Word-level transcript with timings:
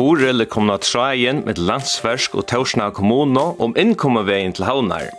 Korel 0.00 0.46
kommet 0.48 0.72
av 0.72 0.80
trajen 0.80 1.42
med 1.44 1.58
landsversk 1.60 2.38
og 2.40 2.46
Torsna 2.48 2.86
kommune 2.96 3.42
om 3.60 3.74
innkommerveien 3.76 4.54
til 4.56 4.64
havnar. 4.64 5.10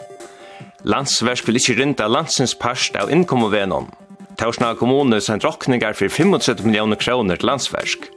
Landsversk 0.89 1.45
vil 1.45 1.59
ikke 1.59 1.75
rinda 1.77 2.07
landsens 2.09 2.55
parst 2.57 2.98
av 2.98 3.12
innkommerveien. 3.13 3.91
Torsna 4.41 4.71
kommune 4.80 5.20
sendt 5.21 5.45
rokningar 5.45 5.94
for 5.99 6.09
35 6.09 6.66
millioner 6.66 6.98
kroner 6.98 7.38
til 7.38 7.52
landsversk. 7.52 8.09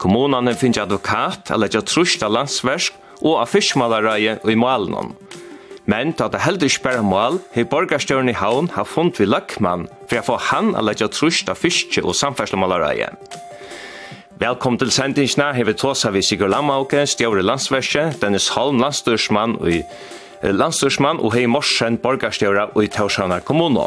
Kommunene 0.00 0.56
finner 0.56 0.86
advokat, 0.86 1.52
eller 1.52 1.68
ikke 1.68 1.84
trusta 1.92 2.32
landsversk, 2.32 2.96
og 3.20 3.42
av 3.42 3.52
fiskmalereie 3.52 4.38
og 4.40 4.48
i 4.48 4.56
malen. 4.64 5.12
Men 5.84 6.16
da 6.16 6.32
det 6.32 6.40
heldig 6.46 6.72
sperre 6.72 7.04
mål, 7.04 7.42
har 7.52 7.68
borgarstøren 7.68 8.32
i 8.32 8.40
havn 8.40 8.72
har 8.78 8.88
funnet 8.88 9.20
vi 9.20 9.28
løkmann 9.28 9.90
for 10.08 10.24
å 10.24 10.26
få 10.30 10.42
han 10.48 10.72
eller 10.72 10.96
ikke 10.96 11.12
trusht 11.20 11.52
av 11.52 11.60
fiske 11.60 12.00
og 12.00 12.16
samferdslemalereie. 12.16 13.12
Velkommen 14.42 14.78
til 14.80 14.90
sendingsna, 14.90 15.52
her 15.54 15.68
vi 15.68 15.72
tåsa 15.78 16.10
vi 16.10 16.18
Sigur 16.26 16.48
Lammauke, 16.50 17.04
stjåre 17.06 17.44
landsverse, 17.46 18.08
Dennis 18.18 18.48
Holm, 18.56 18.80
landstyrsmann 18.82 19.52
og, 19.60 19.68
landstyrsmann 20.42 21.20
og 21.22 21.36
hei 21.36 21.44
Morsen, 21.46 21.94
borgarstjåra 22.02 22.64
og 22.72 22.80
i 22.82 22.88
Tausanar 22.90 23.44
kommuno. 23.46 23.84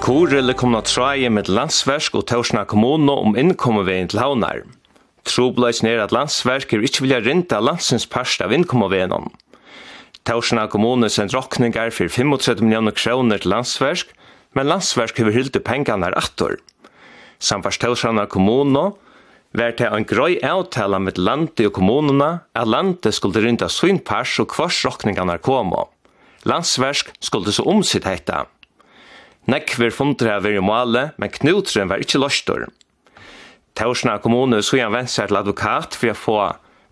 Korele 0.00 0.56
kom 0.56 0.72
kommet 0.72 0.88
traje 0.88 1.28
med 1.28 1.52
landsversk 1.52 2.16
og 2.22 2.24
Tausanar 2.32 2.64
kommuno 2.64 3.20
om 3.20 3.36
innkommeveien 3.36 4.08
til 4.08 4.24
havnar? 4.24 4.64
Trobløys 5.28 5.84
ned 5.84 6.00
at 6.08 6.16
landsversk 6.16 6.72
er 6.72 6.88
ikke 6.88 7.04
vilja 7.04 7.20
rinta 7.20 7.60
landsins 7.60 8.08
parst 8.08 8.40
av 8.40 8.56
innkommeveien 8.56 9.12
om. 9.12 9.28
Tausanar 10.24 10.72
kommune 10.72 11.12
send 11.12 11.36
rokningar 11.36 11.92
for 11.92 12.08
35 12.08 12.64
millioner 12.64 12.96
kroner 12.96 13.44
til 13.44 13.58
landsversk, 13.58 14.20
men 14.54 14.68
landsverk 14.70 15.18
hefur 15.18 15.34
hildi 15.34 15.62
pengarnar 15.64 16.16
attor. 16.18 16.58
Samfars 17.42 17.78
Telsjana 17.82 18.26
kommuno 18.30 18.94
var 19.54 19.74
til 19.78 19.92
en 19.92 20.06
grøy 20.06 20.38
avtala 20.42 20.98
med 20.98 21.18
landi 21.18 21.68
og 21.68 21.76
kommununa 21.78 22.30
at 22.54 22.70
landi 22.70 23.12
skulle 23.14 23.42
rynda 23.44 23.68
sin 23.70 24.00
pars 24.02 24.38
og 24.42 24.50
kvars 24.54 24.80
rokningarnar 24.86 25.42
komo. 25.44 25.88
Landsverk 26.44 27.14
skulle 27.20 27.52
så 27.54 27.66
omsitt 27.70 28.08
heita. 28.08 28.44
Nekver 29.50 29.92
fundre 29.92 30.38
av 30.38 30.48
i 30.48 30.58
måle, 30.60 31.10
men 31.20 31.32
knutren 31.32 31.90
var 31.90 32.00
ikkje 32.02 32.20
løstor. 32.22 32.66
Telsjana 33.76 34.20
kommune 34.22 34.62
så 34.62 34.78
gjerne 34.78 35.00
vent 35.00 35.12
seg 35.12 35.28
til 35.28 35.40
advokat 35.40 35.98
for 35.98 36.12
å 36.12 36.18
få 36.18 36.38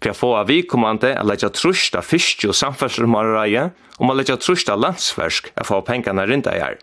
for 0.03 0.11
å 0.11 0.19
få 0.19 0.31
av 0.35 0.49
vikommande 0.51 1.13
å 1.15 1.27
legge 1.27 1.47
av 1.47 2.03
fyrst 2.03 2.47
og 2.49 2.57
samferdselsmålereie 2.59 3.69
om 4.03 4.11
å 4.11 4.17
legge 4.19 4.35
av 4.35 4.81
landsversk 4.83 5.53
å 5.55 5.67
få 5.69 5.81
pengarna 5.87 6.27
rynda 6.27 6.57
i 6.57 6.63
her. 6.63 6.79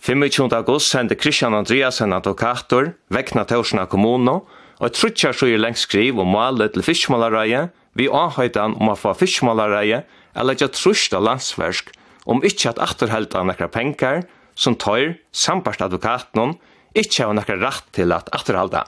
25. 0.00 0.52
august 0.52 0.88
sendte 0.90 1.14
Christian 1.14 1.54
Andreas 1.54 2.00
at 2.00 2.12
advokator, 2.12 2.94
vekna 3.12 3.44
Torsna 3.44 3.84
kommuno, 3.86 4.46
og 4.80 4.94
trutja 4.96 5.34
så 5.36 5.50
i 5.50 5.58
lengskriv 5.60 6.22
om 6.22 6.30
malet 6.32 6.72
til 6.72 6.84
fiskmalareie, 6.86 7.66
vi 7.92 8.06
avhøytan 8.08 8.78
om 8.80 8.88
å 8.88 8.96
få 8.96 9.12
fiskmalareie, 9.20 10.00
eller 10.32 10.56
ikke 10.56 10.70
trusta 10.72 11.20
landsversk, 11.20 11.92
om 12.24 12.40
ikke 12.40 12.72
at 12.72 12.80
atterhelda 12.80 13.44
nekra 13.44 13.68
penkar, 13.68 14.24
som 14.56 14.78
tøyr, 14.80 15.18
sambart 15.36 15.84
advokaten, 15.84 16.56
ikke 16.96 17.28
av 17.28 17.36
nekra 17.36 17.60
rett 17.60 17.92
til 17.92 18.16
at 18.16 18.32
atterhelda. 18.32 18.86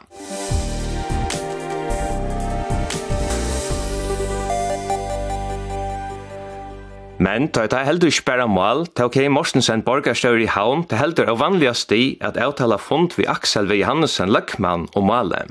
Men 7.23 7.45
ta 7.55 7.69
ta 7.71 7.85
heldur 7.87 8.11
ikki 8.11 8.25
bara 8.27 8.49
mal, 8.51 8.87
ta 8.99 9.05
ok 9.07 9.29
Mortensen 9.31 9.85
borgarstjóri 9.87 10.49
i 10.49 10.51
Havn, 10.51 10.81
ta 10.91 10.99
heldur 10.99 11.29
av 11.31 11.39
vanligast 11.39 11.93
i 11.95 12.17
at 12.19 12.39
avtala 12.41 12.81
fund 12.83 13.13
við 13.15 13.29
Axel 13.31 13.69
V. 13.71 13.77
Johansen 13.79 14.33
Løkman 14.33 14.89
og 14.97 15.05
Male. 15.07 15.45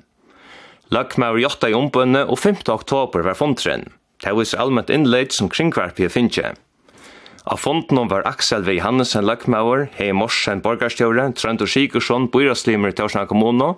Løkman 0.91 1.31
var 1.31 1.39
jotta 1.39 1.69
i 1.71 1.75
ombunne 1.77 2.25
og 2.25 2.41
5. 2.41 2.65
oktober 2.73 3.23
var 3.23 3.37
fundren. 3.39 3.85
Ta 4.19 4.33
var 4.35 4.51
allmänt 4.59 4.91
innleid 4.91 5.31
som 5.31 5.47
kringkvarpige 5.49 6.09
finnkje. 6.11 6.51
Av 7.45 7.57
fonden 7.57 8.09
var 8.11 8.27
Axel 8.27 8.65
V. 8.67 8.75
Johansen 8.75 9.23
Løkmauer, 9.25 9.87
Hei 9.95 10.11
Morsen 10.11 10.61
borgarstjóri, 10.61 11.29
Trøndur 11.39 11.71
Sigursson, 11.71 12.27
Byraslimer 12.27 12.91
til 12.91 13.05
Torsna 13.05 13.23
kommuno, 13.25 13.77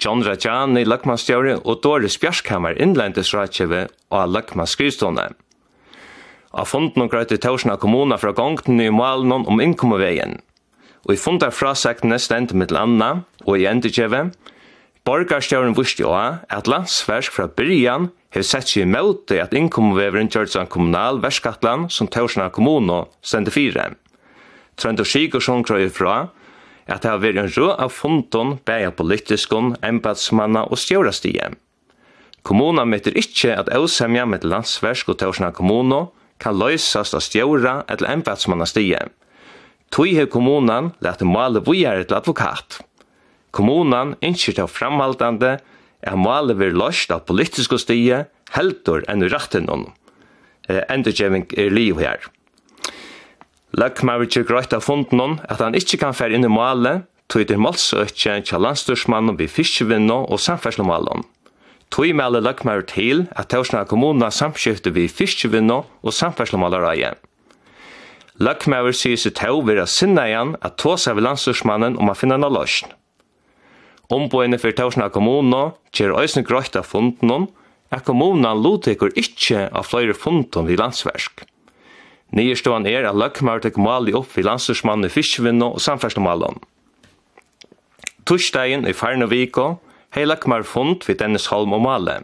John 0.00 0.24
Rajani 0.24 0.86
Løkmanstjóri 0.86 1.58
og 1.60 1.82
Doris 1.84 2.16
Bjørskammer 2.22 2.80
innlendisratjeve 2.80 3.84
og 4.08 4.32
Løkman 4.32 4.66
skrivstående. 4.66 5.28
Av 6.52 6.68
funden 6.68 7.04
og 7.04 7.10
grøyte 7.12 7.36
Torsna 7.40 7.76
kommuna 7.80 8.16
fra 8.20 8.32
gongten 8.32 8.80
i 8.80 8.88
malen 8.92 9.32
om 9.36 9.60
innkommerveien. 9.60 10.38
Og 11.04 11.14
i 11.14 11.20
fundar 11.20 11.52
frasektene 11.52 12.18
stendt 12.20 12.54
mitt 12.56 12.72
landa 12.72 13.24
og 13.44 13.58
i 13.58 13.66
endekjeve, 13.68 14.30
borgarstjøren 15.08 15.76
vusti 15.76 16.04
også 16.04 16.48
at 16.52 16.68
landsversk 16.68 17.36
fra 17.36 17.48
byrjan 17.48 18.10
hev 18.34 18.44
sett 18.44 18.68
seg 18.68 18.84
i 18.84 18.88
møte 18.88 19.38
at 19.42 19.54
innkommerveveren 19.56 20.28
gjørt 20.32 20.52
seg 20.52 20.68
kommunal 20.72 21.20
verskatlan 21.24 21.86
som 21.92 22.08
Torsna 22.12 22.48
kommuna 22.52 23.04
stendt 23.24 23.52
fire. 23.54 23.92
Trønd 24.78 25.00
og 25.02 25.08
Sigursson 25.08 25.64
krøy 25.66 25.88
fra 25.92 26.28
at 26.88 27.04
det 27.04 27.10
har 27.12 27.20
vært 27.20 27.40
en 27.42 27.50
rå 27.52 27.70
av 27.76 27.92
funden 27.92 28.56
bæja 28.64 28.92
politiskon, 28.96 29.74
embatsmanna 29.84 30.64
og 30.72 30.80
stjørastige. 30.80 31.50
Kommuna 32.48 32.86
møter 32.88 33.16
ikkje 33.18 33.56
at 33.58 33.68
ausemja 33.76 34.24
med 34.24 34.46
landsversk 34.48 35.10
og 35.12 35.18
Torsna 35.20 35.50
kommuna 35.52 36.06
kan 36.42 36.58
løysast 36.58 37.16
av 37.16 37.24
stjóra 37.24 37.82
eller 37.88 38.12
embatsmannastige. 38.12 39.08
Tui 39.90 40.14
hef 40.16 40.30
kommunan 40.32 40.92
lete 41.04 41.26
male 41.26 41.62
vujare 41.64 42.04
til 42.04 42.18
advokat. 42.18 42.80
Kommunan 43.50 44.14
innskir 44.20 44.56
til 44.58 44.68
framhaldande 44.68 45.56
er 46.02 46.18
male 46.20 46.54
vir 46.58 46.76
løst 46.76 47.12
av 47.14 47.24
politiske 47.28 47.78
stige 47.80 48.26
heldur 48.54 49.04
enn 49.08 49.24
i 49.24 49.30
ratten. 49.32 49.88
Endurgjeving 50.68 51.48
er 51.56 51.72
liv 51.72 52.00
her. 52.02 52.28
Løkmavic 53.76 54.36
er 54.38 54.46
grøyt 54.48 54.72
av 54.76 54.84
funden 54.84 55.20
hon 55.20 55.38
at 55.48 55.60
han 55.64 55.76
ikkje 55.76 56.00
kan 56.00 56.16
fer 56.16 56.32
inn 56.32 56.46
i 56.46 56.52
male, 56.52 57.02
tog 57.28 57.44
til 57.48 57.60
målsøkje 57.60 58.38
til 58.48 58.62
landstyrsmannen 58.64 59.36
vi 59.36 59.48
fiskevinno 59.52 60.22
og 60.32 60.40
samferdslemalen. 60.40 61.26
Tui 61.90 62.12
melde 62.12 62.42
løgmer 62.44 62.82
til 62.84 63.26
at 63.32 63.48
Torsna 63.52 63.84
kommuna 63.88 64.28
samskifte 64.34 64.92
vi 64.92 65.06
fiskevinno 65.08 65.82
og 66.02 66.14
samferdslemalereie. 66.14 67.14
Løgmer 68.38 68.92
sier 68.94 69.18
seg 69.18 69.34
til 69.38 69.64
vera 69.66 69.86
sinna 69.88 70.28
igjen 70.28 70.54
at 70.62 70.76
tåsa 70.78 71.14
vi 71.16 71.24
landstorsmannen 71.24 71.96
om 71.98 72.12
å 72.12 72.16
finne 72.18 72.38
noe 72.38 72.54
løsn. 72.54 72.92
Omboene 74.14 74.60
for 74.60 74.72
Torsna 74.76 75.08
kommuna 75.12 75.72
kjer 75.92 76.14
øyne 76.16 76.44
grøyt 76.46 76.76
av 76.78 76.86
funden 76.88 77.48
at 77.90 78.04
kommunan 78.04 78.62
lotekur 78.62 79.12
ikkje 79.16 79.66
av 79.72 79.88
flere 79.88 80.14
funden 80.16 80.68
vi 80.68 80.76
landsversk. 80.78 81.42
Nyerståan 82.36 82.86
er 82.86 83.08
at 83.08 83.16
løgmer 83.16 83.60
tek 83.64 83.80
mali 83.80 84.12
opp 84.16 84.30
vi 84.36 84.44
landstorsmannen 84.44 85.12
fiskevinno 85.12 85.72
og 85.74 85.82
samferdslemalen. 85.82 86.60
Torsdagen 88.28 88.84
i 88.84 88.92
farne 88.92 89.28
hei 90.10 90.24
mar 90.46 90.62
fund 90.62 91.04
vi 91.06 91.14
Dennis 91.14 91.46
Holm 91.52 91.72
og 91.72 91.82
Male. 91.82 92.22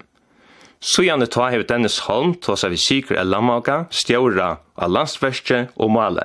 Sujane 0.80 1.26
ta 1.26 1.50
hei 1.50 1.62
Dennis 1.62 1.98
Holm 2.06 2.34
tåsa 2.34 2.68
vi 2.68 2.76
Sigur 2.76 3.16
El 3.16 3.28
Lamaga, 3.28 3.86
stjaura 3.90 4.58
av 4.76 4.90
Landsverste 4.90 5.68
og 5.76 5.90
Male. 5.90 6.24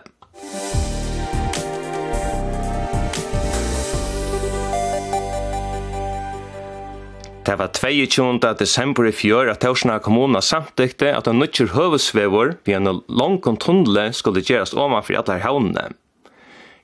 Det 7.43 7.55
var 7.57 7.71
22. 7.73 8.53
desember 8.59 9.07
i 9.09 9.11
fjør 9.11 9.49
at 9.49 9.63
Torsna 9.63 9.97
kommuna 9.99 10.39
samtykte 10.39 11.09
at 11.17 11.27
en 11.27 11.39
nøtjer 11.41 11.73
høvesvevor 11.73 12.59
vi 12.63 12.75
en 12.77 13.01
lang 13.07 13.39
tunnele 13.41 14.11
skulle 14.13 14.43
gjerast 14.45 14.77
omanfri 14.77 15.17
alle 15.17 15.39
havnene. 15.41 15.89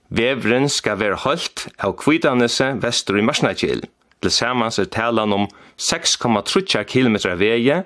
Vevren 0.10 0.68
skal 0.70 0.98
være 1.00 1.22
holdt 1.22 1.68
av 1.78 1.96
Kvidanese 2.02 2.74
vestur 2.82 3.20
i 3.22 3.26
Marsnagil 3.26 3.86
til 4.25 4.33
samans 4.33 4.80
er 4.81 4.89
talan 4.92 5.33
om 5.36 5.48
6,3 5.77 6.83
km 6.89 7.18
vegi, 7.39 7.81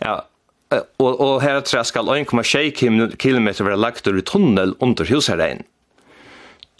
ja, 0.00 0.18
og, 0.70 1.10
og 1.20 1.40
heretter 1.42 1.82
skal 1.86 2.10
1,6 2.10 3.16
km 3.18 3.48
være 3.66 3.78
lagt 3.78 4.06
ur 4.08 4.20
tunnel 4.26 4.76
under 4.80 5.08
husherrein. 5.10 5.64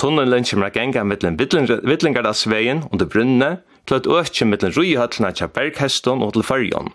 Tunnelen 0.00 0.46
kommer 0.48 0.70
å 0.70 0.72
genge 0.72 1.02
mellom 1.04 1.36
Vittlingardasvegen 1.36 2.86
under 2.88 3.08
brunne, 3.10 3.50
til 3.88 3.98
at 3.98 4.06
økje 4.08 4.46
mellom 4.46 4.72
rujehøtlene 4.76 5.32
til 5.36 5.50
Bergheston 5.52 6.22
og 6.24 6.34
til 6.36 6.46
Førjon. 6.46 6.92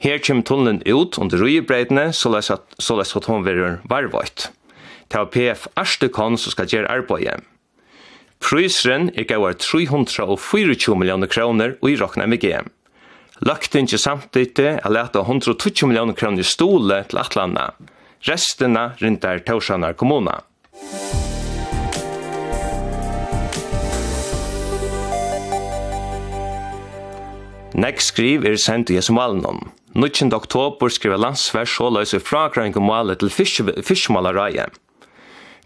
Her 0.00 0.20
kommer 0.20 0.44
tunnelen 0.46 0.82
ut 0.86 1.18
under 1.18 1.40
rujebreidene, 1.40 2.10
så 2.12 2.30
les 2.32 2.50
at, 2.52 2.64
så 2.78 2.98
at 3.00 3.28
hun 3.28 3.44
være 3.44 3.78
varvøyt. 3.88 4.50
Det 5.06 5.20
var 5.20 5.30
PF 5.32 5.66
Arstekon 5.76 6.36
som 6.38 6.52
skal 6.54 6.68
gjøre 6.70 6.90
arbeidet. 6.92 7.44
Prysren 8.40 9.10
er 9.16 9.26
gauar 9.28 9.56
324 9.58 10.96
millioner 10.98 11.30
kroner 11.30 11.76
og 11.80 11.90
i 11.90 11.96
rokna 12.00 12.26
med 12.28 12.42
GM. 12.44 12.68
Løgtinget 13.44 14.00
samtidig 14.00 14.76
er 14.78 14.92
leta 14.92 15.20
120 15.24 15.88
millioner 15.88 16.16
kroner 16.16 16.46
stole 16.46 17.02
til 17.10 17.20
Atlanta. 17.20 17.70
Restina 18.26 18.92
rindar 19.00 19.42
Torsanar 19.44 19.96
kommuna. 19.96 20.40
Nek 27.76 28.00
skriv 28.00 28.46
er 28.48 28.56
sendt 28.56 28.88
i 28.88 28.96
Jesumalenon. 28.96 29.66
19. 29.92 30.32
oktober 30.32 30.88
skriver 30.88 31.20
landsvers 31.20 31.74
så 31.76 31.90
løser 31.92 32.24
fragrøyngu 32.24 32.80
malet 32.80 33.20
til 33.20 33.32
fiskmalareie. 33.32 34.64
Fisk 34.70 34.85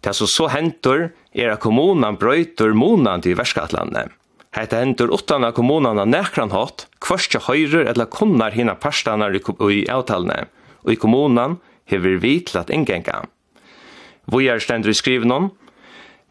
Det 0.00 0.14
som 0.17 0.29
så 0.31 0.49
hentur 0.49 1.11
er 1.37 1.52
at 1.52 1.61
kommunan 1.61 2.19
brøytur 2.20 2.73
monan 2.75 3.23
til 3.25 3.37
verskatlandet. 3.38 4.12
Hetta 4.56 4.81
hentur 4.81 5.12
utan 5.14 5.44
av 5.47 5.55
kommunan 5.55 6.00
av 6.02 6.08
nekran 6.11 6.50
hatt, 6.50 6.88
kvarskja 7.05 7.44
høyrer 7.47 7.87
eller 7.93 8.08
kunnar 8.11 8.56
hina 8.56 8.75
parstanar 8.75 9.37
i 9.37 9.85
avtalene, 9.87 10.49
og 10.82 10.94
i 10.94 10.99
kommunan 10.99 11.61
hever 11.91 12.19
vi 12.23 12.41
til 12.43 12.58
at 12.58 12.73
ingenga. 12.75 13.26
Vojar 14.31 14.62
stendur 14.62 14.91
i 14.91 14.99
skrivnum, 14.99 15.52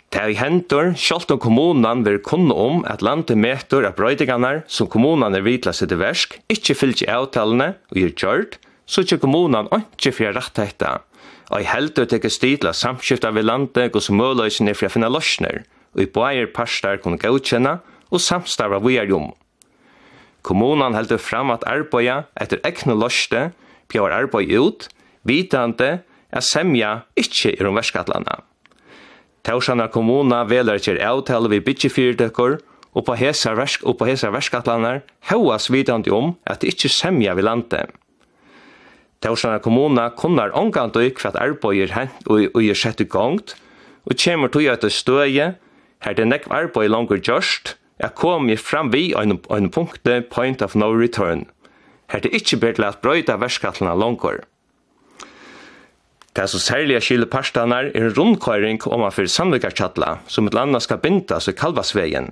Det 0.10 0.18
er 0.18 0.32
hentur, 0.42 0.96
sjalt 0.98 1.30
om 1.30 1.38
kommunan 1.38 2.02
vil 2.02 2.18
kunne 2.26 2.56
om 2.58 2.80
at 2.90 3.04
landet 3.06 3.38
meter 3.38 3.86
av 3.86 3.94
brøytingarnar 3.94 4.64
som 4.66 4.90
kommunan 4.90 5.38
er 5.38 5.46
vidla 5.46 5.70
sitt 5.70 5.94
versk, 5.94 6.40
ikkje 6.50 6.76
fylgje 6.80 7.12
avtalene 7.14 7.76
og 7.94 8.00
gjør 8.02 8.16
kjørt, 8.18 8.58
så 8.90 9.06
ikkje 9.06 9.20
kommunan 9.22 9.70
ikkje 9.70 10.16
fyrir 10.18 10.34
rett 10.34 10.58
hetta 10.58 10.96
og 11.50 11.62
i 11.62 11.68
heldur 11.68 12.08
teker 12.10 12.32
stidla 12.32 12.74
samskifta 12.78 13.32
vi 13.34 13.44
landet 13.44 13.96
og 13.96 14.04
som 14.06 14.20
møløysene 14.20 14.76
for 14.78 14.88
å 14.88 14.94
finne 14.94 15.10
løsner, 15.12 15.64
og 15.96 16.04
i 16.04 16.10
bæger 16.14 16.52
parstar 16.54 17.02
kunne 17.02 17.20
godkjenne 17.22 17.80
og 18.10 18.22
samstarva 18.22 18.82
vi 18.86 18.98
er 19.02 19.12
om. 19.14 19.32
Kommunan 20.46 20.96
heldur 20.96 21.20
fram 21.20 21.52
at 21.52 21.66
arbeida 21.68 22.24
etter 22.40 22.62
ekne 22.68 22.96
løsne 22.98 23.50
bjør 23.92 24.16
arbeid 24.22 24.54
ut, 24.56 24.88
vitande 25.28 26.00
at 26.30 26.46
semja 26.46 27.04
ikkje 27.20 27.58
er 27.58 27.68
om 27.68 27.78
verskatlanda. 27.78 28.44
Tausanna 29.44 29.88
kommuna 29.90 30.44
velar 30.46 30.80
ikkje 30.80 31.00
avtale 31.04 31.50
vi 31.52 31.62
bytjefyrdekkor, 31.66 32.60
og 32.98 33.06
på 33.06 33.16
hesa 33.20 33.54
versk 33.58 33.84
og 33.86 34.00
på 34.00 34.08
hesa 34.10 34.32
verskatlanar 34.34 35.04
hevas 35.30 35.70
vitandi 35.70 36.12
om 36.14 36.34
at 36.50 36.62
det 36.62 36.74
ikkje 36.74 36.90
semja 36.94 37.36
vi 37.38 37.46
lande. 37.46 37.84
Torsjana 39.30 39.60
kommuna 39.62 40.10
kunnar 40.18 40.50
omgant 40.58 40.96
og 40.98 41.12
kvart 41.14 41.36
arbeider 41.38 41.94
hent 41.94 42.26
og 42.26 42.64
i 42.64 43.04
gongt, 43.06 43.56
og 44.10 44.16
kjemur 44.18 44.50
tog 44.50 44.66
at 44.66 44.82
det 44.82 44.92
støye, 44.92 45.54
her 46.02 46.14
det 46.18 46.26
nekv 46.26 46.50
arbeid 46.50 46.90
langur 46.90 47.22
gjørst, 47.22 47.76
er 48.00 48.10
komi 48.10 48.56
fram 48.58 48.90
vi 48.92 49.14
ein, 49.14 49.40
ein 49.52 49.70
punkte 49.70 50.22
point 50.22 50.62
of 50.62 50.76
no 50.76 50.90
return. 50.90 51.46
Her 52.10 52.20
det 52.20 52.34
ikkje 52.34 52.58
ber 52.58 52.74
til 52.74 52.88
at 52.88 53.02
brøyda 53.04 53.38
verskattlana 53.38 53.94
langur. 53.94 54.42
Det 56.34 56.50
som 56.50 56.60
særlig 56.60 56.96
er 56.96 57.06
skille 57.06 57.30
parstanar 57.30 57.92
er 57.94 58.02
en 58.08 58.14
rundkøring 58.18 58.82
om 58.88 59.04
man 59.04 59.12
fyrir 59.12 59.30
samvikartjattla, 59.30 60.20
som 60.28 60.48
et 60.48 60.54
landa 60.54 60.80
skal 60.80 60.98
bindas 60.98 61.48
i 61.48 61.54
kalvasvegen. 61.54 62.32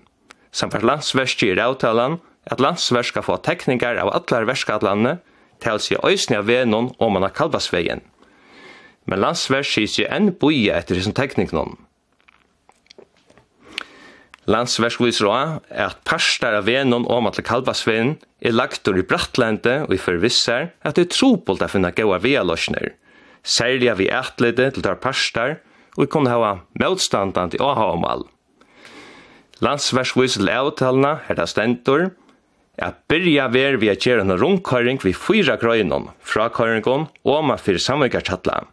Samfart 0.52 0.86
landsverski 0.86 1.52
i 1.52 1.60
avtalan 1.60 2.18
at 2.50 2.62
landsverk 2.64 3.06
skal 3.12 3.26
få 3.28 3.38
tekningar 3.44 4.00
av 4.02 4.14
allar 4.16 4.48
verskattlande, 4.48 5.20
til 5.64 5.82
seg 5.84 6.06
øysene 6.06 6.42
av 6.42 6.48
venen 6.50 6.92
om 6.98 7.14
man 7.14 7.26
har 7.26 7.36
kalvasveien. 7.36 8.04
Men 9.08 9.24
landsverk 9.24 9.68
sier 9.68 9.92
seg 9.92 10.10
enn 10.12 10.34
boie 10.36 10.74
etter 10.76 11.00
hisen 11.00 11.16
tekniknån. 11.16 11.78
Landsverk 14.48 15.02
viser 15.04 15.28
også 15.28 15.76
at 15.76 16.00
parster 16.08 16.56
av 16.56 16.68
venen 16.70 17.04
om 17.04 17.26
man 17.26 17.36
til 17.36 17.44
kalvasveien 17.48 18.14
er 18.40 18.56
lagt 18.56 18.88
under 18.88 19.04
i 19.04 19.08
brattlende 19.08 19.74
og 19.84 19.96
i 19.96 20.00
forvisser 20.00 20.70
at 20.88 20.96
det 20.96 21.08
er 21.08 21.16
trobult 21.18 21.64
å 21.64 21.68
finne 21.72 21.92
gode 21.96 22.22
vealøsner, 22.24 22.94
særlig 23.44 23.92
vi 24.00 24.08
ætlede 24.08 24.70
til 24.72 24.86
tar 24.86 25.02
parster 25.04 25.58
og 25.98 26.08
kunne 26.14 26.32
ha 26.32 26.54
motstandende 26.80 27.60
i 27.60 27.64
åhavmål. 27.64 28.24
Landsverk 29.66 30.16
viser 30.16 30.44
til 30.44 30.54
avtalene, 30.54 31.18
her 31.28 31.40
det 31.40 31.50
stendor, 31.50 32.10
at 32.78 33.00
byrja 33.10 33.48
ver 33.54 33.78
vi 33.82 33.90
at 33.90 34.04
gjøre 34.06 34.26
en 34.26 34.36
rundkøring 34.38 35.00
vi 35.04 35.14
fyra 35.18 35.58
grøynon 35.58 36.12
fra 36.22 36.48
køringen 36.54 37.08
og 37.26 37.46
ma 37.46 37.58
fyrir 37.58 37.82
samvikartatla. 37.82 38.66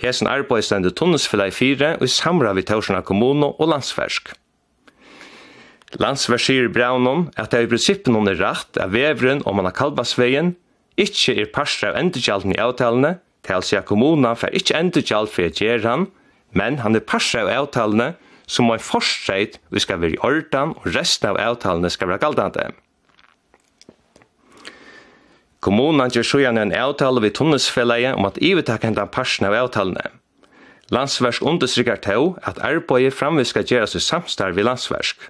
Hesen 0.00 0.26
arbeid 0.26 0.64
stendu 0.64 0.90
tunnelsfella 0.90 1.50
i 1.50 1.54
fire 1.54 1.96
og 1.98 2.06
i 2.08 2.10
samra 2.10 2.54
vi 2.56 2.64
taursana 2.66 3.02
kommuno 3.04 3.52
og 3.58 3.68
landsfersk. 3.74 4.32
Landsverk 6.00 6.40
sier 6.40 6.70
braunon 6.72 7.26
at 7.36 7.52
det 7.52 7.60
er 7.60 7.66
i 7.66 7.70
prinsippen 7.70 8.16
er 8.28 8.40
rakt 8.40 8.80
av 8.80 8.94
vevren 8.96 9.44
om 9.44 9.58
man 9.60 9.68
har 9.68 9.76
kalbasveien 9.76 10.54
ikkje 11.00 11.36
er 11.42 11.52
parstra 11.52 11.92
av 11.92 11.98
endegjalden 12.00 12.54
i 12.54 12.60
avtalene, 12.60 13.18
til 13.44 13.64
seg 13.64 13.82
at 13.82 13.88
kommunen 13.88 14.36
får 14.38 14.54
ikkje 14.56 14.78
endegjalden 14.78 15.32
for 15.32 15.48
å 15.48 15.52
gjøre 15.52 15.88
han, 15.88 16.06
men 16.56 16.78
han 16.84 16.96
er 16.96 17.04
parstra 17.04 17.44
av 17.44 17.52
avtalene 17.52 18.12
som 18.46 18.68
må 18.68 18.78
forstreit 18.80 19.58
vi 19.72 19.82
skal 19.82 20.00
være 20.00 20.16
i 20.16 20.22
ordan 20.24 20.74
og 20.78 20.88
resten 20.96 21.32
av 21.32 21.40
avtalene 21.40 21.90
skal 21.92 22.10
være 22.12 22.24
galdande. 22.24 22.70
Kommunen 25.62 26.10
gjør 26.10 26.26
sjøen 26.26 26.58
en 26.58 26.74
avtale 26.74 27.22
ved 27.22 27.36
tunnelsfellet 27.38 28.16
om 28.16 28.26
at 28.26 28.40
ivetak 28.42 28.82
hentan 28.82 29.10
parsen 29.14 29.46
av 29.46 29.54
avtalene. 29.54 30.10
Landsversk 30.90 31.44
understrykker 31.46 32.00
til 32.02 32.32
at 32.42 32.58
arbeidet 32.66 33.14
framvis 33.14 33.52
skal 33.54 33.64
gjøres 33.64 33.94
i 33.94 34.02
samstarv 34.02 34.58
i 34.58 34.64
landsversk. 34.66 35.22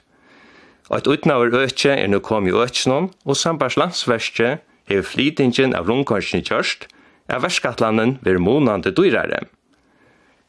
Og 0.88 0.96
et 0.98 1.10
utnaver 1.12 1.52
økje 1.54 1.92
er 1.94 2.08
nå 2.08 2.22
kommet 2.24 2.50
i 2.50 2.56
økjennom, 2.56 3.10
og 3.28 3.36
sambars 3.36 3.76
landsverskje 3.76 4.56
hever 4.90 5.06
flytingen 5.06 5.76
av 5.76 5.86
rundkorsen 5.86 6.40
i 6.40 6.46
kjørst, 6.48 6.88
er 7.28 7.44
verskattlanden 7.44 8.16
ved 8.24 8.40
månande 8.42 8.90
dyrere. 8.96 9.44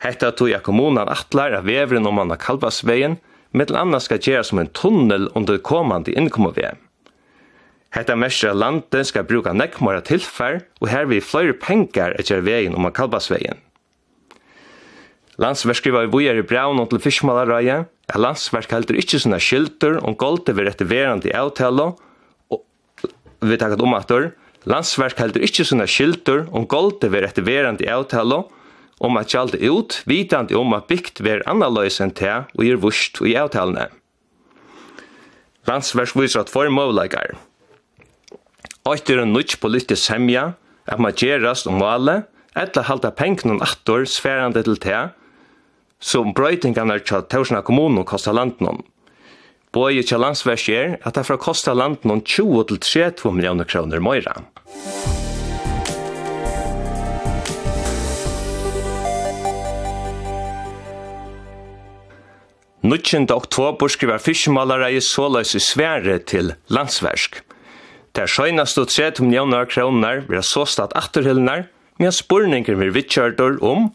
Hetta 0.04 0.32
tog 0.32 0.50
jeg 0.50 0.64
kommunen 0.64 1.12
atlar 1.12 1.54
av 1.60 1.68
veveren 1.68 2.08
om 2.08 2.18
man 2.20 2.32
har 2.34 2.42
kalvasveien, 2.42 3.20
mittel 3.52 3.78
annars 3.78 4.08
skal 4.08 4.24
gjøres 4.24 4.50
som 4.50 4.64
en 4.64 4.72
tunnel 4.74 5.30
under 5.36 5.60
kommande 5.60 6.16
innkommervei. 6.16 6.74
Hetta 7.94 8.16
mestra 8.18 8.56
lande 8.58 9.04
skal 9.06 9.26
bruka 9.30 9.54
nekkmara 9.54 10.02
tilfær 10.06 10.64
og 10.82 10.90
her 10.90 11.06
vi 11.10 11.22
fløyre 11.22 11.54
pengar 11.62 12.16
etter 12.18 12.42
vegin 12.42 12.74
om 12.74 12.90
Kalbasvegin. 12.90 13.60
Landsverskriva 15.42 16.04
i 16.06 16.10
bojar 16.10 16.38
i 16.38 16.46
braun 16.46 16.82
og 16.82 16.92
til 16.92 17.02
fiskmalarøya, 17.02 17.84
at 18.10 18.22
landsverk 18.22 18.70
heldur 18.74 18.98
ikkje 19.00 19.24
sånne 19.24 19.40
skyldur 19.42 20.00
om 20.06 20.18
goldi 20.18 20.54
ved 20.54 20.70
etter 20.70 20.90
verand 20.90 21.26
i 21.26 21.34
avtala, 21.38 21.94
og 22.54 22.62
vi 23.42 23.58
takket 23.58 23.82
om 23.82 23.96
atur, 23.98 24.30
landsverk 24.70 25.18
heldur 25.22 25.46
ikkje 25.46 25.66
sånne 25.72 25.88
skyldur 25.90 26.46
om 26.54 26.68
goldi 26.70 27.10
ver 27.14 27.26
etter 27.30 27.46
verand 27.46 27.82
i 27.82 27.90
avtala, 27.90 28.44
om 29.04 29.18
at 29.18 29.34
gjalde 29.34 29.58
ut, 29.66 30.02
vitandi 30.06 30.56
om 30.56 30.74
at 30.78 30.86
bygt 30.88 31.24
ver 31.26 31.42
annaløys 31.50 31.98
enn 32.02 32.14
te 32.14 32.30
og 32.30 32.62
gir 32.62 32.78
vurst 32.82 33.20
i 33.26 33.34
avtalene. 33.40 33.90
Landsverk 35.68 36.14
viser 36.20 36.44
at 36.44 36.52
for 36.52 36.70
måleikar, 36.70 37.34
Eitt 38.84 39.08
er 39.08 39.22
en 39.24 39.30
nutj 39.32 39.54
politisk 39.64 40.10
semja, 40.10 40.58
at 40.92 41.00
man 41.00 41.16
gjerast 41.16 41.70
om 41.72 41.78
valet, 41.80 42.26
etla 42.52 42.82
halda 42.84 43.14
pengnun 43.16 43.62
attor 43.64 44.04
sverande 44.12 44.60
til 44.66 44.76
te, 44.76 44.98
som 46.04 46.34
brøytingarna 46.36 46.98
tja 47.00 47.22
tjórsna 47.32 47.62
kommunen 47.64 48.04
kosta 48.04 48.34
landnum. 48.36 48.82
Bøye 49.72 50.04
tja 50.04 50.20
landsvers 50.20 50.66
er 50.68 50.98
at 51.00 51.16
det 51.16 51.24
fra 51.30 51.38
kosta 51.40 51.72
landnum 51.72 52.26
20-32 52.28 53.32
millioner 53.32 53.72
kroner 53.72 54.04
møyra. 54.04 54.36
Nutjende 62.84 63.32
oktober 63.32 63.88
skriver 63.88 64.20
fiskemalara 64.20 64.92
i 64.92 65.00
såløs 65.00 65.56
i 65.56 65.64
svære 65.64 66.20
til 66.28 66.52
landsversk. 66.68 67.40
Der 68.14 68.30
skjønast 68.30 68.78
og 68.78 68.92
tret 68.94 69.20
om 69.20 69.32
kroner 69.66 70.22
vil 70.28 70.38
ha 70.38 70.46
såstat 70.46 70.94
atterhyllnar, 70.94 71.66
men 71.98 72.12
spurningar 72.12 72.78
vir 72.78 72.94
vittkjørdor 72.94 73.58
om 73.66 73.90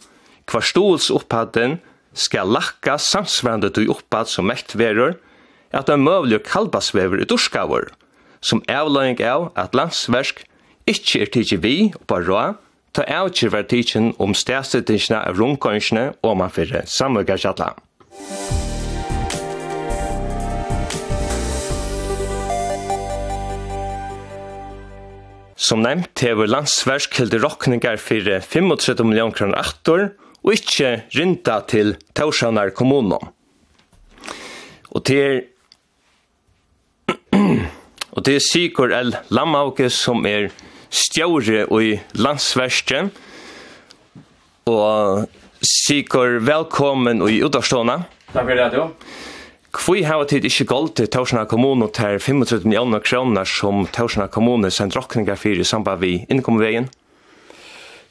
hva 0.50 0.60
stols 0.60 1.10
opphatten 1.10 1.78
skal 2.14 2.50
lakka 2.50 2.96
samsvarende 2.98 3.70
til 3.70 3.90
opphatt 3.90 4.28
som 4.28 4.48
mekt 4.50 4.74
verur, 4.74 5.14
at 5.70 5.86
det 5.86 5.94
er 5.94 6.02
møvlig 6.02 6.42
kalbasvever 6.42 7.22
i 7.22 7.28
dorskavur, 7.28 7.92
som 8.40 8.64
avløying 8.66 9.20
av 9.22 9.52
at 9.54 9.76
landsversk 9.76 10.42
ikkje 10.88 11.22
er 11.22 11.32
tidsi 11.34 11.58
vi 11.62 11.76
på 12.08 12.22
rå, 12.26 12.54
ta 12.96 13.04
avkir 13.06 13.52
var 13.54 13.68
tidsin 13.70 14.14
om 14.18 14.34
stedsettingsna 14.34 15.22
av 15.28 15.38
rungkonsjene 15.38 16.08
og 16.24 16.40
man 16.40 16.50
fyrir 16.50 16.88
samverkarsjatla. 16.90 17.76
Musik 18.18 18.67
Som 25.58 25.82
nevnt 25.82 26.22
hever 26.22 26.46
landsversk 26.46 27.16
hilde 27.18 27.40
rokningar 27.42 27.98
fyrir 27.98 28.44
35 28.46 29.02
million 29.02 29.32
kroner 29.34 29.58
aktor 29.58 30.04
og 30.44 30.52
ikkje 30.54 30.92
rinda 31.18 31.58
til 31.66 31.96
Tausanar 32.14 32.70
kommunum. 32.78 33.32
Og 34.94 35.02
til 35.08 35.42
og 38.14 38.22
til 38.24 38.38
Sigur 38.44 38.94
L. 38.94 39.10
Lammauke 39.34 39.90
som 39.90 40.22
er 40.30 40.52
stjåre 40.94 41.66
i 41.66 41.90
landsverske 42.14 43.08
og 44.70 45.26
Sigur 45.58 46.38
velkommen 46.46 47.24
i 47.26 47.42
utarstående. 47.42 48.04
Takk 48.30 48.46
for 48.46 48.54
det, 48.54 48.70
jo. 48.78 48.86
Kvui 49.68 50.00
hava 50.08 50.24
tid 50.24 50.46
ikkje 50.48 50.64
gold 50.64 50.94
til 50.96 51.10
Torsna 51.12 51.42
kommune 51.44 51.90
til 51.92 52.16
35 52.24 52.64
millioner 52.64 53.02
kroner 53.04 53.44
som 53.44 53.82
Torsna 53.92 54.24
kommune 54.32 54.70
sendt 54.72 54.96
rokningar 54.96 55.36
fyrir 55.36 55.60
i 55.60 55.64
samband 55.68 56.00
vi 56.00 56.24
innkomvegen? 56.28 56.88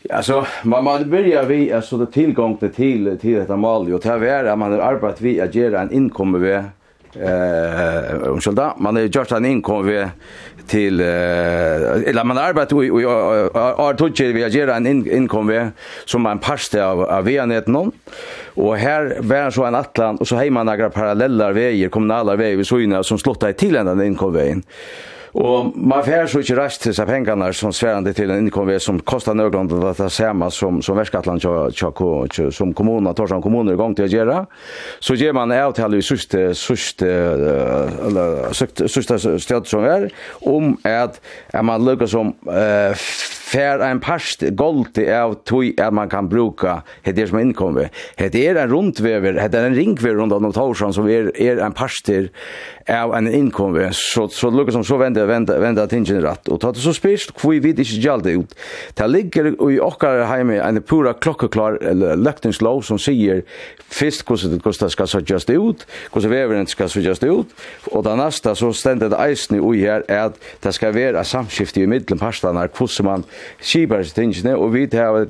Alltså 0.10 0.46
man 0.64 0.84
man 0.84 1.10
börjar 1.10 1.44
vi 1.46 1.72
alltså 1.74 1.98
det 1.98 2.12
tillgång 2.12 2.58
till 2.58 2.70
till 2.74 3.18
till 3.22 3.36
detta 3.36 3.56
mål 3.56 3.94
och 3.94 4.02
det 4.02 4.10
är 4.10 4.56
man 4.56 4.72
har 4.72 4.80
arbetat 4.80 5.22
vi 5.22 5.42
att 5.42 5.56
göra 5.56 5.82
en 5.82 5.92
inkommer 5.92 6.40
vi 6.40 6.54
eh 6.54 8.36
ursäkta 8.36 8.74
man 8.78 8.96
har 8.96 9.04
gjort 9.04 9.32
en 9.32 9.46
inkommer 9.46 9.84
vi 9.92 10.06
till 10.68 11.00
eh 11.00 12.10
eller 12.10 12.24
man 12.24 12.38
har 12.38 12.44
arbetat 12.44 12.78
vi 12.78 13.04
har 13.54 13.94
tagit 13.94 14.20
vi 14.20 14.44
att 14.44 14.54
göra 14.54 14.76
en 14.76 14.88
inkommer 15.08 15.72
som 16.06 16.26
en 16.26 16.40
pasta 16.40 16.86
av 16.86 17.02
av 17.02 17.24
vi 17.24 17.62
någon 17.66 17.92
Och 18.58 18.78
här 18.78 19.18
var 19.20 19.52
så 19.52 19.64
en 19.64 19.76
atlan 19.76 20.18
och 20.18 20.28
så 20.28 20.36
hej 20.36 20.50
några 20.50 20.90
parallella 20.90 21.52
vägar, 21.52 21.90
kommunala 21.90 22.36
vägar 22.36 22.64
så 22.64 22.80
inne 22.80 23.04
som 23.04 23.18
slottar 23.18 23.48
den 23.48 23.56
tilländande 23.56 24.06
inkomvägen. 24.06 24.64
Och 25.32 25.78
man 25.78 26.04
får 26.04 26.28
så 26.28 26.40
inte 26.40 26.56
rast 26.56 26.82
til 26.82 26.94
seg 26.98 27.06
pengene 27.06 27.52
som 27.54 27.74
svärande 27.76 28.14
till 28.14 28.32
en 28.32 28.48
inkomväg 28.48 28.82
som 28.82 29.00
kostar 29.00 29.36
några 29.38 29.62
at 29.90 29.98
det 29.98 30.10
samma 30.10 30.50
som 30.50 30.82
som 30.82 30.98
Västgötland 30.98 31.42
som 32.52 32.74
kommunen 32.74 33.14
tar 33.14 33.28
som 33.28 33.42
kommuner 33.42 33.76
gang 33.76 33.96
till 33.96 34.06
att 34.06 34.12
göra. 34.12 34.46
Så 35.00 35.16
ger 35.16 35.34
man 35.34 35.52
av 35.52 35.72
till 35.72 35.96
i 35.96 36.02
sista 36.02 36.54
sista 36.54 37.06
eller 37.06 38.88
sista 38.88 39.40
stöd 39.40 39.68
som 39.68 39.84
är 39.84 40.10
om 40.42 40.78
att 40.84 41.22
man 41.62 41.86
lukker 41.86 42.08
som 42.08 42.28
eh, 42.48 42.96
fær 43.48 43.84
en 43.86 44.02
past 44.04 44.44
gold 44.60 45.00
av 45.00 45.38
tui 45.48 45.72
at 45.80 45.96
man 45.96 46.10
kan 46.12 46.28
bruka 46.30 46.82
det 47.06 47.30
som 47.30 47.40
innkommer. 47.40 47.92
Det 48.18 48.42
er 48.44 48.60
en 48.60 48.72
rundvever, 48.72 49.40
det 49.40 49.60
er 49.60 49.70
en 49.70 49.78
ringvever 49.78 50.20
rundt 50.20 50.36
om 50.36 50.52
Torsson 50.54 50.96
som 50.96 51.08
er, 51.12 51.32
er 51.40 51.62
en 51.64 51.76
parster 51.76 52.30
av 52.92 53.14
en 53.16 53.28
innkommer. 53.28 53.92
Så, 53.96 54.28
så 54.32 54.52
lukkar 54.52 54.76
som 54.78 54.86
så 54.88 55.00
vender, 55.00 55.28
vender, 55.30 55.60
vender 55.64 55.90
tingen 55.92 56.22
rett. 56.24 56.48
Og 56.52 56.60
tað 56.64 56.80
så 56.82 56.94
spist 56.96 57.34
hvor 57.38 57.56
vi 57.56 57.62
vet 57.64 57.82
ikke 57.84 58.02
gjaldt 58.04 58.30
ut. 58.32 58.56
Det 58.98 59.10
ligger 59.12 59.52
i 59.54 59.80
okkar 59.84 60.26
heime 60.32 60.60
en 60.64 60.82
pura 60.84 61.14
klokkeklar 61.16 61.80
løktingslov 62.20 62.84
som 62.88 63.00
sier 63.02 63.44
fyrst 63.88 64.26
hvordan 64.28 64.60
det 64.60 64.92
skal 64.92 65.24
just 65.28 65.50
ut, 65.50 65.86
hvordan 66.12 66.32
veveren 66.32 66.68
skal 66.68 66.92
just 67.02 67.24
ut, 67.24 67.52
og 67.92 68.04
det 68.04 68.16
næsta 68.20 68.54
så 68.56 68.72
stendet 68.76 69.16
eisen 69.16 69.58
i 69.58 69.80
her 69.80 70.04
er 70.08 70.30
at 70.30 70.40
det 70.64 70.74
skal 70.76 70.96
være 70.96 71.24
samskifte 71.26 71.82
i 71.82 71.90
middelen 71.90 72.20
parstene 72.20 72.68
hvordan 72.68 73.06
man 73.08 73.26
skiparstingene, 73.62 74.56
og 74.58 74.74
vi 74.74 74.88
har, 74.94 75.26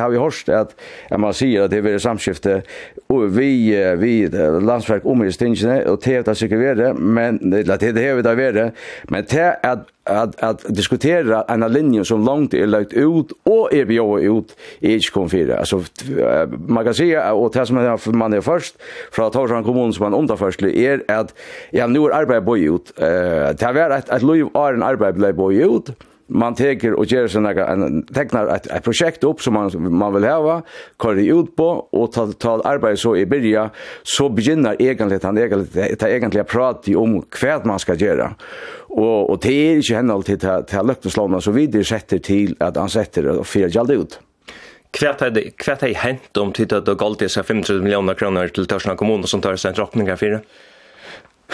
har 0.00 0.08
vi 0.10 0.22
hørt 0.22 0.48
at, 0.48 0.74
at 1.10 1.20
man 1.20 1.36
sier 1.36 1.64
at 1.64 1.74
det 1.74 1.82
vil 1.84 2.00
samskifte, 2.00 2.62
og 3.08 3.28
vi, 3.36 3.74
vi 4.00 4.14
landsverk 4.28 5.06
om 5.08 5.24
i 5.24 5.32
stingene, 5.32 5.82
og 5.86 6.02
det 6.04 6.16
er 6.16 6.26
det 6.26 6.36
sikkert 6.36 6.60
være, 6.60 6.94
men 6.94 7.38
det 7.52 7.68
er 7.68 7.92
det 7.92 8.08
vi 8.16 8.26
da 8.26 8.34
være, 8.38 8.70
men 9.08 9.24
det 9.30 9.40
er 9.40 9.56
at 9.62 9.86
at 10.08 10.34
at 10.38 10.76
diskutera 10.76 11.44
en 11.48 11.72
linje 11.72 12.04
som 12.04 12.24
långt 12.24 12.54
är 12.54 12.66
lagt 12.66 12.92
ut 12.92 13.32
och 13.42 13.72
är 13.72 13.84
bjå 13.84 14.18
ut 14.18 14.56
i 14.80 14.94
inte 14.94 15.10
kom 15.10 15.28
alltså 15.58 15.82
man 16.66 16.84
kan 16.84 16.94
säga 16.94 17.32
och 17.32 17.52
det 17.52 17.66
som 17.66 17.76
man 17.76 17.98
man 18.06 18.32
är 18.32 18.40
först 18.40 18.76
från 19.12 19.30
Torshamn 19.30 19.64
kommun 19.64 19.92
som 19.92 20.04
man 20.04 20.20
undar 20.20 20.36
först 20.36 20.62
är 20.62 21.02
att 21.08 21.34
ja 21.70 21.86
nu 21.86 21.98
är 21.98 22.10
arbetet 22.10 22.56
ut. 22.56 22.92
Eh 22.96 23.06
det 23.58 23.62
har 23.62 23.72
varit 23.72 24.08
att 24.08 24.22
lov 24.22 24.50
är 24.54 24.74
en 24.74 24.82
arbete 24.82 25.64
ut 25.64 25.90
man 26.28 26.54
teker 26.54 26.92
och 26.92 27.04
ger 27.04 27.28
såna 27.28 27.50
en 27.50 28.02
tecknar 28.02 28.46
ett 28.46 28.66
et 28.66 28.84
projekt 28.84 29.24
upp 29.24 29.40
som 29.40 29.54
man 29.54 29.70
man 29.92 30.14
vill 30.14 30.24
ha, 30.24 30.62
kör 31.02 31.14
ut 31.14 31.56
på 31.56 31.68
och 31.92 32.12
ta 32.12 32.32
ta 32.32 32.60
arbete 32.64 32.96
så 32.96 33.16
i 33.16 33.26
byrja, 33.26 33.70
så 34.02 34.28
begynner 34.28 34.76
egentligen 34.82 35.20
han 35.22 35.38
egentligen 35.38 35.96
ta 35.96 36.08
egentligen 36.08 36.46
prata 36.46 36.98
om 36.98 37.22
hva 37.40 37.60
man 37.64 37.78
ska 37.78 37.94
göra. 37.94 38.34
Och 38.88 39.30
och 39.30 39.38
det 39.42 39.52
är 39.52 39.76
inte 39.76 39.94
henne 39.94 40.12
alltid 40.12 40.40
till 40.40 40.64
til 40.66 40.86
löfteslåna 40.86 41.40
så 41.40 41.50
vidare 41.50 41.84
sätter 41.84 42.18
till 42.18 42.56
att 42.60 42.76
han 42.76 42.88
setter 42.88 43.28
och 43.28 43.46
fyrer 43.46 43.68
gjaldt 43.68 43.92
ut. 43.92 44.20
Kvärt 44.90 45.18
det 45.18 45.50
kvärt 45.56 45.80
hade 45.80 45.94
hänt 45.94 46.36
om 46.36 46.52
tittat 46.52 46.88
och 46.88 46.98
galt 46.98 47.18
dessa 47.18 47.42
500 47.42 47.74
miljoner 47.74 48.14
kronor 48.14 48.48
till 48.48 48.66
Törsna 48.66 48.96
kommun 48.96 49.26
som 49.26 49.40
tar 49.40 49.56
seg 49.56 49.68
en 49.68 49.74
droppningar 49.74 50.16
för 50.16 50.26
det. 50.26 50.40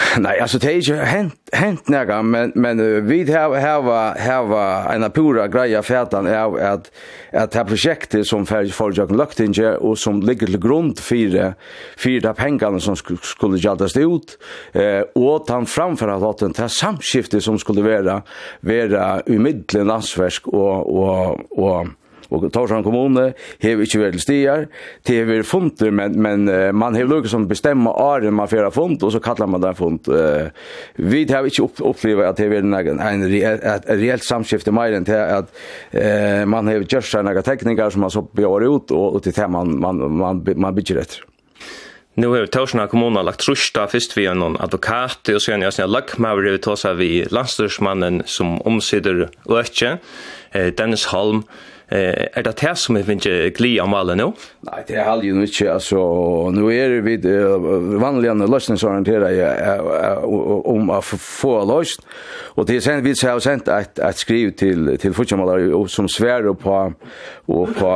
Nej, 0.17 0.39
alltså 0.39 0.57
det 0.57 0.73
är 0.73 0.81
ju 0.81 0.95
hänt 0.95 1.49
hänt 1.51 1.87
några 1.87 2.23
men 2.23 2.51
men 2.55 3.07
vi 3.07 3.33
har 3.33 3.59
har 3.59 3.81
har 4.19 4.93
en 4.93 5.11
pura 5.11 5.47
greja 5.47 5.83
färdan 5.83 6.27
är 6.27 6.59
att 6.59 6.91
att 7.33 7.51
det 7.51 7.57
här 7.57 7.65
projektet 7.65 8.27
som 8.27 8.45
Färg 8.45 8.69
Forjagen 8.69 9.17
lagt 9.17 9.39
in 9.39 9.53
och 9.79 9.97
som 9.97 10.21
ligger 10.21 10.47
till 10.47 10.59
grund 10.59 10.99
för 10.99 11.53
för 11.97 12.21
de 12.21 12.33
pengarna 12.33 12.79
som 12.79 12.95
skulle 13.21 13.57
jaltas 13.57 13.97
ut 13.97 14.37
eh 14.73 15.01
och 15.15 15.45
han 15.47 15.65
framför 15.65 16.07
att 16.07 16.37
det 16.37 16.57
här 16.59 16.67
samskiftet 16.67 17.43
som 17.43 17.59
skulle 17.59 17.81
vara 17.81 18.21
vara 18.61 19.21
i 19.25 19.39
mitten 19.39 19.87
landsverk 19.87 20.47
och 20.47 20.99
och 20.99 21.39
och 21.51 21.87
og 22.29 22.47
Torsan 22.53 22.85
kommune 22.85 23.27
har 23.63 23.83
ikke 23.85 24.01
vært 24.01 24.21
stier, 24.23 24.67
det 25.07 25.19
har 25.19 25.29
vært 25.29 25.49
funter, 25.49 25.91
men, 25.95 26.17
men 26.21 26.47
man 26.75 26.97
har 26.97 27.09
lukket 27.09 27.33
som 27.33 27.47
bestemmer 27.49 27.95
åren 28.01 28.35
man 28.35 28.49
får 28.49 28.71
font, 28.75 29.03
og 29.03 29.13
så 29.13 29.21
kallar 29.23 29.49
man 29.51 29.63
det 29.63 29.75
font. 29.77 30.09
Vi 30.95 31.25
har 31.29 31.47
ikke 31.47 31.67
opplevd 31.85 32.25
at 32.25 32.39
det 32.39 32.47
har 32.47 32.55
vært 32.55 32.91
en, 32.93 33.03
en, 33.03 33.27
et 33.27 33.89
reelt 33.91 34.25
samskifte 34.25 34.73
mer 34.75 34.95
enn 34.95 35.07
til 35.07 35.19
at 35.19 35.51
uh, 35.95 36.43
man 36.49 36.67
har 36.69 36.83
gjort 36.83 37.07
seg 37.09 37.25
noen 37.25 37.45
teknikker 37.45 37.93
som 37.93 38.05
man 38.05 38.13
så 38.13 38.25
bjør 38.25 38.67
ut, 38.67 38.91
og, 38.95 39.07
og 39.17 39.23
til 39.25 39.35
det 39.35 39.47
man, 39.51 39.77
man, 39.81 40.03
man, 40.19 40.43
man 40.55 40.75
bygger 40.75 41.01
etter. 41.03 41.23
Nu 42.17 42.29
har 42.31 42.45
Torsna 42.47 42.87
kommuna 42.87 43.21
lagt 43.21 43.39
trusta 43.43 43.87
först 43.87 44.17
vi 44.17 44.25
en 44.25 44.43
advokat 44.43 45.29
och 45.29 45.41
sen 45.41 45.61
jag 45.61 45.73
sen 45.73 45.91
lack 45.91 46.17
med 46.17 46.37
vi 46.37 46.57
tosa 46.57 46.93
vi 46.93 47.25
landstyrsmannen 47.25 48.23
som 48.25 48.61
omsider 48.61 49.29
öke 49.49 49.97
Dennis 50.77 51.05
Holm 51.05 51.43
Eh, 51.89 52.27
er 52.33 52.41
det 52.41 52.55
det 52.61 52.71
som 52.81 52.97
vi 52.97 53.03
finner 53.05 53.51
gli 53.53 53.75
av 53.81 53.89
malen 53.91 54.17
nå? 54.17 54.31
Nei, 54.65 54.81
det 54.87 54.97
er 54.97 55.05
halvdelen 55.05 55.45
ikke. 55.45 55.67
Altså, 55.75 55.99
nå 56.55 56.69
er 56.73 56.95
vi 57.05 57.19
uh, 57.21 57.67
vanligere 58.01 58.47
løsningsorienteret 58.49 60.25
om 60.25 60.89
å 60.89 61.01
få 61.05 61.59
løst. 61.69 62.01
Og 62.55 62.65
det 62.65 62.79
er 62.79 62.85
sen, 62.85 63.03
vi 63.05 63.13
har 63.19 63.41
sendt 63.43 63.69
et, 63.69 63.99
et 64.01 64.17
skriv 64.17 64.55
til, 64.57 64.95
til 65.01 65.13
fortsamalere 65.13 65.83
som 65.91 66.07
sverer 66.09 66.55
på, 66.57 66.77
og 67.51 67.73
på, 67.77 67.91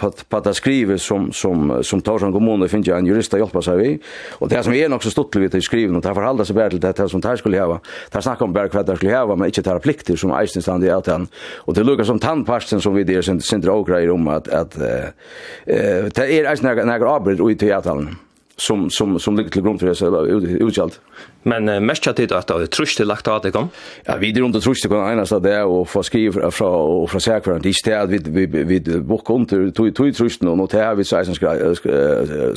på, 0.00 0.10
på 0.32 0.40
det 0.42 0.54
skrivet 0.58 1.00
som, 1.00 1.28
som, 1.36 1.70
som 1.86 2.02
Torsson 2.02 2.32
kommune 2.34 2.66
finner 2.72 2.96
en 2.96 3.06
jurist 3.06 3.36
å 3.36 3.42
hjelpe 3.42 3.62
seg 3.62 3.78
vi. 3.78 3.92
Og 4.40 4.50
det 4.50 4.64
som 4.66 4.74
er 4.74 4.90
nok 4.90 5.04
så 5.06 5.12
stort 5.14 5.36
til 5.36 5.62
skriven, 5.62 6.00
og 6.00 6.02
det 6.02 6.16
forholder 6.16 6.48
seg 6.48 6.58
bare 6.58 6.74
til 6.74 6.82
det 6.82 7.08
som 7.12 7.22
det 7.22 7.36
skulle 7.38 7.60
hava. 7.62 7.78
Det 8.10 8.24
snakker 8.24 8.48
om 8.48 8.56
bare 8.56 8.72
hva 8.72 8.82
det 8.88 8.98
skulle 8.98 9.14
hava, 9.14 9.36
men 9.36 9.52
ikke 9.52 9.66
det 9.68 9.78
plikter 9.84 10.18
som 10.18 10.34
eisen 10.34 10.64
stand 10.64 10.88
i 10.88 10.90
at 10.90 11.12
han. 11.12 11.28
Og 11.68 11.76
det 11.76 11.86
lukker 11.86 12.08
som 12.08 12.18
tannpast 12.22 12.71
sen 12.72 12.80
som 12.80 12.94
vi 12.94 13.04
det 13.04 13.22
sen 13.22 13.40
sen 13.40 13.60
drar 13.60 13.84
grejer 13.84 14.10
om 14.10 14.28
att 14.28 14.48
att 14.48 14.76
eh 14.76 16.04
det 16.14 16.40
är 16.40 16.44
alltså 16.44 16.66
några 16.66 16.84
några 16.84 17.10
arbeten 17.10 17.50
i 17.50 17.54
teatern 17.54 18.08
som 18.56 18.90
som 18.90 19.18
som 19.18 19.36
ligger 19.36 19.50
till 19.50 19.62
grund 19.62 19.80
för 19.80 19.86
det 19.86 19.94
så 19.94 20.26
utgjort. 20.26 21.00
Men 21.48 21.68
uh, 21.68 21.78
mest 21.82 22.02
tid 22.02 22.32
at 22.32 22.48
det 22.48 22.66
er 22.66 22.72
trusht 22.72 23.00
til 23.00 23.08
lagt 23.10 23.28
av 23.28 23.42
det 23.42 23.52
kom? 23.54 23.70
Ja, 24.06 24.16
vi 24.20 24.30
er 24.30 24.44
under 24.44 24.60
trusht 24.62 24.84
til 24.84 24.92
kom 24.92 25.04
eneste 25.06 25.40
det 25.42 25.54
er 25.56 25.68
å 25.68 25.82
få 25.88 26.04
skrive 26.06 26.36
fra, 26.36 26.50
fra, 26.54 26.70
og 26.70 27.08
fra 27.10 27.22
sækvarant. 27.22 27.66
Ikke 27.66 27.90
det 27.90 27.96
at 27.98 28.12
vi, 28.12 28.46
vi, 28.46 28.64
vi, 28.68 28.80
bokker 29.08 29.34
under 29.34 29.70
tog, 29.74 29.92
tog 29.96 30.12
trusht 30.16 30.44
og 30.46 30.58
nå 30.58 30.68
til 30.70 30.98
vi 30.98 31.06
sier 31.08 31.26
som 31.26 31.38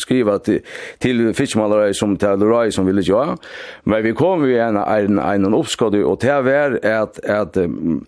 skriva 0.01 0.37
til, 0.43 0.61
til 1.01 1.25
fiskmalere 1.37 1.93
som 1.97 2.15
til 2.19 2.41
Lurai 2.41 2.71
som 2.73 2.87
ville 2.87 3.03
gjøre. 3.05 3.37
Men 3.85 4.03
vi 4.05 4.13
kom 4.17 4.45
ju 4.45 4.57
en, 4.59 4.77
en, 4.77 5.19
en, 5.19 5.45
en 5.45 5.53
oppskade 5.53 6.03
og 6.05 6.19
til 6.19 6.29
att 6.29 6.85
at, 6.85 7.19
at 7.23 7.57
um, 7.57 8.05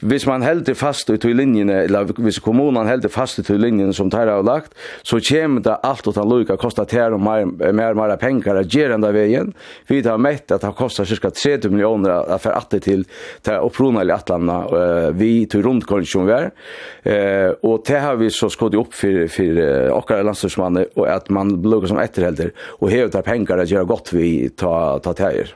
hvis 0.00 0.26
man 0.26 0.42
helder 0.42 0.74
fast 0.74 1.10
ut 1.10 1.24
i 1.24 1.32
linjene, 1.32 1.82
eller 1.86 2.10
hvis 2.20 2.38
kommunen 2.44 2.88
helder 2.88 3.08
fast 3.12 3.38
ut 3.38 3.50
i 3.50 3.56
linjene 3.58 3.94
som 3.96 4.10
tar 4.10 4.28
har 4.28 4.44
lagt, 4.44 4.72
så 5.02 5.20
kommer 5.28 5.62
det 5.64 5.76
alt 5.82 6.06
å 6.06 6.12
ta 6.12 6.24
lukka, 6.24 6.58
kostar 6.60 6.88
til 6.90 7.16
og 7.16 7.22
mer, 7.24 7.46
mer, 7.72 7.96
mer 7.96 8.16
penger, 8.20 8.62
gjerne 8.68 9.12
veien. 9.14 9.52
Vi 9.88 10.02
tar 10.04 10.15
har 10.16 10.32
mätt 10.32 10.50
att 10.50 10.60
det 10.60 10.66
har 10.66 10.74
kostat 10.74 11.08
cirka 11.08 11.30
30 11.30 11.68
miljoner 11.68 12.10
att 12.10 12.42
för 12.42 12.50
att 12.50 12.70
det 12.70 12.80
till 12.80 13.04
till 13.42 13.52
upprona 13.52 14.04
i 14.04 14.10
Atlanta 14.10 15.10
vi 15.10 15.46
tog 15.46 15.64
runt 15.64 15.86
kondition 15.86 16.26
vi 16.26 16.32
är. 16.32 16.50
Eh 17.02 17.50
och 17.50 17.82
det 17.86 17.98
har 17.98 18.16
vi 18.16 18.30
så 18.30 18.50
skott 18.50 18.74
upp 18.74 18.94
för 18.94 19.28
för 19.28 19.90
åkare 19.90 20.22
landslagsmannen 20.22 20.86
och 20.94 21.08
att 21.08 21.28
man 21.28 21.62
lukar 21.62 21.86
som 21.86 21.98
efterhelder 21.98 22.52
och 22.58 22.90
hevtar 22.90 23.22
pengar 23.22 23.58
att 23.58 23.70
göra 23.70 23.84
gott 23.84 24.12
vi 24.12 24.48
ta 24.48 24.98
ta 24.98 25.12
täjer. 25.12 25.54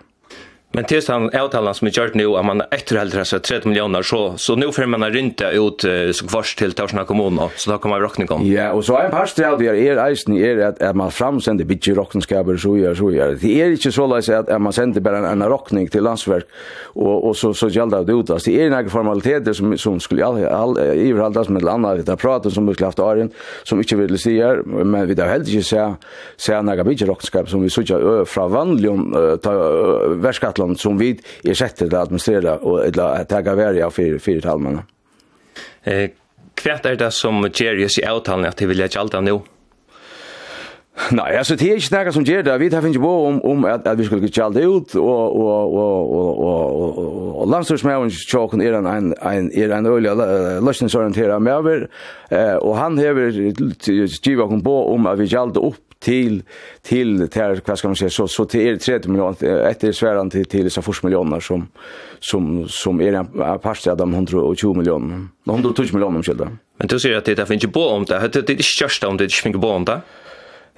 Men 0.72 0.84
tills 0.84 1.08
han 1.08 1.30
avtalan 1.34 1.74
som 1.74 1.86
är 1.86 1.98
gjort 2.00 2.14
nu 2.14 2.26
att 2.36 2.44
man 2.44 2.62
efter 2.70 2.96
hellre 2.96 3.24
så 3.24 3.38
30 3.38 3.68
miljoner 3.68 4.02
så 4.02 4.34
så 4.36 4.56
nu 4.56 4.72
får 4.72 4.86
man 4.86 5.10
rynta 5.10 5.50
ut 5.50 5.84
uh, 5.84 6.12
så 6.12 6.26
kvars 6.26 6.54
till 6.54 6.72
Torsna 6.72 7.04
kommun 7.04 7.40
så 7.56 7.70
då 7.70 7.78
kommer 7.78 7.94
man 7.96 8.02
rockning 8.02 8.30
om. 8.30 8.46
Ja, 8.46 8.72
och 8.72 8.84
så 8.84 8.98
en 8.98 9.10
par 9.10 9.26
sträll 9.26 9.58
där 9.58 9.74
är 9.74 10.10
isen 10.10 10.36
är 10.36 10.56
att 10.56 10.82
att 10.82 10.96
man 10.96 11.10
framsänder 11.10 11.64
bitje 11.64 11.94
rockningskaber 11.94 12.56
så 12.56 12.76
gör 12.76 12.94
så 12.94 13.10
gör. 13.10 13.38
Det 13.40 13.62
är 13.62 13.70
inte 13.70 13.92
så 13.92 14.06
lätt 14.06 14.28
att 14.28 14.62
man 14.62 14.72
sänder 14.72 15.00
bara 15.00 15.28
en 15.28 15.42
rockning 15.42 15.88
till 15.88 16.02
landsverk 16.02 16.44
och 16.82 17.28
och 17.28 17.36
så 17.36 17.54
så 17.54 17.68
gällde 17.68 18.04
det 18.04 18.12
ut 18.12 18.44
Det 18.44 18.64
är 18.64 18.70
några 18.70 18.88
formaliteter 18.88 19.52
som 19.52 19.78
som 19.78 20.00
skulle 20.00 20.24
all 20.24 20.44
all 20.44 20.78
överallt 20.78 21.48
med 21.48 21.68
andra 21.68 21.94
vi 21.94 22.16
pratar 22.16 22.50
som 22.50 22.66
vi 22.66 22.84
haft 22.84 22.98
åren 22.98 23.30
som 23.62 23.78
inte 23.78 23.96
vill 23.96 24.18
säga 24.18 24.56
men 24.66 25.06
vi 25.06 25.14
där 25.14 25.28
helt 25.28 25.48
inte 25.48 25.62
säga 25.62 25.96
säga 26.36 26.62
några 26.62 26.84
bitje 26.84 27.06
rockningskaber 27.06 27.50
som 27.50 27.62
vi 27.62 27.70
så 27.70 27.82
gör 27.82 28.24
från 28.24 28.52
vanligen 28.52 29.14
ta 29.42 29.52
värskat 30.08 30.59
Skottland 30.60 30.80
som 30.80 30.98
vi 30.98 31.20
är 31.44 31.54
sätter 31.54 31.86
att 31.86 31.94
administrera 31.94 32.58
och 32.58 32.86
att 32.86 33.28
ta 33.28 33.54
värja 33.54 33.90
för 33.90 34.18
fire 34.18 34.40
talmene. 34.40 34.84
Eh 35.84 36.10
hva 36.60 36.76
er 36.84 36.96
det 36.96 37.12
som 37.12 37.46
Jerrys 37.48 37.98
i 37.98 38.04
avtalen 38.04 38.44
at 38.44 38.58
de 38.58 38.66
vil 38.66 38.78
gjøre 38.78 39.00
alt 39.00 39.14
av 39.14 39.22
nå? 39.24 39.40
Nei, 41.16 41.30
altså, 41.32 41.56
det 41.56 41.70
er 41.70 41.78
ikke 41.80 42.04
något 42.04 42.14
som 42.14 42.24
gjør 42.24 42.42
det. 42.42 42.60
Vi 42.60 42.68
tar 42.68 42.82
finnes 42.82 42.98
på 43.00 43.12
om 43.28 43.40
om 43.44 43.64
at, 43.64 43.86
at 43.86 43.98
vi 43.98 44.04
skulle 44.04 44.28
gjøre 44.28 44.46
alt 44.46 44.58
ut 44.58 44.96
og, 44.96 45.36
og, 45.40 45.74
og, 45.74 46.10
og, 46.12 46.40
og, 46.44 46.98
og, 46.98 47.40
og 47.40 47.48
landslagsmännen 47.48 48.10
tjåken 48.10 48.60
er 48.60 48.76
en 48.76 48.86
en 48.86 49.14
en 49.22 49.50
er 49.54 49.76
en 49.78 49.86
øyelig 49.86 50.12
løsningsorienteret 50.60 51.42
med 51.42 51.52
över 51.52 51.88
eh 52.30 52.56
og 52.60 52.76
han 52.76 52.98
häver 52.98 53.30
giva 54.22 54.42
oss 54.44 54.62
på 54.64 54.94
om 54.94 55.06
at 55.06 55.18
vi 55.18 55.24
gjør 55.24 55.40
alt 55.40 55.56
opp 55.56 55.89
till 56.00 56.42
till 56.82 57.28
till 57.28 57.60
vad 57.64 57.78
ska 57.78 57.88
man 57.88 57.96
säga 57.96 58.10
så 58.10 58.28
så 58.28 58.44
till 58.44 58.60
er 58.60 58.76
30 58.76 59.08
miljoner 59.08 59.70
etter 59.70 59.92
sväran 59.92 60.30
till 60.30 60.44
till 60.44 60.70
så 60.70 60.82
först 60.82 61.02
miljoner 61.02 61.40
som 61.40 61.68
som 62.20 62.68
som 62.68 63.00
är 63.00 63.12
en 63.12 63.58
part 63.58 63.86
av 63.86 63.96
de 63.96 64.14
120 64.14 64.74
miljoner. 64.74 65.26
120 65.48 65.82
miljoner 65.82 66.16
om 66.16 66.22
skilda. 66.22 66.48
Men 66.78 66.88
du 66.88 67.00
säger 67.00 67.16
att 67.16 67.24
det 67.24 67.46
finns 67.46 67.64
ju 67.64 67.68
bo 67.68 67.80
om 67.80 68.04
det. 68.04 68.28
Det 68.32 68.50
är 68.50 68.56
det 68.56 68.64
största 68.64 69.08
om 69.08 69.16
det 69.16 69.24
inte 69.24 69.36
finns 69.36 69.56
bo 69.56 69.68
om 69.68 69.84
det. 69.84 70.00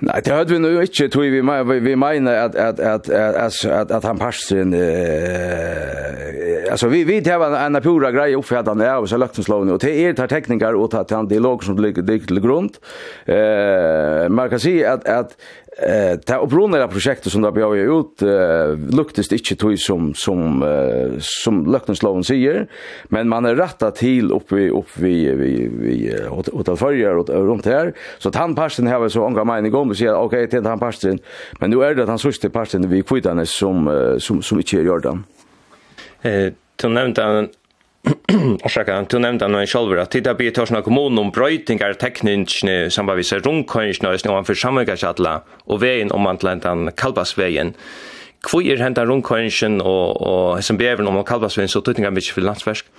Nei, 0.03 0.19
det 0.21 0.33
hade 0.35 0.51
vi 0.51 0.59
nog 0.59 0.83
ikke, 0.83 1.09
tror 1.09 1.23
vi 1.31 1.41
vi 1.73 1.79
vi 1.81 1.95
menar 1.95 2.33
at, 2.33 2.55
at, 2.55 2.81
at, 2.81 3.09
at, 3.09 3.65
at, 3.65 3.91
at 3.91 4.05
han 4.05 4.19
passin 4.19 4.75
eh 4.75 6.33
altså, 6.73 6.89
vi 6.89 7.05
vi 7.05 7.21
tar 7.21 7.45
en, 7.47 7.75
en 7.77 7.83
pura 7.83 8.11
grej 8.11 8.35
uppfattande 8.37 8.91
av 8.91 9.07
så 9.07 9.17
løktenslovene, 9.17 9.61
og 9.61 9.67
nu 9.67 9.73
och 9.75 9.79
det 9.79 10.07
är 10.07 10.13
tar 10.13 10.27
tekniker 10.27 10.75
og 10.75 10.91
tar 10.91 11.17
han 11.17 11.29
dialog 11.29 11.65
som 11.65 11.77
ligger 11.77 12.03
til 12.03 12.41
grunn. 12.41 12.71
Eh 13.27 14.29
man 14.29 14.51
kan 14.51 14.59
si 14.59 14.83
at, 14.83 15.07
at 15.07 15.37
Eh, 15.79 16.19
det 16.26 16.37
opprunneliga 16.37 16.85
projektet 16.93 17.33
som 17.33 17.43
det 17.43 17.52
bjöd 17.57 17.79
ut 17.88 18.23
eh, 18.29 18.75
luktes 18.93 19.31
ikke 19.33 19.57
tog 19.57 19.79
som, 19.81 20.11
som, 20.12 20.61
eh, 20.61 21.14
som 21.25 21.62
løkningsloven 21.64 22.26
sier, 22.29 22.67
men 23.09 23.31
man 23.31 23.49
er 23.49 23.57
rattet 23.57 23.97
til 24.02 24.35
opp 24.37 24.52
vi, 24.52 24.67
opp 24.69 24.93
vi, 25.00 25.14
vi, 25.33 25.52
vi 25.73 25.95
hotelførjer 26.29 27.23
og 27.23 27.33
rundt 27.33 27.71
her, 27.73 27.95
så 28.21 28.29
tannparsten 28.29 28.91
har 28.93 29.09
så 29.09 29.25
ånga 29.25 29.47
mening 29.49 29.73
om, 29.73 29.95
og 29.95 29.97
sier, 29.97 30.12
ok, 30.12 30.37
han 30.52 30.69
tannparsten, 30.69 31.23
men 31.62 31.73
nå 31.73 31.81
er 31.81 31.97
det 31.97 32.05
att 32.05 32.12
han 32.12 32.21
sørste 32.21 32.52
parsten 32.52 32.85
vi 32.93 33.00
kvittene 33.00 33.47
som, 33.49 33.88
som, 34.21 34.43
som 34.45 34.61
ikke 34.61 34.83
er 34.83 34.91
jordan. 34.93 35.25
Eh, 36.21 36.52
du 36.76 36.88
nevnte 36.93 37.49
Orsaka, 38.67 38.97
du 39.07 39.19
nevnte 39.23 39.47
han 39.47 39.67
selv 39.71 39.95
at 40.03 40.15
det 40.15 40.27
er 40.27 40.35
blir 40.39 40.55
tørsna 40.55 40.81
kommunen 40.83 41.21
om 41.23 41.31
brøytingar 41.35 41.95
tekniskene 42.01 42.91
samarbeids 42.91 43.31
rundkøynskene 43.45 44.11
og 44.11 44.23
snøvann 44.23 44.49
for 44.49 44.59
samverkarskjatla 44.59 45.35
og 45.71 45.83
veien 45.85 46.11
om 46.15 46.27
antlentan 46.27 46.91
Kalbasveien. 46.99 47.77
Hvor 48.43 48.65
er 48.67 48.83
hentan 48.83 49.07
rundkøynsken 49.07 49.79
og, 49.81 50.19
og 50.19 50.65
som 50.67 50.81
beven 50.81 51.07
om 51.07 51.21
Kalbasveien 51.23 51.71
så 51.71 51.85
tøtningar 51.85 52.15
mykje 52.15 52.35
for 52.35 52.49
landsversk? 52.49 52.91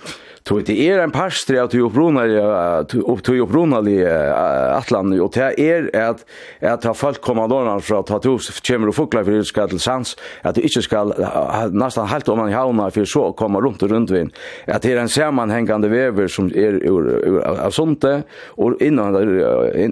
Så 0.44 0.58
det 0.60 0.74
er 0.76 0.98
en 1.00 1.12
parstre 1.12 1.56
at 1.62 1.72
du 1.72 1.86
opprunalig, 1.86 2.36
at 2.36 2.92
du 2.92 3.32
i 3.32 4.00
Atlant 4.04 5.16
og 5.16 5.30
det 5.32 5.54
er 5.56 5.86
at, 5.96 6.24
at 6.60 6.84
ha 6.84 6.92
folk 6.92 7.20
kommer 7.22 7.80
för 7.80 8.00
att 8.00 8.10
at 8.10 8.22
du 8.22 8.38
kommer 8.68 8.88
og 8.88 8.94
för 8.94 9.24
fyrir 9.24 9.42
skal 9.42 9.68
till 9.68 9.80
sans, 9.80 10.16
at 10.42 10.54
du 10.54 10.60
inte 10.60 10.82
skal 10.82 11.14
nästan 11.72 12.06
helt 12.06 12.28
om 12.28 12.38
man 12.38 12.50
i 12.50 12.52
för 12.52 12.90
fyrir 12.90 13.04
så 13.04 13.32
komma 13.32 13.60
runt 13.60 13.82
og 13.82 13.90
runt 13.90 14.10
vin 14.10 14.30
At 14.66 14.82
det 14.82 14.92
är 14.92 14.96
en 14.96 15.08
sammanhängande 15.08 15.88
vever 15.88 16.28
som 16.28 16.46
er 16.46 16.72
ur, 16.72 17.26
ur, 17.26 17.40
av 17.40 17.70
sunte, 17.70 18.22
og 18.58 18.82
innan 18.82 19.16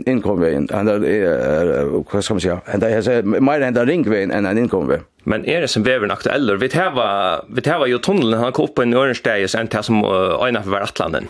innkomvegin, 0.07 0.68
hva 0.68 2.20
skal 2.22 2.35
man 2.35 2.40
sier, 2.40 2.61
hva 2.61 2.81
skal 2.83 2.94
man 2.94 3.03
sier, 3.03 3.40
meir 3.40 3.62
enda 3.62 3.85
ringvegin 3.85 4.31
enn 4.31 4.46
en 4.46 4.59
innkomvegin. 4.59 5.12
Men 5.24 5.44
er 5.48 5.61
det 5.61 5.68
som 5.70 5.85
vever 5.87 6.11
aktuell 6.12 6.56
vi 6.58 6.68
täva 6.68 7.44
vi 7.48 7.62
tar 7.62 7.87
jo 7.87 7.98
tunnelen, 7.98 8.40
han 8.40 8.52
kom 8.52 8.68
på 8.74 8.82
en 8.82 8.94
ørensteg, 8.94 9.48
sen 9.50 9.68
till 9.68 9.82
som 9.82 10.04
uh, 10.04 10.48
ena 10.48 10.62
för 10.62 10.80
Atlanten. 10.80 11.28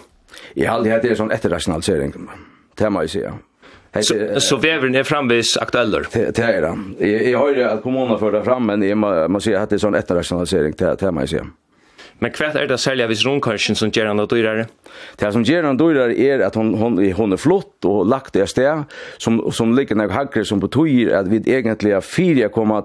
Jag 0.54 0.70
har 0.70 0.82
det 0.84 1.10
är 1.10 1.14
sån 1.14 1.30
efterrationalisering. 1.30 2.12
Det 2.74 2.90
må 2.90 3.02
jeg 3.02 3.04
jag 3.04 3.10
säga. 3.10 3.34
Så 4.02 4.40
så 4.40 4.56
veveren 4.56 4.94
er 4.94 5.02
framvis 5.02 5.56
aktuell. 5.56 5.90
Det 6.12 6.38
er 6.38 6.60
det. 6.60 6.76
Jeg, 6.98 7.36
har 7.36 7.50
jo 7.50 7.64
at 7.68 7.82
kommunen 7.82 8.18
för 8.18 8.32
det 8.32 8.44
fram 8.44 8.66
men 8.66 8.82
jeg 8.82 8.96
må, 8.96 9.28
må 9.28 9.40
si 9.40 9.52
at 9.54 9.70
det 9.70 9.76
er 9.76 9.84
sånn 9.84 9.94
efterrationalisering 9.94 10.72
det 10.78 10.94
det 11.00 11.12
må 11.12 11.20
jag 11.20 11.28
säga. 11.28 11.46
Men 12.22 12.30
kvätt 12.30 12.54
er 12.54 12.68
det 12.70 12.78
sälja 12.78 13.08
vis 13.10 13.24
rundkursen 13.26 13.74
som 13.74 13.90
gjør 13.90 14.12
han 14.12 14.22
dyrare. 14.30 14.68
Det 15.18 15.32
som 15.34 15.42
gjør 15.42 15.66
han 15.66 15.78
dyrare 15.78 16.14
är 16.14 16.40
att 16.46 16.54
hon 16.54 16.74
hon 16.74 17.12
hon 17.12 17.32
är 17.32 17.36
flott 17.36 17.84
och 17.84 18.06
lagt 18.06 18.32
det 18.32 18.46
sted 18.46 18.84
som 19.18 19.52
som 19.52 19.74
ligger 19.74 19.96
nok 19.96 20.10
hackar 20.12 20.44
som 20.44 20.60
betyr 20.60 21.12
att 21.12 21.26
vi 21.28 21.36
egentligen 21.36 22.02
fyra 22.02 22.48
komma 22.48 22.84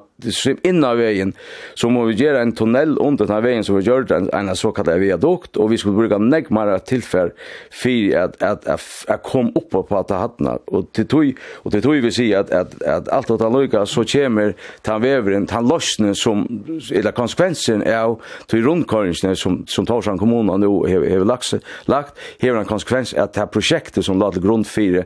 in 0.64 0.84
av 0.84 0.98
vägen 0.98 1.34
så 1.76 1.90
må 1.90 2.06
vi 2.06 2.14
göra 2.14 2.42
en 2.42 2.52
tunnel 2.52 2.98
under 2.98 3.26
den 3.26 3.44
veien 3.44 3.44
vägen 3.44 3.64
som 3.64 3.78
vi 3.78 3.84
gjør 3.84 4.12
en, 4.12 4.30
en 4.34 4.56
så 4.56 4.72
kallad 4.72 5.00
viadukt 5.00 5.58
och 5.58 5.72
vi 5.72 5.78
skulle 5.78 5.96
bruka 5.96 6.18
mer 6.18 6.78
tilfell 6.80 7.32
för 7.72 8.16
at, 8.16 8.44
att 8.44 8.68
att, 8.68 9.06
at 9.08 9.24
komma 9.24 9.52
upp 9.56 9.70
på 9.70 9.98
att 9.98 10.10
hattene 10.10 10.58
och 10.66 10.92
till 10.92 11.08
tog 11.08 11.38
och 11.64 11.72
till 11.72 11.82
tog 11.82 11.96
vi 11.96 12.12
säger 12.12 12.40
att 12.40 12.52
att 12.52 12.82
att 12.82 13.10
allt 13.10 13.32
att 13.32 13.54
lucka 13.54 13.86
så 13.86 14.04
kommer 14.04 14.56
tan 14.82 15.02
veveren 15.02 15.46
tan 15.46 15.68
lossnen 15.68 16.16
som 16.16 16.64
eller 16.92 17.12
konsekvensen 17.12 17.82
är 17.82 18.16
til 18.48 18.64
rundkursen 18.66 19.27
satsningar 19.28 19.36
som 19.36 19.66
som 19.68 19.86
Torsan 19.86 20.18
kommun 20.18 20.60
nu 20.60 20.68
har 20.68 21.26
lagt 21.26 21.54
lagt 21.86 22.14
har 22.42 22.56
en 22.56 22.66
konsekvens 22.66 23.14
att 23.14 23.34
det 23.34 23.40
här 23.40 23.48
projektet 23.48 24.06
som 24.06 24.20
lade 24.20 24.40
grund 24.40 24.68
för 24.68 25.06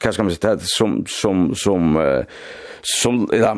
kanske 0.00 0.22
man 0.22 0.32
säga 0.32 0.58
som 0.58 1.04
som 1.06 1.54
som 1.54 1.96
uh, 1.96 2.24
som 2.82 3.28
ja, 3.32 3.54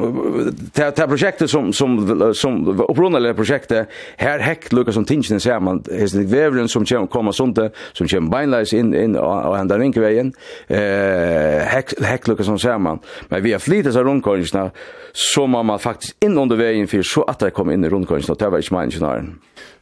det 0.75 0.99
här 0.99 1.07
projektet 1.07 1.51
som 1.51 1.73
som 1.73 2.35
som 2.35 2.81
upprunna 2.81 3.35
projektet 3.35 3.89
här 4.17 4.39
häck 4.39 4.73
Lucas 4.73 4.95
som 4.95 5.05
tingen 5.05 5.41
ser 5.41 5.61
man 5.61 5.85
är 5.91 6.19
det 6.19 6.25
vävren 6.25 6.69
som 6.69 6.85
kommer 6.85 7.07
komma 7.07 7.33
sånt 7.33 7.59
som 7.93 8.09
kommer 8.09 8.31
beinleis 8.31 8.73
in 8.73 8.95
in 8.95 9.17
och 9.17 9.59
ända 9.59 9.77
in 9.77 9.93
vägen 9.93 10.33
eh 10.69 11.67
häck 11.67 11.93
häck 12.03 12.29
Lucas 12.29 12.47
som 12.47 12.59
ser 12.59 12.79
man. 12.79 12.99
Men 13.29 13.43
vi 13.43 13.53
har 13.53 13.59
flitat 13.59 13.93
så 13.93 14.05
rundkorsna 14.05 14.71
så 15.13 15.47
man 15.47 15.79
faktiskt 15.79 16.25
in 16.25 16.39
under 16.39 16.57
vägen 16.57 16.87
för 16.87 17.03
så 17.03 17.23
att 17.23 17.39
det 17.39 17.51
kommer 17.51 17.73
in 17.73 17.85
i 17.85 17.89
rundkorsna 17.89 18.35
det 18.39 18.49
var 18.49 18.59
inte 18.59 18.75
min 18.75 18.91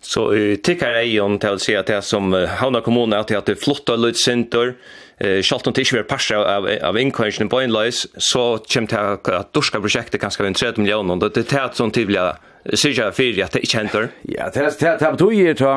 Så 0.05 0.33
uh, 0.33 0.57
tycker 0.57 0.91
jag 0.91 1.25
om 1.25 1.39
till 1.39 1.49
att 1.49 1.61
säga 1.61 1.81
att 1.81 1.87
det 1.87 2.03
som 2.03 2.35
uh, 2.35 2.47
Havna 2.47 2.81
kommun 2.81 3.13
att 3.13 3.29
det 3.29 3.49
är 3.49 3.55
flotta 3.55 3.97
lutcenter 3.97 4.75
eh 5.19 5.43
Charlton 5.43 5.73
Tisch 5.73 5.95
vill 5.95 6.05
passa 6.05 6.37
av 6.37 6.69
av 6.83 6.99
inkomsten 6.99 7.49
på 7.49 7.63
inlös 7.63 8.07
så 8.17 8.59
kommer 8.59 9.19
det 9.25 9.39
att 9.39 9.53
dorska 9.53 9.81
projektet 9.81 10.21
kanske 10.21 10.43
vi 10.43 10.55
30 10.55 10.81
miljoner 10.81 11.15
och 11.15 11.33
det 11.33 11.53
är 11.53 11.67
ett 11.67 11.77
sånt 11.77 11.95
tydliga 11.95 12.37
Sirja 12.73 13.11
fyrir 13.13 13.45
at 13.45 13.53
det 13.53 13.61
ikke 13.67 13.77
henter? 13.83 14.07
Ja, 14.25 14.47
det 14.49 14.63
er 14.65 14.97
det 14.97 15.11
du 15.21 15.27
gir 15.37 15.53
ta, 15.59 15.75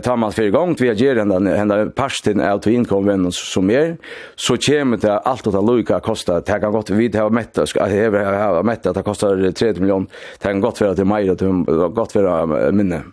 ta 0.00 0.14
man 0.16 0.32
fyrir 0.32 0.54
gong, 0.54 0.72
vi 0.80 0.88
gjør 0.96 1.20
den 1.20 1.50
henne 1.52 1.76
parsten 1.92 2.40
av 2.40 2.62
til 2.64 2.78
innkomven 2.78 3.28
som 3.36 3.68
er, 3.68 3.98
så 4.32 4.56
kommer 4.56 4.96
det 4.96 5.18
alt 5.28 5.44
at 5.44 5.52
det 5.52 5.64
lukka 5.68 6.00
kosta, 6.00 6.40
det 6.40 6.56
kan 6.64 6.72
godt, 6.72 6.94
vi 6.96 7.12
har 7.12 7.28
mett, 7.28 7.60
jeg 7.60 8.24
har 8.24 8.64
mett 8.64 8.88
at 8.88 8.96
det 8.96 9.04
kostar 9.04 9.44
30 9.44 9.84
miljoner, 9.84 10.08
det 10.40 10.48
kan 10.48 10.64
godt 10.64 10.80
være 10.80 10.96
til 10.96 11.04
det 11.04 11.20
er 11.20 11.34
det 11.36 11.48
kan 11.68 11.94
godt 12.00 12.16
være 12.16 12.72
minne. 12.72 13.04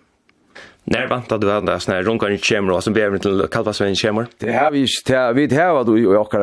När 0.89 1.07
vantar 1.07 1.37
du 1.37 1.51
andra 1.51 1.79
såna 1.79 1.97
här 1.97 2.03
runkar 2.03 2.31
i 2.31 2.37
kemmer 2.37 2.73
och 2.73 2.83
som 2.83 2.93
ber 2.93 3.17
till 3.17 3.47
Kalvasven 3.51 3.95
kemmer? 3.95 4.27
Det 4.37 4.51
här 4.51 4.71
vi 4.71 4.85
det 5.05 5.33
vi 5.33 5.47
det 5.47 5.55
här 5.55 5.73
vad 5.73 5.85
du 5.85 6.07
och 6.07 6.13
jag 6.13 6.33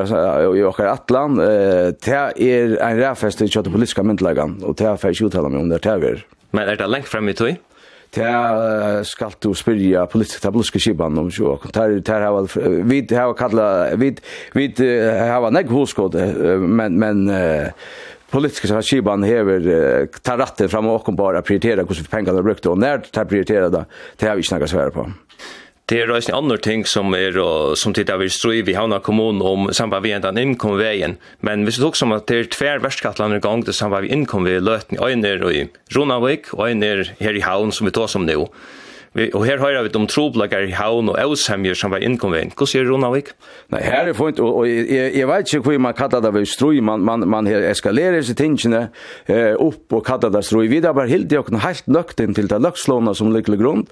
och 0.49 0.59
jag 0.59 0.81
Atlant 0.81 1.39
eh 1.39 1.47
det 2.05 2.33
är 2.37 2.77
en 2.77 2.97
räfest 2.97 3.43
i 3.43 3.49
kött 3.49 3.65
politiska 3.65 4.03
myndlagan 4.03 4.63
och 4.63 4.75
det 4.75 4.85
här 4.85 4.97
för 4.97 5.23
uttala 5.23 5.49
mig 5.49 5.61
om 5.61 5.69
det 5.69 5.85
här 5.85 6.05
är. 6.05 6.27
Men 6.51 6.69
är 6.69 6.77
det 6.77 6.87
länk 6.87 7.07
fram 7.07 7.29
i 7.29 7.35
tog? 7.35 7.57
Det 8.11 9.05
ska 9.05 9.31
du 9.39 9.55
spyrja 9.55 10.07
politiska 10.07 10.53
politiska 10.53 10.79
skipan 10.79 11.19
om 11.19 11.31
så. 11.31 11.61
Där 11.73 11.91
där 12.01 12.21
har 12.21 12.49
vi 12.83 13.17
har 13.17 13.35
kalla 13.35 13.97
vi 13.97 14.17
vi 14.53 14.75
har 15.31 15.51
nägg 15.51 15.69
hoskod 15.69 16.15
men 16.59 16.99
men 16.99 17.31
politiska 18.35 18.83
skiban 18.83 19.23
hever 19.23 20.07
tar 20.07 20.39
ratten 20.39 20.69
fram 20.69 20.87
och 20.87 21.15
bara 21.15 21.43
prioritera 21.43 21.77
hur 21.77 21.95
vi 21.95 22.05
pengarna 22.05 22.43
brukte 22.43 22.69
och 22.69 22.79
när 22.79 22.99
tar 22.99 23.25
prioritera 23.25 23.69
det 23.69 23.85
det 24.17 24.29
har 24.29 24.37
vi 24.37 24.43
snackat 24.43 24.71
så 24.71 24.79
här 24.79 24.91
på. 24.91 25.13
Det 25.87 26.01
är 26.01 26.07
röst 26.07 26.29
en 26.29 26.35
annan 26.35 26.59
ting 26.59 26.85
som 26.85 27.15
är 27.15 27.75
som 27.75 27.93
tittar 27.93 28.19
vi 28.19 28.31
strö 28.31 28.63
vi 28.63 28.75
har 28.75 28.87
några 28.87 29.03
kommun 29.03 29.43
om 29.43 29.69
samband 29.73 30.03
vi 30.03 30.13
ändan 30.13 30.39
inkomvägen 30.39 31.17
men 31.41 31.65
vi 31.65 31.73
såg 31.73 31.97
som 31.97 32.13
att 32.13 32.27
det 32.27 32.37
är 32.37 32.45
tvär 32.45 32.79
västskatland 32.79 33.35
i 33.35 33.39
gång 33.39 33.65
det 33.65 33.73
samband 33.73 34.03
vi 34.03 34.09
inkomvägen 34.09 34.65
lötning 34.65 35.01
en 35.11 35.25
är 35.25 35.53
i 35.53 35.69
Ronavik 35.91 36.55
och 36.55 36.71
i 36.71 36.73
är 36.73 37.15
här 37.19 37.37
i 37.37 37.41
Havn 37.41 37.73
som 37.73 37.85
vi 37.85 37.91
tar 37.91 38.07
som 38.07 38.27
nu 38.27 38.47
og 39.15 39.45
her 39.47 39.61
høyrer 39.63 39.85
vi 39.87 39.93
om 39.95 40.09
troblager 40.11 40.65
i 40.67 40.73
havn 40.75 41.13
og 41.13 41.19
eusemjer 41.23 41.77
som 41.79 41.93
var 41.95 42.03
innkomvein. 42.03 42.51
Hva 42.59 42.67
sier 42.67 42.87
Ronavik? 42.89 43.31
Nei, 43.71 43.83
her 43.87 44.11
er 44.11 44.17
fint, 44.19 44.41
og, 44.43 44.63
og 44.63 44.67
jeg, 44.67 45.13
jeg 45.15 45.29
vet 45.31 45.53
ikke 45.53 45.69
hva 45.69 45.77
man 45.87 45.95
kallar 45.95 46.25
det 46.25 46.33
ved 46.35 46.49
strøy, 46.51 46.81
man, 46.83 47.05
man, 47.07 47.23
man 47.31 47.47
her 47.47 47.63
eskalerer 47.69 48.25
seg 48.27 48.41
tingene 48.41 48.89
eh, 49.31 49.55
opp 49.55 49.95
og 49.95 50.03
kallar 50.07 50.33
det 50.35 50.43
strøy. 50.49 50.67
Vi 50.73 50.81
er 50.81 50.97
bare 50.97 51.13
helt 51.13 51.31
i 51.31 51.39
åkken 51.39 51.61
helt 51.63 51.87
nøkten 51.87 52.35
til 52.35 52.51
det 52.51 52.59
løkslåna 52.65 53.15
som 53.15 53.31
lykkelig 53.35 53.61
grunn, 53.63 53.85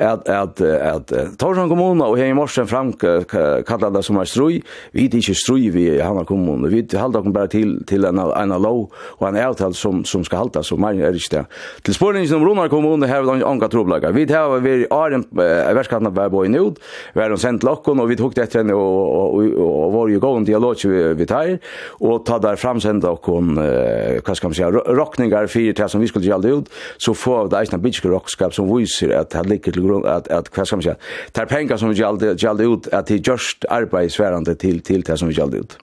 at, 0.00 0.24
at, 0.24 0.64
at, 0.64 1.12
at 1.12 1.36
Torsan 1.40 1.68
kommune 1.68 2.06
og 2.06 2.16
her 2.16 2.32
i 2.32 2.36
morsen 2.36 2.68
fram 2.70 2.94
kallar 2.96 3.92
det 3.92 4.04
som 4.06 4.16
er 4.22 4.32
strøy, 4.32 4.62
vi 4.96 5.06
er 5.10 5.18
ikke 5.20 5.36
strøy 5.36 5.68
vi 5.74 5.86
i 5.92 6.00
Hanna 6.00 6.24
kommune, 6.24 6.72
vi 6.72 6.86
halda 6.96 7.20
åkken 7.20 7.36
bare 7.36 7.52
til, 7.52 7.76
til 7.84 8.08
en, 8.08 8.18
en 8.18 8.56
lov 8.56 8.88
og 9.18 9.28
en 9.28 9.40
avtal 9.44 9.76
som, 9.76 10.06
som 10.08 10.24
skal 10.24 10.46
halda, 10.46 10.64
så 10.64 10.80
mer 10.80 10.96
er 10.96 11.20
ikke 11.20 11.36
det. 11.36 11.44
Til 11.84 12.00
spørningen 12.00 12.40
om 12.40 12.48
Ronar 12.48 12.72
kommune 12.72 13.08
har 13.10 13.28
vi 13.28 13.44
anka 13.44 13.68
troblager. 13.68 14.16
Vi 14.16 14.24
har 14.30 14.69
fyrir 14.70 14.86
Arjen 14.94 15.24
uh, 15.36 15.70
verskattna 15.76 16.12
var 16.14 16.30
boi 16.32 16.48
nud, 16.52 16.78
var 17.16 17.32
hon 17.32 17.40
sent 17.40 17.64
lokkon, 17.66 18.00
og 18.02 18.10
vi 18.10 18.18
tok 18.20 18.36
det 18.38 18.48
henne, 18.54 18.76
og, 18.76 19.00
og, 19.10 19.40
og, 19.50 19.70
og 19.70 19.94
var 19.96 20.12
jo 20.12 20.22
gåen 20.22 20.46
dialog 20.48 20.80
vi, 20.80 21.02
vi 21.18 21.28
tar, 21.28 21.56
og 22.00 22.24
ta 22.28 22.38
der 22.42 22.56
framsenda 22.60 23.10
och 23.10 23.28
uh, 23.28 24.20
hva 24.20 24.34
skal 24.34 24.50
man 24.50 24.54
säga 24.54 24.70
rockningar 24.70 25.46
fyrir 25.46 25.74
det 25.74 25.88
som 25.90 26.00
vi 26.00 26.08
skulle 26.08 26.26
gjaldi 26.26 26.54
ut, 26.60 26.70
så 26.98 27.14
få 27.14 27.46
det 27.48 27.58
eisna 27.60 27.78
bitske 27.78 28.08
rockskap 28.08 28.54
som 28.54 28.70
viser 28.70 29.14
at 29.16 29.32
det 29.34 29.46
ligger 29.48 29.72
til 29.72 29.86
grunn, 29.86 30.06
at, 30.06 30.28
at 30.28 30.50
hva 30.54 30.64
skal 30.64 30.80
man 30.80 30.88
säga 30.88 30.96
tar 31.32 31.50
pengar 31.50 31.76
som 31.76 31.90
vi 31.90 32.00
gjaldi, 32.00 32.34
gjaldi 32.38 32.66
ut, 32.66 32.88
at 32.92 33.08
det 33.08 33.22
gjørst 33.26 33.66
arbeid 33.70 34.10
till 34.10 34.56
til, 34.56 34.80
til 34.80 35.02
det 35.02 35.18
som 35.18 35.28
vi 35.28 35.34
gjaldi 35.34 35.60
ut. 35.60 35.78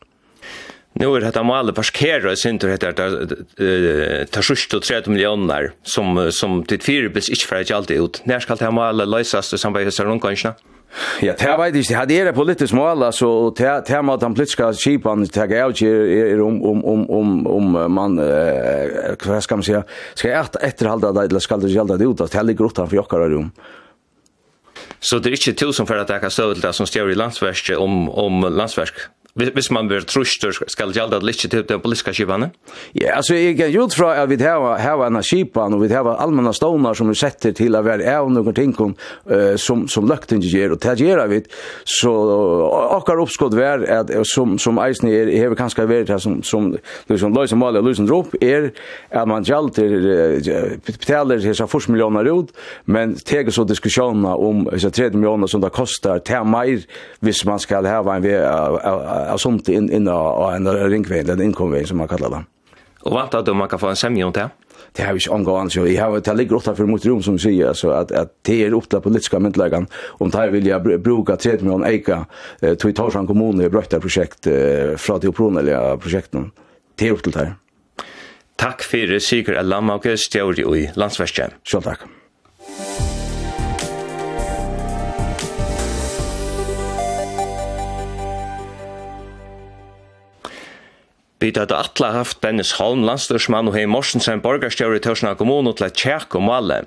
Nu 0.93 1.15
er 1.15 1.19
det 1.19 1.27
att 1.27 1.45
man 1.45 1.73
parkerar 1.73 2.31
i 2.31 2.35
sin 2.35 2.59
tur 2.59 2.69
heter 2.69 2.91
det 2.91 4.31
tar 4.31 4.41
sjukt 4.41 4.73
och 4.73 4.81
30 4.81 5.09
miljoner 5.09 5.71
som 5.83 6.31
som 6.31 6.63
till 6.63 6.81
fyrbils 6.81 7.29
inte 7.29 7.45
för 7.45 7.61
att 7.61 7.71
alltid 7.71 8.01
ut. 8.01 8.21
När 8.25 8.39
skal 8.39 8.57
det 8.57 8.65
här 8.65 8.71
målet 8.71 9.07
lösas 9.07 9.53
i 9.53 9.57
samband 9.57 9.85
med 9.85 9.93
Sörlundkanschen? 9.93 10.53
Ja, 11.21 11.33
det 11.37 11.53
vet 11.59 11.75
jeg 11.75 11.83
ikke, 11.83 12.05
det 12.09 12.17
er 12.21 12.31
politisk 12.33 12.73
mål, 12.73 13.03
altså, 13.09 13.27
det 13.57 13.67
er 13.67 14.01
med 14.01 14.21
den 14.21 14.35
politiske 14.37 14.69
kipan, 14.79 15.25
tar 15.27 15.51
jeg 15.51 15.73
ikke 15.75 15.89
er 16.31 16.41
om, 16.41 16.61
om, 16.63 16.83
om, 16.85 17.03
om, 17.09 17.33
om 17.47 17.91
man, 17.91 18.15
eh, 18.23 19.17
hva 19.21 19.41
skal 19.43 19.59
man 19.59 19.67
si, 19.67 19.75
skal 20.15 20.31
jeg 20.31 20.61
etterhalde 20.69 21.11
det, 21.17 21.27
eller 21.27 21.43
skal 21.43 21.61
det 21.61 21.73
gjelde 21.73 21.99
det 21.99 22.07
ut, 22.07 22.23
at 22.23 22.33
det 22.33 22.45
ligger 22.47 22.71
utenfor 22.71 23.01
jokkar 23.01 23.27
rom. 23.33 23.51
Så 24.99 25.19
det 25.19 25.29
er 25.29 25.37
ikke 25.37 25.57
tusen 25.59 25.85
for 25.85 25.99
at 25.99 26.09
jeg 26.09 26.23
kan 26.23 26.33
stå 26.33 26.53
til 26.53 26.63
det 26.63 26.73
som 26.73 26.87
stjør 26.89 27.11
i 27.13 27.17
landsverket 27.19 27.77
om, 27.77 28.07
om 28.09 28.47
landsverk? 28.49 29.09
hvis 29.37 29.69
man 29.71 29.89
blir 29.89 30.05
trustur, 30.07 30.55
skal 30.67 30.93
gjalda 30.95 31.19
litt 31.21 31.43
til 31.43 31.63
den 31.67 31.81
politiska 31.81 32.13
skipane? 32.15 32.49
Ja, 32.97 33.17
altså, 33.19 33.35
jeg 33.37 33.59
er 33.61 33.73
gjort 33.73 33.93
fra 33.97 34.13
at 34.23 34.29
vi 34.31 34.39
har 34.41 34.79
har 34.81 35.03
enn 35.05 35.21
skipan, 35.23 35.75
og 35.75 35.83
vi 35.83 35.93
har 35.93 36.07
allmänna 36.17 36.53
stånar 36.53 36.93
som 36.97 37.09
vi 37.09 37.15
setter 37.15 37.53
til 37.53 37.75
å 37.77 37.83
være 37.85 38.07
av 38.09 38.31
noen 38.31 38.55
ting 38.55 38.73
som, 39.57 39.85
som 39.87 40.07
løkten 40.09 40.41
gjør, 40.41 40.75
og 40.75 40.81
det 40.83 40.95
gjør 41.01 41.23
vi, 41.29 41.41
så 41.85 42.13
akkar 42.97 43.21
oppskott 43.21 43.55
vær, 43.57 43.83
at, 43.85 44.11
som, 44.27 44.57
som 44.61 44.79
eisen 44.81 45.09
er, 45.11 45.31
hever 45.37 45.57
kanskje 45.59 45.87
vært 45.89 46.11
her, 46.13 46.21
som, 46.23 46.39
som 46.43 46.71
liksom, 47.09 47.37
som 47.47 47.61
maler 47.61 47.85
og 47.85 47.97
som 47.97 48.07
drop, 48.09 48.35
er 48.41 48.71
at 49.11 49.27
man 49.29 49.45
gjalder, 49.47 49.97
betaler 50.87 51.43
hessa 51.45 51.67
40 51.69 51.93
millioner 51.93 52.29
ut, 52.31 52.53
men 52.85 53.15
teger 53.27 53.53
så 53.53 53.65
diskusjoner 53.67 54.39
om 54.41 54.65
hessa 54.73 54.91
30 54.93 55.19
millioner 55.19 55.51
som 55.51 55.61
det 55.63 55.73
kostar, 55.75 56.23
til 56.25 56.47
mer 56.47 56.83
hvis 57.23 57.43
man 57.47 57.59
skal 57.61 57.87
ha 57.87 58.01
en 58.01 58.23
vei 58.23 58.35
av 59.27 59.41
somt 59.41 59.69
inn 59.69 59.89
in 59.93 60.07
av 60.11 60.53
en 60.53 60.69
ringvei, 60.91 61.23
den 61.27 61.43
innkomvei 61.49 61.85
som 61.87 61.99
man 62.01 62.09
kallar 62.11 62.33
det. 62.33 62.45
Og 63.07 63.13
vant 63.13 63.35
at 63.37 63.51
man 63.55 63.69
kan 63.69 63.79
få 63.79 63.91
en 63.93 63.99
semje 63.99 64.25
om 64.25 64.33
det? 64.35 64.47
Det 64.95 65.05
har 65.05 65.13
vi 65.13 65.21
ikke 65.21 65.35
omgående, 65.35 65.71
så 65.73 65.85
jeg 65.85 65.99
har 65.99 66.13
det 66.19 66.35
ligger 66.37 66.57
ofta 66.57 66.73
for 66.75 66.89
mot 66.89 67.05
rom 67.05 67.21
som 67.23 67.37
sier, 67.39 67.73
så 67.77 67.91
at, 67.97 68.11
at 68.11 68.33
det 68.47 68.57
er 68.65 68.75
ofta 68.75 68.99
politiske 69.03 69.39
myndelagan, 69.39 69.87
om 70.19 70.31
det 70.33 70.47
vil 70.53 70.67
jeg 70.69 70.99
bruka 71.03 71.37
30 71.37 71.65
millioner 71.65 71.91
eika, 71.91 72.23
tog 72.61 72.89
i 72.91 72.97
Torsan 72.97 73.29
kommune 73.29 73.65
i 73.65 73.71
brøkta 73.73 74.01
projekt 74.03 74.49
fra 74.97 75.19
de 75.21 75.31
opprunelige 75.31 75.81
prosjektene. 76.03 76.51
Det 76.97 77.09
er 77.09 77.17
opp 77.17 77.25
til 77.25 77.37
det 77.37 77.49
Takk 78.57 78.81
for 78.81 79.19
Sigur 79.21 79.57
Alam 79.59 79.93
og 79.93 80.07
i 80.09 80.87
landsverskjen. 80.97 81.59
Sjøl 81.61 81.85
takk. 81.85 82.07
Vi 91.37 91.51
hadde 91.53 91.77
atle 91.77 92.07
haft 92.15 92.39
Bennis 92.41 92.71
Holm, 92.79 93.03
landstyrsmann 93.05 93.69
og 93.69 93.75
hei 93.77 93.83
Morsensen 93.85 94.39
borgarstjøret 94.41 94.97
i 94.97 95.03
Tørsna 95.05 95.35
kommune 95.37 95.69
til 95.77 95.85
et 95.85 95.99
tjekk 95.99 96.33
og 96.39 96.47
male. 96.47 96.79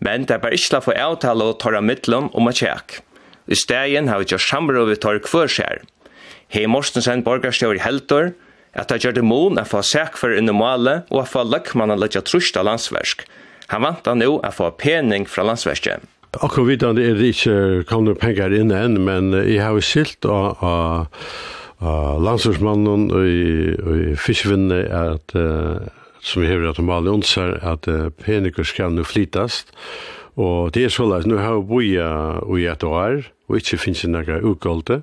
Men 0.00 0.24
det 0.24 0.38
var 0.40 0.56
ikke 0.56 0.80
for 0.86 0.96
avtale 0.96 1.44
å 1.44 1.56
tørre 1.60 1.82
midtlen 1.84 2.30
om 2.32 2.48
et 2.48 2.62
tjekk. 2.62 3.02
I 3.52 3.58
stegen 3.60 4.08
har 4.08 4.22
vi 4.22 4.30
gjort 4.30 4.46
samråd 4.46 4.88
vi 4.88 4.96
tar 5.04 5.20
kvør 5.26 5.52
skjer. 5.52 5.82
Hei 6.48 6.64
Morsensen 6.64 7.20
i 7.20 7.84
heldur, 7.84 8.32
at 8.72 8.88
det 8.88 9.02
gjør 9.04 9.18
det 9.18 9.26
mån 9.26 9.60
å 9.60 9.66
få 9.68 9.82
sæk 9.84 10.16
for 10.16 10.32
under 10.32 10.56
male 10.56 11.02
og 11.10 11.20
å 11.20 11.28
få 11.28 11.44
løkmannen 11.44 12.00
løkja 12.00 12.24
trusht 12.24 12.56
av 12.56 12.70
landsversk. 12.70 13.26
Han 13.68 13.84
vant 13.84 14.04
da 14.06 14.14
nå 14.14 14.32
å 14.40 14.50
få 14.54 14.70
pening 14.80 15.28
fra 15.28 15.44
landsversket. 15.44 16.00
Akkurat 16.40 16.70
videre 16.70 17.04
er 17.04 17.18
det 17.18 17.34
ikke 17.34 17.84
kommet 17.90 18.22
penger 18.22 18.54
inn 18.54 18.72
enn, 18.72 18.96
men 19.04 19.34
jeg 19.44 19.60
har 19.60 19.76
jo 19.76 19.84
skilt 19.84 20.24
Og 20.24 21.10
uh, 21.80 22.16
landslagsmannen 22.22 23.10
og 23.10 23.26
i, 23.26 23.74
i 24.12 24.14
fiskvinne 24.20 24.84
at 24.86 25.34
uh, 25.38 25.88
som 26.20 26.44
hever 26.44 26.70
at 26.70 26.80
Mali 26.84 27.12
onser 27.12 27.56
at 27.64 27.88
uh, 27.88 28.08
peniker 28.22 28.66
skal 28.68 28.92
nu 28.92 29.04
flytast 29.04 29.74
og 30.40 30.72
det 30.74 30.86
er 30.86 30.92
så 30.94 31.08
at 31.12 31.26
nu 31.26 31.36
har 31.36 31.58
vi 31.58 31.66
bo 31.68 32.56
i 32.56 32.66
et 32.66 32.84
år 32.84 33.22
og 33.50 33.56
ikke 33.58 33.80
finnes 33.82 34.04
det 34.04 34.10
noen 34.12 34.44
utgålte. 34.46 35.00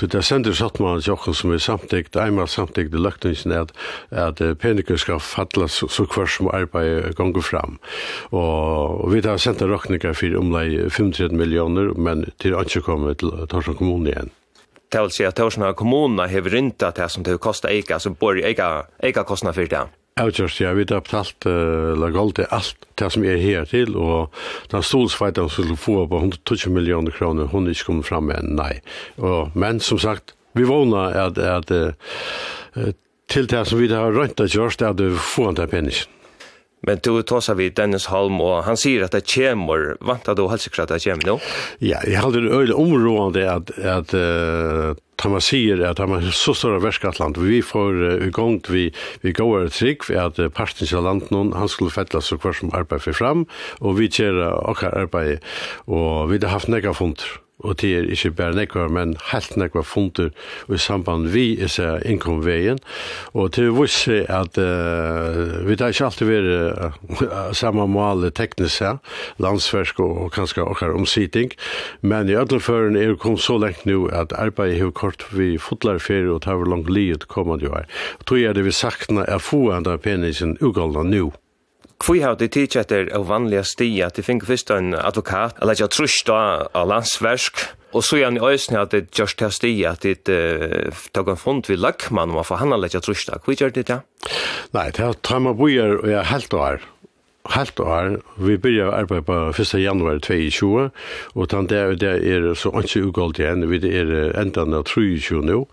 Så 0.00 0.06
det 0.08 0.22
sender 0.24 0.56
satt 0.56 0.78
man 0.80 1.02
til 1.04 1.12
oss 1.12 1.38
som 1.38 1.52
er 1.52 1.60
samtidig, 1.60 2.08
einmal 2.16 2.48
samtidig 2.48 2.90
til 2.94 3.04
løkningen 3.04 3.52
at, 3.52 3.74
at 4.10 4.40
peniker 4.58 4.96
skal 4.96 5.20
fatle 5.20 5.68
så, 5.68 5.88
så 5.88 6.06
hver 6.08 6.30
som 6.30 6.48
arbeid 6.48 7.12
ganger 7.18 7.44
fram. 7.44 7.76
Og, 8.30 9.04
og 9.04 9.12
vi 9.12 9.20
har 9.20 9.36
sendt 9.36 9.62
råkninger 9.62 10.16
for 10.16 10.38
omlai 10.40 10.88
35 10.88 11.36
millioner, 11.36 11.92
men 11.92 12.24
til 12.40 12.56
ikke 12.56 12.86
komme 12.88 13.14
til 13.14 13.36
Torsson 13.52 13.76
kommune 13.76 14.14
igjen 14.14 14.32
det 14.94 15.02
vil 15.02 15.14
si 15.14 15.26
at 15.26 15.36
Torsna 15.38 15.72
kommuna 15.74 16.28
hever 16.30 16.54
rynta 16.54 16.92
det 16.94 17.10
som 17.10 17.24
det 17.26 17.40
kostar 17.42 17.74
eika, 17.74 17.98
så 17.98 18.14
bor 18.14 18.38
eika, 18.38 18.86
eika 19.02 19.24
kostna 19.26 19.52
for 19.52 19.66
det. 19.70 19.82
Outjust, 20.22 20.60
ja, 20.62 20.70
vi 20.78 20.84
har 20.86 21.02
betalt 21.02 21.46
uh, 21.50 21.90
lagalt 21.98 22.36
til 22.38 22.46
alt 22.54 22.86
det 23.00 23.08
som 23.10 23.24
er 23.26 23.40
her 23.42 23.64
til, 23.66 23.96
og 23.98 24.30
den 24.70 24.84
stolsfeiten 24.86 25.48
som 25.48 25.66
skulle 25.66 25.80
få 25.80 26.04
på 26.06 26.20
120 26.22 26.70
millioner 26.70 27.10
kroner, 27.10 27.50
hun 27.50 27.66
ikke 27.66 27.88
kommet 27.88 28.06
fram 28.06 28.30
med, 28.30 28.46
nei. 28.54 28.78
Og, 29.18 29.50
men 29.58 29.82
som 29.82 29.98
sagt, 29.98 30.36
vi 30.54 30.68
vågna 30.70 31.08
at, 31.24 31.38
at 31.42 31.74
uh, 31.74 32.92
til 33.26 33.50
det 33.50 33.64
som 33.66 33.82
vi 33.82 33.90
har 33.90 34.14
rønt 34.14 34.38
det 34.38 34.52
kjørst, 34.54 34.86
at 34.86 35.02
vi 35.02 35.10
får 35.18 35.58
den 35.58 35.72
penningen. 35.72 36.10
Men 36.86 36.98
du 37.02 37.22
tåsa 37.22 37.54
vi 37.54 37.70
Dennis 37.70 38.06
Holm 38.06 38.40
och 38.40 38.64
han 38.64 38.76
sier 38.76 39.02
att 39.02 39.12
det 39.12 39.34
kommer. 39.34 39.96
Vantar 40.00 40.34
du 40.34 40.48
helst 40.48 40.78
att 40.78 40.88
det 40.88 41.04
kommer 41.04 41.26
nu? 41.26 41.38
Ja, 41.78 41.98
jag 42.06 42.20
hade 42.20 42.38
en 42.38 42.52
øyelig 42.52 42.76
områdende 42.76 43.52
att, 43.52 43.78
att 43.78 44.14
uh, 44.14 44.94
tar 45.16 45.40
sier 45.40 45.80
at 45.80 46.00
att 46.00 46.10
er 46.10 46.30
så 46.30 46.54
stora 46.54 46.78
värskatland 46.78 47.36
vi 47.38 47.62
får 47.62 48.22
igång 48.22 48.60
vi 48.68 48.92
vi 49.20 49.32
går 49.32 49.64
et 49.64 49.72
trygg 49.72 50.08
ved 50.08 50.18
at 50.18 50.38
uh, 50.38 50.48
parten 50.48 50.86
ska 50.86 51.00
landet 51.00 51.30
noen, 51.30 51.52
han 51.52 51.68
skulle 51.68 51.90
fettla 51.90 52.20
så 52.20 52.38
kvar 52.38 52.52
som 52.52 52.74
arbetar 52.74 52.98
for 52.98 53.12
fram 53.12 53.46
och 53.80 54.00
vi 54.00 54.10
kör 54.10 54.34
och 54.68 54.82
arbeid, 54.82 55.38
och 55.86 56.32
vi 56.32 56.38
har 56.38 56.48
haft 56.48 56.68
några 56.68 56.94
funder 56.94 57.43
og 57.64 57.78
det 57.80 57.90
er 57.96 58.08
ikke 58.12 58.34
bare 58.38 58.56
nekvar, 58.58 58.90
men 58.92 59.16
helt 59.30 59.56
nekvar 59.60 59.86
funter 59.88 60.30
i 60.68 60.78
samband 60.80 61.30
vi 61.34 61.46
i 61.56 61.68
seg 61.70 62.04
innkomveien, 62.08 62.80
og 63.32 63.52
til 63.56 63.70
vi 63.70 63.74
visse 63.80 64.20
at 64.32 64.58
uh, 64.60 65.64
vi 65.66 65.76
tar 65.80 65.94
ikke 65.94 66.08
alltid 66.10 66.30
være 66.30 66.58
uh, 66.90 67.52
samme 67.60 67.86
mål 67.90 68.28
teknisk 68.36 68.82
seg, 68.82 69.00
landsversk 69.42 70.00
og, 70.04 70.16
og 70.26 70.32
kanskje 70.36 70.66
okkar 70.66 70.96
omsiting, 70.96 71.54
men 72.02 72.28
i 72.28 72.38
ødelføren 72.38 72.98
er 73.00 73.16
kom 73.20 73.38
så 73.40 73.58
lengt 73.60 73.86
nå 73.88 74.04
at 74.12 74.34
arbeidet 74.36 74.80
har 74.82 74.92
kort 74.96 75.24
vi 75.32 75.54
fotlar 75.60 76.02
ferie 76.02 76.32
og 76.32 76.44
tar 76.44 76.64
langt 76.68 76.90
livet 76.92 77.28
kommande 77.32 77.70
år. 77.70 77.88
Tror 78.26 78.40
jeg 78.40 78.58
det 78.58 78.66
vi 78.66 78.74
sakna 78.74 79.24
er 79.28 79.42
få 79.42 79.70
enda 79.74 79.96
penisen 79.98 80.58
ugalda 80.60 81.06
nå. 81.06 81.30
Hvor 82.04 82.20
har 82.20 82.34
du 82.36 82.44
tid 82.52 82.74
etter 82.76 83.08
av 83.16 83.22
vanlige 83.30 83.62
stia, 83.64 84.10
at 84.10 84.18
du 84.18 84.22
finner 84.26 84.44
først 84.44 84.68
en 84.74 84.92
advokat, 84.92 85.56
eller 85.62 85.72
ikke 85.72 85.88
trusht 85.88 86.28
av 86.28 86.68
landsversk, 86.90 87.62
og 87.96 88.04
så 88.04 88.18
gjerne 88.20 88.42
i 88.42 88.44
øyne 88.44 88.82
at 88.82 88.92
det 88.92 89.06
gjørs 89.16 89.36
til 89.40 89.54
stia, 89.54 89.94
at 89.94 90.04
det 90.04 90.36
tog 91.16 91.30
en 91.32 91.40
fond 91.40 91.64
ved 91.64 91.78
vid 91.78 91.80
lakmann, 91.80 92.34
og 92.36 92.44
for 92.50 92.60
han 92.60 92.74
har 92.74 92.84
ikke 92.84 93.00
trusht 93.06 93.32
av. 93.32 93.40
Hvor 93.46 93.56
gjør 93.56 93.72
det, 93.72 93.88
ja? 93.88 94.02
Nei, 94.74 94.90
det 94.90 95.00
er 95.00 95.14
tre 95.14 95.22
tamma 95.24 95.54
bujer 95.56 95.96
og 96.02 96.10
jeg 96.10 96.20
er 96.20 96.28
helt 96.28 96.58
og 96.58 96.66
her 96.66 96.84
halvt 97.52 97.80
år. 97.80 98.18
Vi 98.40 98.56
begynner 98.56 98.90
å 98.90 98.96
arbeide 98.96 99.26
på 99.28 99.36
1. 99.52 99.74
januar 99.82 100.20
2020, 100.24 100.90
og 101.34 101.50
den 101.52 101.68
der, 101.68 101.94
der 102.00 102.22
er 102.22 102.46
så 102.56 102.72
ikke 102.80 103.04
ugolt 103.08 103.40
igjen, 103.40 103.66
vi 103.68 103.80
er 103.90 104.32
enda 104.40 104.64
av 104.64 104.86
23 104.88 105.42
nå. 105.44 105.64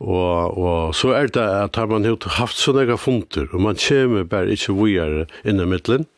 Og, 0.00 0.58
og 0.58 0.94
så 0.96 1.14
er 1.14 1.30
det 1.34 1.44
at 1.44 1.78
har 1.78 1.90
man 1.92 2.08
haft 2.38 2.58
sånne 2.58 2.98
funter, 2.98 3.48
og 3.52 3.62
man 3.68 3.78
kommer 3.78 4.26
bare 4.26 4.56
ikke 4.56 4.74
videre 4.80 5.28
inn 5.44 5.62
i 5.62 5.68
midtelen. 5.68 6.08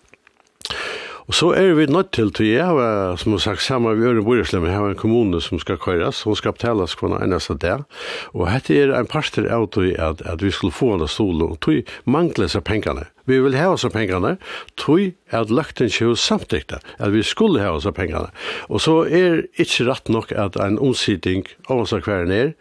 Og 1.26 1.34
så 1.34 1.48
er 1.58 1.72
vi 1.74 1.88
nødt 1.90 2.12
til, 2.14 2.30
til 2.30 2.46
jeg 2.46 2.64
har, 2.64 3.16
som 3.18 3.32
har 3.34 3.40
sagt, 3.42 3.62
sammen 3.62 3.98
med 3.98 4.06
Øren 4.06 4.24
Borgeslem, 4.24 4.64
jeg 4.64 4.78
har 4.78 4.92
en 4.92 5.00
kommune 5.00 5.40
som 5.42 5.58
skal 5.58 5.78
køres, 5.82 6.22
som 6.22 6.36
skal 6.38 6.54
betales 6.54 6.94
hver 6.94 7.18
eneste 7.18 7.56
dag. 7.58 7.82
Og 8.30 8.46
dette 8.46 8.78
er 8.78 8.94
en 8.94 9.10
parter 9.10 9.50
av 9.50 9.66
at, 9.74 10.22
at 10.22 10.42
vi 10.42 10.54
skulle 10.54 10.72
få 10.72 10.94
en 10.94 11.08
stol, 11.10 11.42
og 11.42 11.58
tog 11.60 11.82
mangler 12.06 12.46
seg 12.46 12.62
pengene 12.62 13.08
vi 13.26 13.40
vil 13.42 13.56
ha 13.58 13.70
oss 13.74 13.86
pengene, 13.92 14.36
tog 14.78 15.12
at 15.34 15.50
løkten 15.50 15.90
ikke 15.90 16.10
er 16.12 16.18
samtidig, 16.20 16.78
at 16.98 17.12
vi 17.12 17.22
skulle 17.26 17.62
ha 17.62 17.72
oss 17.74 17.86
pengene. 17.96 18.30
Og 18.70 18.82
så 18.82 19.00
er 19.04 19.44
ikke 19.58 19.88
rett 19.88 20.10
nok 20.12 20.32
at 20.32 20.58
en 20.62 20.78
omsidning 20.82 21.46
av 21.68 21.84
oss 21.84 21.94
akværen 21.96 22.32
er, 22.34 22.52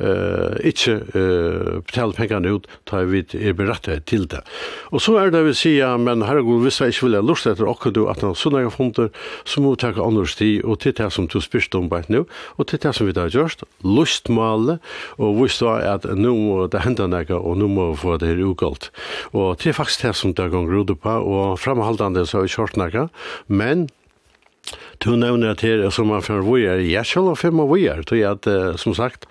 uh, 0.00 0.56
ikke 0.64 0.96
uh, 1.14 1.80
betale 1.84 2.16
pengene 2.16 2.54
ut, 2.56 2.68
ta 2.88 3.04
vi 3.04 3.24
er 3.36 3.56
berettet 3.56 4.06
til 4.10 4.26
det. 4.30 4.40
Og 4.92 5.02
så 5.04 5.18
er 5.20 5.32
det 5.34 5.44
vi 5.48 5.56
sier, 5.56 5.98
men 6.00 6.24
herregud, 6.24 6.62
hvis 6.64 6.80
jeg 6.80 6.94
ikke 6.94 7.08
vil 7.08 7.18
ha 7.18 7.24
lyst 7.24 7.48
etter 7.50 7.68
akkurat 7.68 7.96
du, 7.96 8.04
at 8.10 8.24
han 8.24 8.36
sånne 8.38 8.64
fonder, 8.72 9.10
så 9.44 9.60
må 9.60 9.74
vi 9.74 9.82
ta 9.84 9.92
andre 9.94 10.26
sti, 10.28 10.50
og 10.64 10.80
til 10.84 10.96
det 10.96 11.10
som 11.12 11.28
du 11.28 11.40
spørste 11.44 11.78
om 11.80 11.90
bare 11.92 12.08
nå, 12.12 12.24
og 12.56 12.68
til 12.70 12.80
det 12.80 12.94
som 12.96 13.08
vi 13.08 13.16
har 13.16 13.32
gjort, 13.32 13.64
lustmale, 13.84 14.78
og 15.18 15.38
vi 15.42 15.50
da 15.60 15.74
at 15.94 16.06
nå 16.08 16.32
må 16.34 16.66
det 16.70 16.82
hende 16.84 17.06
noe, 17.10 17.38
og 17.38 17.58
nå 17.60 17.68
må 17.70 17.90
vi 17.92 18.00
få 18.00 18.16
det 18.20 18.32
her 18.32 18.42
ugalt. 18.44 18.90
Og 19.36 19.58
til 19.60 19.76
faktisk 19.76 20.04
det 20.04 20.13
det 20.14 20.20
som 20.20 20.34
det 20.34 20.50
går 20.52 20.70
rodde 20.70 20.94
på, 20.94 21.10
og 21.10 21.58
framhaldande 21.58 22.24
så 22.26 22.38
har 22.38 22.46
vi 22.46 22.54
kjørt 22.54 22.78
nekka, 22.78 23.08
men 23.48 23.88
du 25.02 25.12
nevner 25.18 25.52
at 25.52 25.64
her 25.66 25.84
som 25.92 26.08
man 26.08 26.24
fyrir 26.24 26.46
vi 26.46 26.64
er, 26.64 26.80
jeg 26.86 27.04
selv 27.10 27.34
har 27.34 27.40
fyrir 27.40 27.68
vi 27.74 27.84
er, 27.90 28.02
tog 28.06 28.24
at, 28.24 28.48
som 28.80 28.94
sagt, 28.96 29.28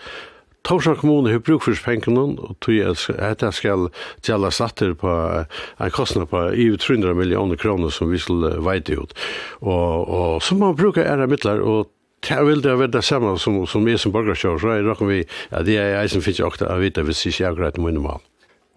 Torsdag 0.64 1.02
kommune 1.02 1.28
har 1.28 1.42
bruk 1.44 1.66
for 1.66 1.76
pengene, 1.84 2.38
og 2.40 2.56
tror 2.64 2.72
jeg 2.78 3.18
at 3.20 3.42
jeg 3.44 3.56
skal 3.58 3.90
gjelde 4.24 4.52
satter 4.56 4.94
på 4.96 5.12
en 5.12 5.92
kostnad 5.92 6.30
på 6.32 6.46
i 6.56 6.70
300 6.80 7.18
millioner 7.20 7.60
kroner 7.60 7.92
som 7.92 8.08
vi 8.08 8.22
skal 8.24 8.62
veite 8.64 8.96
ut. 8.96 9.12
Og, 9.60 10.08
og 10.08 10.40
så 10.40 10.56
må 10.56 10.72
man 10.72 10.80
bruke 10.80 11.04
ære 11.04 11.28
midler, 11.28 11.60
og 11.60 11.92
Jeg 12.30 12.46
vil 12.46 12.64
det 12.64 12.80
være 12.80 12.88
det 12.88 13.04
samme 13.04 13.36
som, 13.40 13.66
som 13.68 13.88
jeg 13.88 14.00
som 14.00 14.14
borgerskjører, 14.16 14.60
så 14.60 14.76
jeg 14.78 14.86
råkker 14.86 15.10
vi 15.10 15.18
ja, 15.52 15.60
det 15.60 15.76
er 15.76 15.90
jeg 15.98 16.14
som 16.14 16.22
finner 16.24 16.38
ikke 16.38 16.52
også 16.54 16.70
å 16.72 16.78
vite 16.80 17.04
hvis 17.04 17.26
ikke 17.26 17.44
jeg 17.44 17.52
ikke 17.52 17.52
er 17.52 17.60
greit 17.60 17.80
med 17.82 17.92
min 17.92 18.06
mal. 18.06 18.24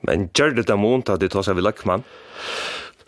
Men 0.06 0.30
gjør 0.36 0.56
det 0.56 0.68
det 0.70 0.78
måned 0.80 1.10
at 1.12 1.22
du 1.22 1.28
tar 1.28 1.46
seg 1.46 1.58
ved 1.58 1.66
Løkman? 1.66 2.06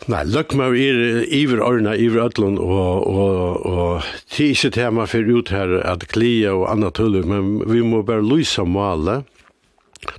Nei, 0.07 0.21
Løkman 0.23 0.77
er 0.79 1.25
iver 1.35 1.59
årene, 1.63 1.97
iver 1.99 2.29
ødlund, 2.29 2.59
og, 2.63 3.07
og, 3.07 3.65
og 3.67 4.05
det 4.31 4.45
er 4.45 4.53
ikke 4.53 4.71
tema 4.77 5.07
for 5.11 5.27
ut 5.27 5.51
her 5.51 5.75
at 5.83 6.07
klia 6.11 6.53
og 6.55 6.69
annet 6.71 6.95
tullet, 6.95 7.27
men 7.27 7.59
vi 7.67 7.83
må 7.83 8.01
bare 8.07 8.23
lyse 8.25 8.63
male. 8.63 9.23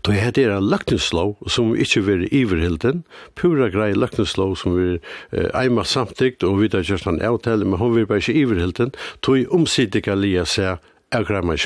Då 0.01 0.13
här 0.13 0.33
det 0.33 0.45
en 0.45 0.69
lökneslov 0.69 1.37
som 1.47 1.77
inte 1.77 2.01
blir 2.01 2.35
iverhilden, 2.35 3.03
pura 3.35 3.69
grej 3.69 3.95
lökneslov 3.95 4.55
som 4.55 4.77
vi 4.77 4.99
eh, 5.31 5.61
ejmar 5.61 5.85
samtidigt 5.85 6.43
och 6.43 6.63
vidare 6.63 6.83
just 6.83 7.07
en 7.07 7.23
avtal, 7.23 7.65
men 7.65 7.79
hon 7.79 7.95
vill 7.95 8.07
bara 8.07 8.19
inte 8.19 8.33
iverhilden, 8.33 8.93
då 9.21 9.39
är 9.39 9.55
omsidiga 9.55 10.15
lia 10.15 10.45
sig 10.45 10.69
av 11.15 11.25
grämma 11.27 11.55
i 11.55 11.59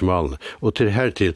Och 0.60 0.74
till 0.74 0.88
här 0.88 1.10
till, 1.10 1.34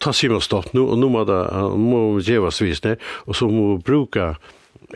ta 0.00 0.12
sig 0.12 0.28
med 0.28 0.42
stopp 0.42 0.72
nu 0.72 0.80
och 0.80 0.98
nu 0.98 1.08
må 1.08 1.24
det 1.24 1.40
må 1.76 2.20
gevas 2.20 2.60
det 2.80 2.96
och 3.04 3.36
så 3.36 3.48
må 3.48 3.76
bruka 3.76 4.36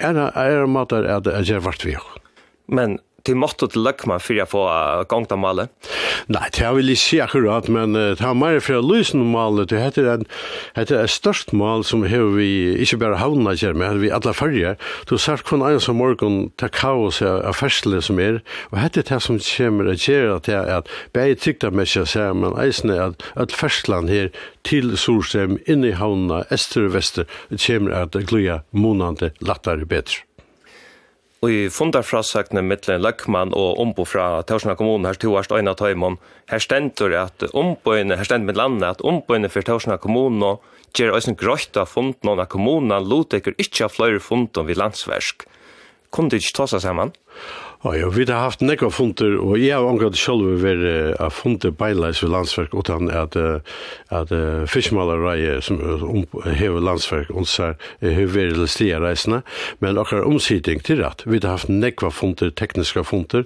är 0.01 0.14
det 0.14 0.33
är 0.35 0.61
det 0.61 0.67
matar 0.67 1.05
att 1.05 1.49
jag 1.49 1.61
vart 1.61 1.85
vi. 1.85 1.97
Men 2.67 2.99
till 3.25 3.37
måttet 3.37 3.73
til 3.73 3.83
løkman 3.85 4.21
för 4.21 4.35
jag 4.35 4.49
får 4.49 5.05
gang 5.09 5.27
til 5.29 5.39
malet? 5.39 5.71
Nej, 6.27 6.51
det 6.59 6.75
vill 6.77 6.89
jag 6.89 6.99
si 6.99 7.21
akkurat, 7.21 7.69
men 7.69 7.97
uh, 7.97 8.17
det 8.17 8.21
har 8.21 8.35
mer 8.35 8.61
för 8.61 8.83
løse 8.83 9.17
noe 9.17 9.27
malet. 9.27 9.69
Det 9.69 9.81
heter 9.81 10.09
en 10.15 10.27
heter 10.77 11.05
ett 11.05 11.11
størst 11.11 11.53
mal 11.53 11.85
som 11.85 12.03
har 12.03 12.37
vi 12.37 12.77
inte 12.81 12.97
bara 12.97 13.17
havna 13.17 13.57
kär 13.57 13.73
med 13.73 13.99
vi 14.01 14.11
alla 14.11 14.35
Du 15.09 15.15
har 15.15 15.19
sagt 15.19 15.49
från 15.49 15.63
en 15.63 15.81
som 15.81 15.97
morgon 15.97 16.51
ta 16.57 16.69
kaos 16.69 17.23
av 17.23 17.53
färsle 17.53 18.03
som 18.03 18.19
är 18.19 18.43
och 18.71 18.79
heter 18.79 19.03
det 19.09 19.21
som 19.21 19.39
kommer 19.39 19.93
att 19.93 20.09
göra 20.09 20.37
att 20.37 20.49
jag 20.49 20.69
att 20.69 20.89
bäj 21.13 21.35
tyckte 21.35 21.71
med 21.71 21.89
sig 21.89 22.07
så 22.07 22.35
men 22.35 22.59
eisne 22.59 23.03
at 23.03 23.23
att 23.35 23.53
färsland 23.53 24.11
här 24.11 24.31
till 24.63 24.97
Solstrøm, 24.97 25.59
inne 25.67 25.89
i 25.89 25.93
havna 25.93 26.45
öster 26.51 26.87
og 26.87 26.95
vester, 26.95 27.27
kommer 27.67 27.91
att 27.91 28.15
glöja 28.15 28.63
månande 28.71 29.31
lättare 29.41 29.85
bedre. 29.85 30.34
Og 31.45 31.51
i 31.53 31.65
fundarfrasakne 31.69 32.63
mittlen 32.65 33.03
Løkman 33.05 33.51
og 33.53 33.81
Ombo 33.83 34.07
fra 34.09 34.39
Tørsna 34.49 34.73
kommune 34.79 35.11
her 35.11 35.19
toast 35.21 35.53
øyna 35.53 35.75
tøymon, 35.77 36.17
her 36.49 36.63
stendur 36.63 37.13
at 37.21 37.45
Omboene, 37.53 38.17
her 38.17 38.25
stendur 38.25 38.49
med 38.49 38.57
landet 38.57 38.87
at 38.95 39.05
Omboene 39.05 39.51
for 39.53 39.67
Torsna 39.67 39.99
kommune 40.01 40.55
gjer 40.97 41.13
øysen 41.13 41.37
grøyta 41.37 41.85
funden 41.85 42.33
og 42.33 42.49
kommunen 42.49 43.11
loteker 43.11 43.59
ikkje 43.61 43.91
av 43.91 43.93
fløyre 43.93 44.23
funden 44.25 44.71
vid 44.71 44.81
landsversk. 44.81 45.45
Kunne 46.09 46.33
du 46.33 46.41
ikkje 46.41 46.57
ta 46.57 46.71
seg 46.71 46.87
saman? 46.87 47.13
Ja. 47.13 47.63
Ja, 47.85 47.97
ja, 47.97 48.09
vi 48.09 48.25
har 48.25 48.40
haft 48.40 48.62
nekka 48.64 48.88
funter, 48.88 49.35
og 49.44 49.59
jeg 49.61 49.75
har 49.77 49.85
omgått 49.85 50.16
selv 50.16 50.62
ved 50.62 50.81
å 51.20 51.27
funter 51.29 51.68
beileis 51.77 52.23
ved 52.23 52.31
landsverk, 52.33 52.73
utan 52.73 53.11
at, 53.12 53.37
at 54.09 54.33
uh, 54.33 54.62
fiskmalereie 54.64 55.59
som 55.61 55.83
um, 55.85 56.23
hever 56.47 56.81
landsverk, 56.81 57.29
onsar, 57.37 57.77
hever 58.01 58.33
vært 58.33 58.57
listige 58.62 59.03
reisene, 59.05 59.42
men 59.85 60.01
akkar 60.01 60.25
omsiding 60.25 60.81
til 60.81 61.03
rett. 61.03 61.27
Vi 61.29 61.42
har 61.42 61.59
haft 61.59 61.68
nekva 61.68 62.09
funter, 62.09 62.55
tekniska 62.57 63.05
funter, 63.05 63.44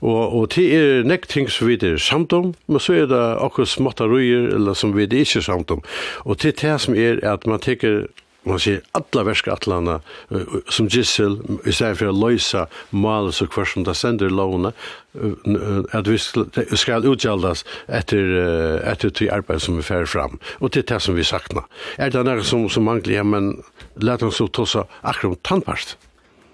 og, 0.00 0.32
og 0.32 0.48
til 0.56 0.72
er 0.72 1.04
nekk 1.04 1.28
ting 1.28 1.52
som 1.52 1.68
vi 1.68 1.76
er 1.76 2.00
samt 2.00 2.32
om, 2.32 2.54
men 2.64 2.80
så 2.80 2.96
er 3.02 3.12
det 3.12 3.22
akkur 3.44 3.68
småtta 3.68 4.08
ruier, 4.08 4.48
eller 4.56 4.72
som 4.72 4.96
vi 4.96 5.04
er 5.04 5.20
ikke 5.20 5.44
samt 5.44 5.76
om. 5.76 5.84
Og 6.24 6.40
til 6.40 6.56
det 6.56 6.78
som 6.80 6.96
er 6.96 7.20
at 7.20 7.44
man 7.44 7.60
teker 7.60 8.06
man 8.44 8.60
sier 8.62 8.82
alla 8.92 9.24
verska 9.28 9.52
atlana 9.54 9.98
uh, 10.30 10.58
som 10.68 10.88
gissel 10.88 11.38
i 11.64 11.72
stedet 11.72 11.98
for 12.00 12.10
å 12.10 12.16
løysa 12.16 12.66
mal 12.90 13.32
så 13.32 13.48
hver 13.50 13.68
som 13.68 13.86
det 13.86 13.96
sender 13.98 14.32
lovene 14.32 14.72
uh, 14.72 15.82
at 15.96 16.08
vi 16.10 16.18
skal, 16.20 17.06
utgjaldas 17.08 17.64
etter, 17.88 18.24
uh, 18.36 18.78
etter 18.90 19.12
til 19.14 19.32
arbeid 19.34 19.64
som 19.64 19.78
vi 19.80 19.86
fer 19.86 20.08
fram. 20.10 20.38
Og 20.60 20.74
til 20.74 20.86
det 20.88 21.00
som 21.02 21.16
vi 21.16 21.26
sakna. 21.26 21.64
Er 21.98 22.12
det 22.14 22.24
nær 22.26 22.44
som, 22.46 22.68
som 22.68 22.86
mangler 22.88 23.18
ja 23.18 23.26
men 23.26 23.56
let 24.00 24.24
oss 24.26 24.40
så 24.40 24.48
tossa 24.48 24.88
akkurat 25.02 25.42
tannpast 25.46 25.96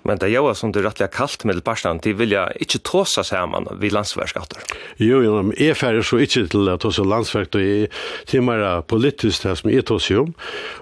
Men 0.09 0.21
det 0.21 0.31
gjør 0.33 0.55
som 0.57 0.73
det 0.73 0.85
rettelig 0.85 1.09
er 1.09 1.13
kaldt 1.15 1.45
med 1.49 1.61
Barstan, 1.65 2.01
de 2.03 2.15
vil 2.17 2.35
jeg 2.35 2.65
ikke 2.65 2.81
tåse 2.89 3.25
sammen 3.27 3.69
ved 3.81 3.95
landsverkskatter. 3.95 4.65
Jo, 5.03 5.21
jo, 5.25 5.37
men 5.43 5.55
jeg 5.61 5.77
færre 5.77 6.03
så 6.07 6.21
ikke 6.25 6.47
til 6.53 6.73
å 6.73 6.79
tåse 6.81 7.05
landsverk, 7.05 7.55
og 7.55 7.65
jeg 7.65 7.91
timer 8.31 8.65
politisk 8.89 9.45
det 9.45 9.57
som 9.61 9.71
jeg 9.73 9.87
tåse 9.89 10.19
om, 10.21 10.35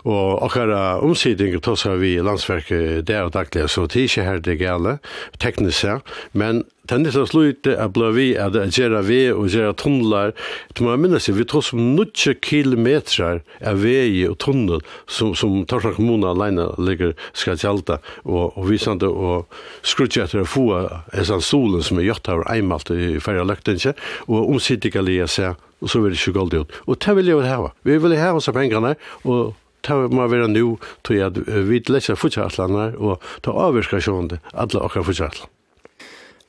og 0.06 0.42
akkurat 0.46 1.04
omsidning 1.04 1.58
tåse 1.64 1.92
vi 2.00 2.16
landsverk 2.22 2.70
der 3.06 3.26
og 3.26 3.34
daglig, 3.34 3.68
så 3.70 3.86
det 3.86 4.04
er 4.04 4.10
ikke 4.10 4.28
her 4.28 4.42
det 4.44 4.58
gale, 4.62 4.98
teknisk, 5.42 6.02
men 6.32 6.64
tennis 6.88 7.14
har 7.14 7.26
slutit 7.26 7.76
att 7.76 7.92
blå 7.92 8.10
vi 8.10 8.38
att 8.38 8.78
göra 8.78 9.02
vi 9.02 9.32
och 9.32 9.48
göra 9.48 9.72
tunnlar. 9.72 10.32
Det 10.68 10.84
man 10.84 11.00
minns 11.00 11.22
sig, 11.22 11.34
vi 11.34 11.44
tog 11.44 11.64
som 11.64 11.96
90 11.96 12.34
kilometrar 12.42 13.42
av 13.66 13.82
väg 13.82 14.30
och 14.30 14.38
tunnel 14.38 14.80
som, 15.06 15.34
som 15.34 15.66
Torsa 15.66 15.92
kommun 15.92 16.24
alene 16.24 16.68
ligger 16.78 17.14
ska 17.32 17.56
tjälta 17.56 17.98
och, 18.22 18.58
och 18.58 18.72
visande 18.72 19.06
och 19.06 19.54
skrutja 19.82 20.24
efter 20.24 20.38
att 20.38 20.48
få 20.48 20.90
en 21.12 21.24
sån 21.24 21.42
solen 21.42 21.82
som 21.82 21.98
är 21.98 22.02
gjort 22.02 22.28
av 22.28 22.48
einmalt 22.48 22.90
i 22.90 23.20
färja 23.20 23.44
lökten 23.44 23.78
och 24.18 24.50
omsittiga 24.50 25.00
lia 25.00 25.26
sig 25.26 25.54
och 25.78 25.90
så 25.90 26.00
vill 26.00 26.12
det 26.12 26.28
inte 26.28 26.56
gå 26.56 26.62
ut. 26.62 26.72
Och 26.74 26.96
det 27.06 27.14
vill 27.14 27.28
jag 27.28 27.42
ha. 27.42 27.72
Vi 27.82 27.98
vill 27.98 28.16
ha 28.16 28.32
oss 28.32 28.48
av 28.48 28.52
pengarna 28.52 28.94
och 29.22 29.54
ta 29.80 30.08
må 30.08 30.26
vera 30.28 30.48
nú 30.50 30.78
tog 31.02 31.20
at 31.22 31.38
vit 31.68 31.88
lesa 31.88 32.16
futsalatlanar 32.18 32.98
og 32.98 33.22
ta 33.42 33.54
avvirka 33.68 34.00
sjóndi 34.00 34.40
alla 34.52 34.84
okkar 34.84 35.06
futsalatlanar 35.06 35.57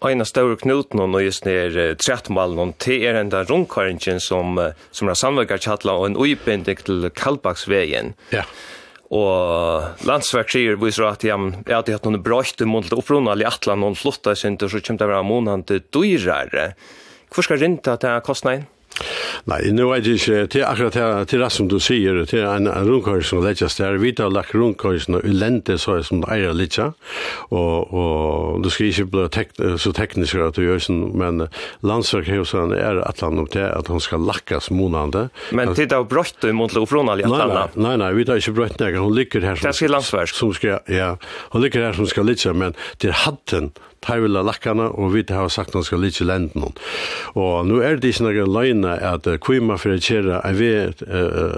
en 0.08 0.24
av 0.24 0.30
større 0.30 0.56
knuten 0.62 1.02
og 1.04 1.22
just 1.24 1.44
nere 1.44 1.92
trettmalen 2.00 2.72
til 2.80 3.04
er 3.10 3.20
enda 3.20 3.44
rundkåringen 3.44 4.22
som, 4.24 4.56
som 4.96 5.12
er 5.12 5.20
samverkar 5.20 5.60
tjattla 5.60 5.98
og 6.00 6.08
en 6.08 6.20
uibinding 6.20 6.80
til 6.88 7.10
Kalbaksveien. 7.12 8.14
Ja. 8.32 8.46
Og 9.10 10.06
landsverk 10.06 10.52
sier 10.54 10.78
viser 10.80 11.08
at 11.10 11.26
jeg 11.26 11.36
har 11.36 11.76
hatt 11.76 12.08
noen 12.08 12.24
brøyte 12.24 12.68
mot 12.70 12.88
opprona 12.94 13.34
i 13.36 13.48
atlan 13.48 13.84
og 13.84 13.98
flotta 14.00 14.36
sin, 14.38 14.56
så 14.62 14.70
kommer 14.80 15.02
det 15.02 15.08
å 15.10 15.14
være 15.16 15.28
månande 15.28 15.80
dyrare. 15.92 16.72
Hvor 17.34 17.46
skal 17.46 17.60
rinta 17.62 17.98
til 18.00 18.22
kostnaden? 18.26 18.68
Nei, 19.50 19.62
nu 19.74 19.88
er 19.94 20.04
det 20.04 20.18
ikke, 20.20 20.44
til 20.52 20.66
akkurat 20.68 20.96
det, 20.98 21.28
til 21.32 21.44
det 21.44 21.50
som 21.54 21.70
du 21.72 21.78
sier, 21.84 22.20
til 22.30 22.46
en 22.46 22.68
rundkøy 22.70 23.24
som 23.26 23.42
lettjes 23.44 23.78
der, 23.80 23.98
vi 24.02 24.12
tar 24.16 24.32
lagt 24.34 24.54
rundkøy 24.56 25.00
som 25.02 25.20
er 25.20 25.28
lente, 25.32 25.78
så 25.82 25.98
er 25.98 26.06
som 26.08 26.24
det 26.24 26.32
eier 26.36 26.56
lettja, 26.58 26.90
og, 27.56 27.94
og 27.94 28.64
du 28.64 28.70
skal 28.74 28.90
ikke 28.92 29.08
bli 29.14 29.26
tek, 29.34 29.56
så 29.82 29.94
teknisk 29.96 30.40
at 30.44 30.60
du 30.60 30.66
gjør 30.66 30.84
sånn, 30.84 31.02
men 31.20 31.46
landsverk 31.86 32.30
er 32.30 32.42
jo 32.42 32.48
sånn, 32.48 32.76
er 32.78 33.02
at 33.06 33.24
han 33.26 33.42
om 33.42 33.50
det, 33.54 33.66
at 33.66 33.90
han 33.92 34.04
skal 34.04 34.24
lakkes 34.28 34.70
månande. 34.76 35.28
Men 35.56 35.74
til 35.74 35.90
det 35.90 35.98
er 35.98 36.08
brøtt 36.10 36.46
i 36.46 36.54
månedlig 36.56 36.86
oppfrån, 36.86 37.12
alle 37.14 37.28
at 37.28 37.46
han 37.46 37.78
Nei, 37.80 37.96
nei, 38.02 38.10
vi 38.18 38.26
tar 38.28 38.42
ikke 38.42 38.56
brøtt 38.58 38.80
nek, 38.82 38.98
hun 39.00 39.16
ligger 39.16 39.46
her 39.46 39.60
som, 39.60 39.70
det 39.70 39.86
er 39.88 39.94
landsverk. 39.94 40.34
som 40.36 40.52
skal, 40.56 40.82
ja, 40.92 41.14
hun 41.54 41.64
ligger 41.64 41.90
her 41.90 41.98
som 41.98 42.10
skal 42.10 42.28
litt, 42.30 42.44
men 42.56 42.76
til 43.02 43.16
hatten, 43.16 43.72
tar 44.06 44.24
vilja 44.24 44.44
lakkene, 44.46 44.90
og 44.96 45.14
vi 45.14 45.24
har 45.30 45.50
sagt 45.52 45.74
at 45.74 45.80
han 45.80 45.88
skal 45.88 46.04
lite 46.04 46.28
lente 46.28 46.60
noen. 46.60 46.76
Og 47.36 47.68
nå 47.68 47.82
er 47.86 48.00
det 48.00 48.14
ikke 48.14 48.28
noen 48.28 48.54
løgnet 48.56 49.04
at 49.06 49.30
kvima 49.44 49.78
for 49.80 49.96
å 49.96 50.02
kjøre 50.04 50.42
en 50.48 50.60
ved, 50.60 51.04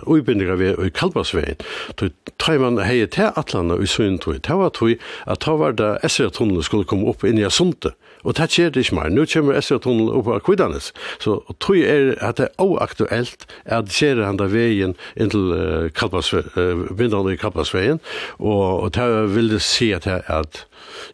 uibindiga 0.07 0.57
ved 0.59 0.81
i 0.81 0.91
Kalbasveien, 0.93 1.61
så 1.99 2.09
tar 2.41 2.61
man 2.61 2.79
hei 2.81 3.03
til 3.05 3.31
atlanda 3.37 3.77
i 3.81 3.89
Svintøy, 3.89 4.39
det 4.41 4.57
var 4.57 4.73
tog 4.75 4.95
at 5.29 5.43
da 5.45 5.55
var 5.57 5.75
det 5.77 5.91
SR-tunnelen 6.07 6.65
skulle 6.65 6.87
komme 6.89 7.09
opp 7.11 7.25
inn 7.27 7.39
i 7.39 7.45
Asunte, 7.45 7.93
og 8.23 8.35
det 8.37 8.49
skjer 8.53 8.73
det 8.73 8.85
ikke 8.85 8.97
mer. 8.99 9.13
Nå 9.13 9.25
kommer 9.29 9.59
SR-tunnelen 9.61 10.11
opp 10.17 10.29
av 10.31 10.41
Kvidanes, 10.45 10.91
så 11.21 11.39
tog 11.61 11.79
er 11.81 12.13
at 12.21 12.41
det 12.41 12.49
er 12.49 12.65
oaktuelt 12.65 13.47
at 13.65 13.93
kjøre 13.93 14.27
han 14.27 14.41
da 14.41 14.49
veien 14.51 14.95
inn 15.15 15.31
til 15.33 15.53
Kalbasveien, 15.97 17.31
i 17.31 17.39
Kalbasveien, 17.39 18.01
og, 18.39 18.65
og 18.85 18.93
det 18.97 19.07
vil 19.35 19.53
det 19.53 19.63
si 19.65 19.91
at, 19.95 20.07
at 20.07 20.65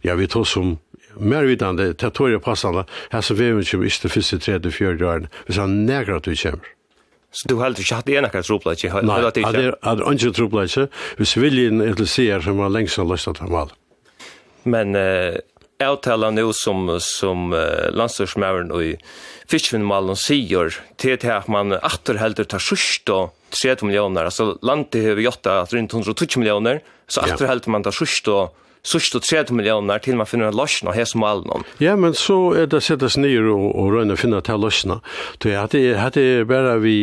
ja, 0.04 0.16
vi 0.16 0.28
tar 0.28 0.46
som 0.48 0.78
mer 1.20 1.48
vidande 1.50 1.92
det 1.94 2.14
tror 2.16 2.32
jeg 2.32 2.44
passande, 2.46 2.86
her 3.12 3.22
så 3.22 3.38
veven 3.38 3.66
kommer 3.66 3.90
ikke 3.90 4.06
til 4.06 4.16
første, 4.18 4.40
tredje, 4.40 4.72
fjørde 4.72 5.08
årene, 5.08 5.32
hvis 5.46 5.62
han 5.62 5.84
neger 5.88 6.18
at 6.18 6.28
vi 6.30 6.38
kommer. 6.42 6.74
Så 7.32 7.50
du 7.52 7.60
heldur 7.60 7.84
ikke 7.84 8.00
hatt 8.00 8.10
ena 8.10 8.30
kan 8.34 8.46
tropla? 8.46 8.74
Nei, 9.06 9.20
det 9.26 9.44
er 9.44 10.06
ikke 10.14 10.32
tropla 10.34 10.64
hvis 11.20 11.36
viljen 11.38 11.84
er 11.84 11.98
til 12.00 12.08
sier 12.10 12.42
som 12.42 12.64
har 12.64 12.72
lengst 12.74 12.98
har 12.98 13.10
lyst 13.10 13.28
til 13.28 13.46
å 13.46 13.52
mal. 13.52 13.74
Men 14.68 14.96
uh, 14.98 15.36
avtala 15.84 16.32
nu 16.34 16.48
som, 16.56 16.88
som 17.04 17.52
uh, 17.54 17.90
landstørsmæren 17.94 18.72
og 18.76 18.96
fiskvinnmalen 19.52 20.18
sier 20.20 20.74
til 20.98 21.20
til 21.22 21.36
at 21.36 21.52
man 21.52 21.78
atter 21.78 22.20
heldur 22.20 22.48
tar 22.50 22.64
sørst 22.64 23.12
og 23.14 23.36
30 23.54 23.86
millioner, 23.88 24.28
altså 24.28 24.56
landet 24.66 25.06
har 25.06 25.20
vi 25.20 25.28
gjort 25.28 25.48
at 25.48 25.76
rundt 25.76 25.94
120 25.94 26.42
millioner, 26.42 26.82
så 27.08 27.24
atter 27.28 27.48
heldur 27.48 27.76
man 27.76 27.86
tar 27.86 27.96
sørst 27.96 28.28
og 28.34 28.56
sørst 28.88 29.18
og 29.18 29.26
30 29.26 29.56
millioner 29.58 30.02
til 30.04 30.18
man 30.20 30.30
finner 30.30 30.52
løsene 30.52 30.58
løsjon 30.64 30.92
som 30.92 30.96
hese 30.96 31.20
malen. 31.20 31.66
Ja, 31.84 31.96
men 32.00 32.16
så 32.18 32.38
er 32.58 32.70
det 32.72 32.84
settes 32.86 33.18
ned 33.20 33.50
og, 33.52 33.66
og 33.76 33.92
røyne 33.96 34.18
finner 34.20 34.44
til 34.46 34.62
løsene. 34.64 35.00
Det 35.44 35.56
er 35.56 35.68
det, 35.72 35.84
det 36.16 36.28
er 36.28 36.48
bare 36.48 36.78
vi 36.84 36.98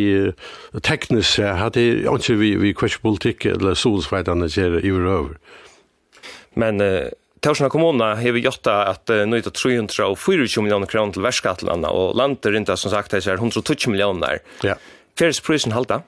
teknisk, 0.81 1.37
det 1.75 1.85
er 1.85 2.15
ikke 2.15 2.39
vi, 2.39 2.55
vi 2.61 2.73
kvartspolitikk 2.77 3.45
eller 3.55 3.77
solsveitene 3.77 4.49
gjør 4.49 4.79
i 4.81 4.91
over. 4.95 5.37
Men 6.55 6.81
uh, 6.81 7.11
Torsna 7.43 7.69
kommuna 7.69 8.15
har 8.15 8.31
vi 8.31 8.39
gjort 8.39 8.67
att 8.67 9.09
uh, 9.09 9.25
nöjda 9.25 9.49
300 9.49 10.07
och 10.07 10.19
420 10.19 10.61
miljoner 10.61 10.87
kronor 10.87 11.11
till 11.11 11.21
och 11.89 12.15
landet 12.15 12.45
rundt, 12.45 12.79
som 12.79 12.91
sagt 12.91 13.11
här 13.11 13.33
120 13.33 13.89
miljoner. 13.89 14.39
Ja. 14.63 14.75
Färdesprisen 15.19 15.71
halta? 15.71 16.01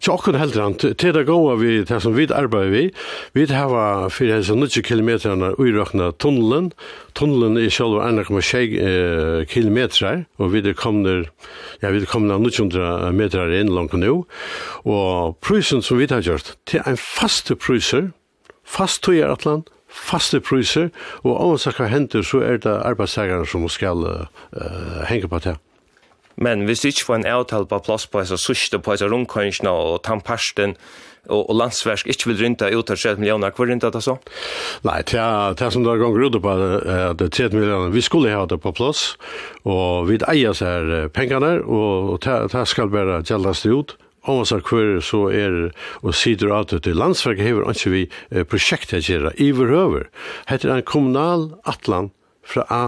Så 0.00 0.14
akkur 0.16 0.38
helt 0.40 0.56
han, 0.56 0.78
til 0.80 1.12
det 1.12 1.26
gåa 1.28 1.58
vi, 1.60 1.82
det 1.84 1.98
som 2.00 2.14
vi 2.16 2.24
arbeider 2.32 2.70
vi, 2.72 2.84
vi 3.36 3.44
hava 3.52 4.08
fyrir 4.08 4.38
hans 4.38 4.48
90 4.48 4.86
kilometrarna 4.88 5.50
uirakna 5.60 6.08
tunnelen, 6.16 6.70
tunnelen 7.12 7.58
er 7.60 7.68
sjálf 7.68 8.00
1,6 8.06 9.44
kilometrar, 9.52 10.24
og 10.40 10.54
vi 10.54 10.64
er 10.64 10.78
komner, 10.78 11.26
ja, 11.82 11.92
vi 11.92 12.00
er 12.00 12.08
komner 12.08 12.40
900 12.40 13.12
metrar 13.12 13.52
inn 13.52 13.74
langt 13.76 13.92
nu, 13.92 14.24
og 14.88 15.36
prysen 15.44 15.84
som 15.84 16.00
vi 16.00 16.08
har 16.08 16.24
gjort, 16.24 16.54
til 16.64 16.80
ein 16.88 16.96
faste 16.96 17.58
pryser, 17.60 18.14
fast 18.64 19.04
tog 19.04 19.20
er 19.20 19.28
atlan, 19.34 19.66
faste 19.90 20.40
priser, 20.40 20.88
og 21.22 21.36
om 21.36 21.86
hendur, 21.90 22.22
så 22.22 22.40
er 22.40 22.62
det 22.62 22.80
arbeidsstegaren 22.86 23.46
som 23.46 23.68
skal 23.68 24.06
uh, 24.06 25.04
henge 25.10 25.28
på 25.28 25.38
det. 25.44 25.58
Men 26.36 26.64
hvis 26.68 26.84
ikke 26.88 27.06
får 27.08 27.20
en 27.20 27.30
avtale 27.34 27.68
på 27.68 27.78
plass 27.84 28.06
på 28.06 28.22
hans 28.22 28.34
sørste 28.44 28.78
på 28.78 28.94
hans 28.94 29.04
rundkøynsene 29.04 29.70
og 29.70 30.02
tannparsten 30.06 30.76
og, 31.28 31.42
og 31.50 31.56
landsverk 31.58 32.06
ikke 32.08 32.30
vil 32.30 32.40
rynta 32.44 32.70
ut 32.72 32.90
av 32.90 32.96
30 32.96 33.20
millioner, 33.20 33.52
hva 33.52 33.66
rynta 33.68 33.90
det 33.92 34.02
så? 34.04 34.16
Nei, 34.86 35.00
det 35.10 35.20
er 35.20 35.72
som 35.72 35.84
det 35.84 35.92
er 35.92 36.02
ganger 36.02 36.26
ut 36.26 36.38
på 36.42 36.54
at 36.54 37.24
30 37.24 37.58
millioner, 37.58 37.94
vi 37.94 38.04
skulle 38.04 38.34
ha 38.34 38.46
det 38.48 38.60
på 38.62 38.72
plass, 38.76 39.14
og 39.68 40.08
vi 40.08 40.20
eier 40.30 40.56
seg 40.56 41.10
pengene, 41.16 41.58
og 41.64 42.22
det 42.24 42.64
skal 42.70 42.92
bare 42.92 43.20
gjeldes 43.26 43.66
det 43.66 43.74
ut, 43.74 43.98
om 44.28 44.36
man 44.36 44.48
sagt 44.48 44.68
hver 44.68 44.98
så 45.00 45.22
er 45.32 45.54
og 46.04 46.14
sider 46.16 46.50
av 46.52 46.66
det 46.68 46.82
til 46.84 46.98
landsverket 47.00 47.46
hever 47.46 47.70
ikke 47.72 47.92
vi 47.94 48.02
prosjektet 48.50 49.08
gjøre 49.08 49.32
i 49.40 49.48
overhøver. 49.54 50.10
Hette 50.50 50.68
er 50.68 50.82
en 50.82 50.88
kommunal 50.88 51.46
atlan 51.64 52.10
fra 52.44 52.66
A 52.68 52.82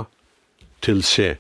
til 0.83 1.03
se. 1.07 1.35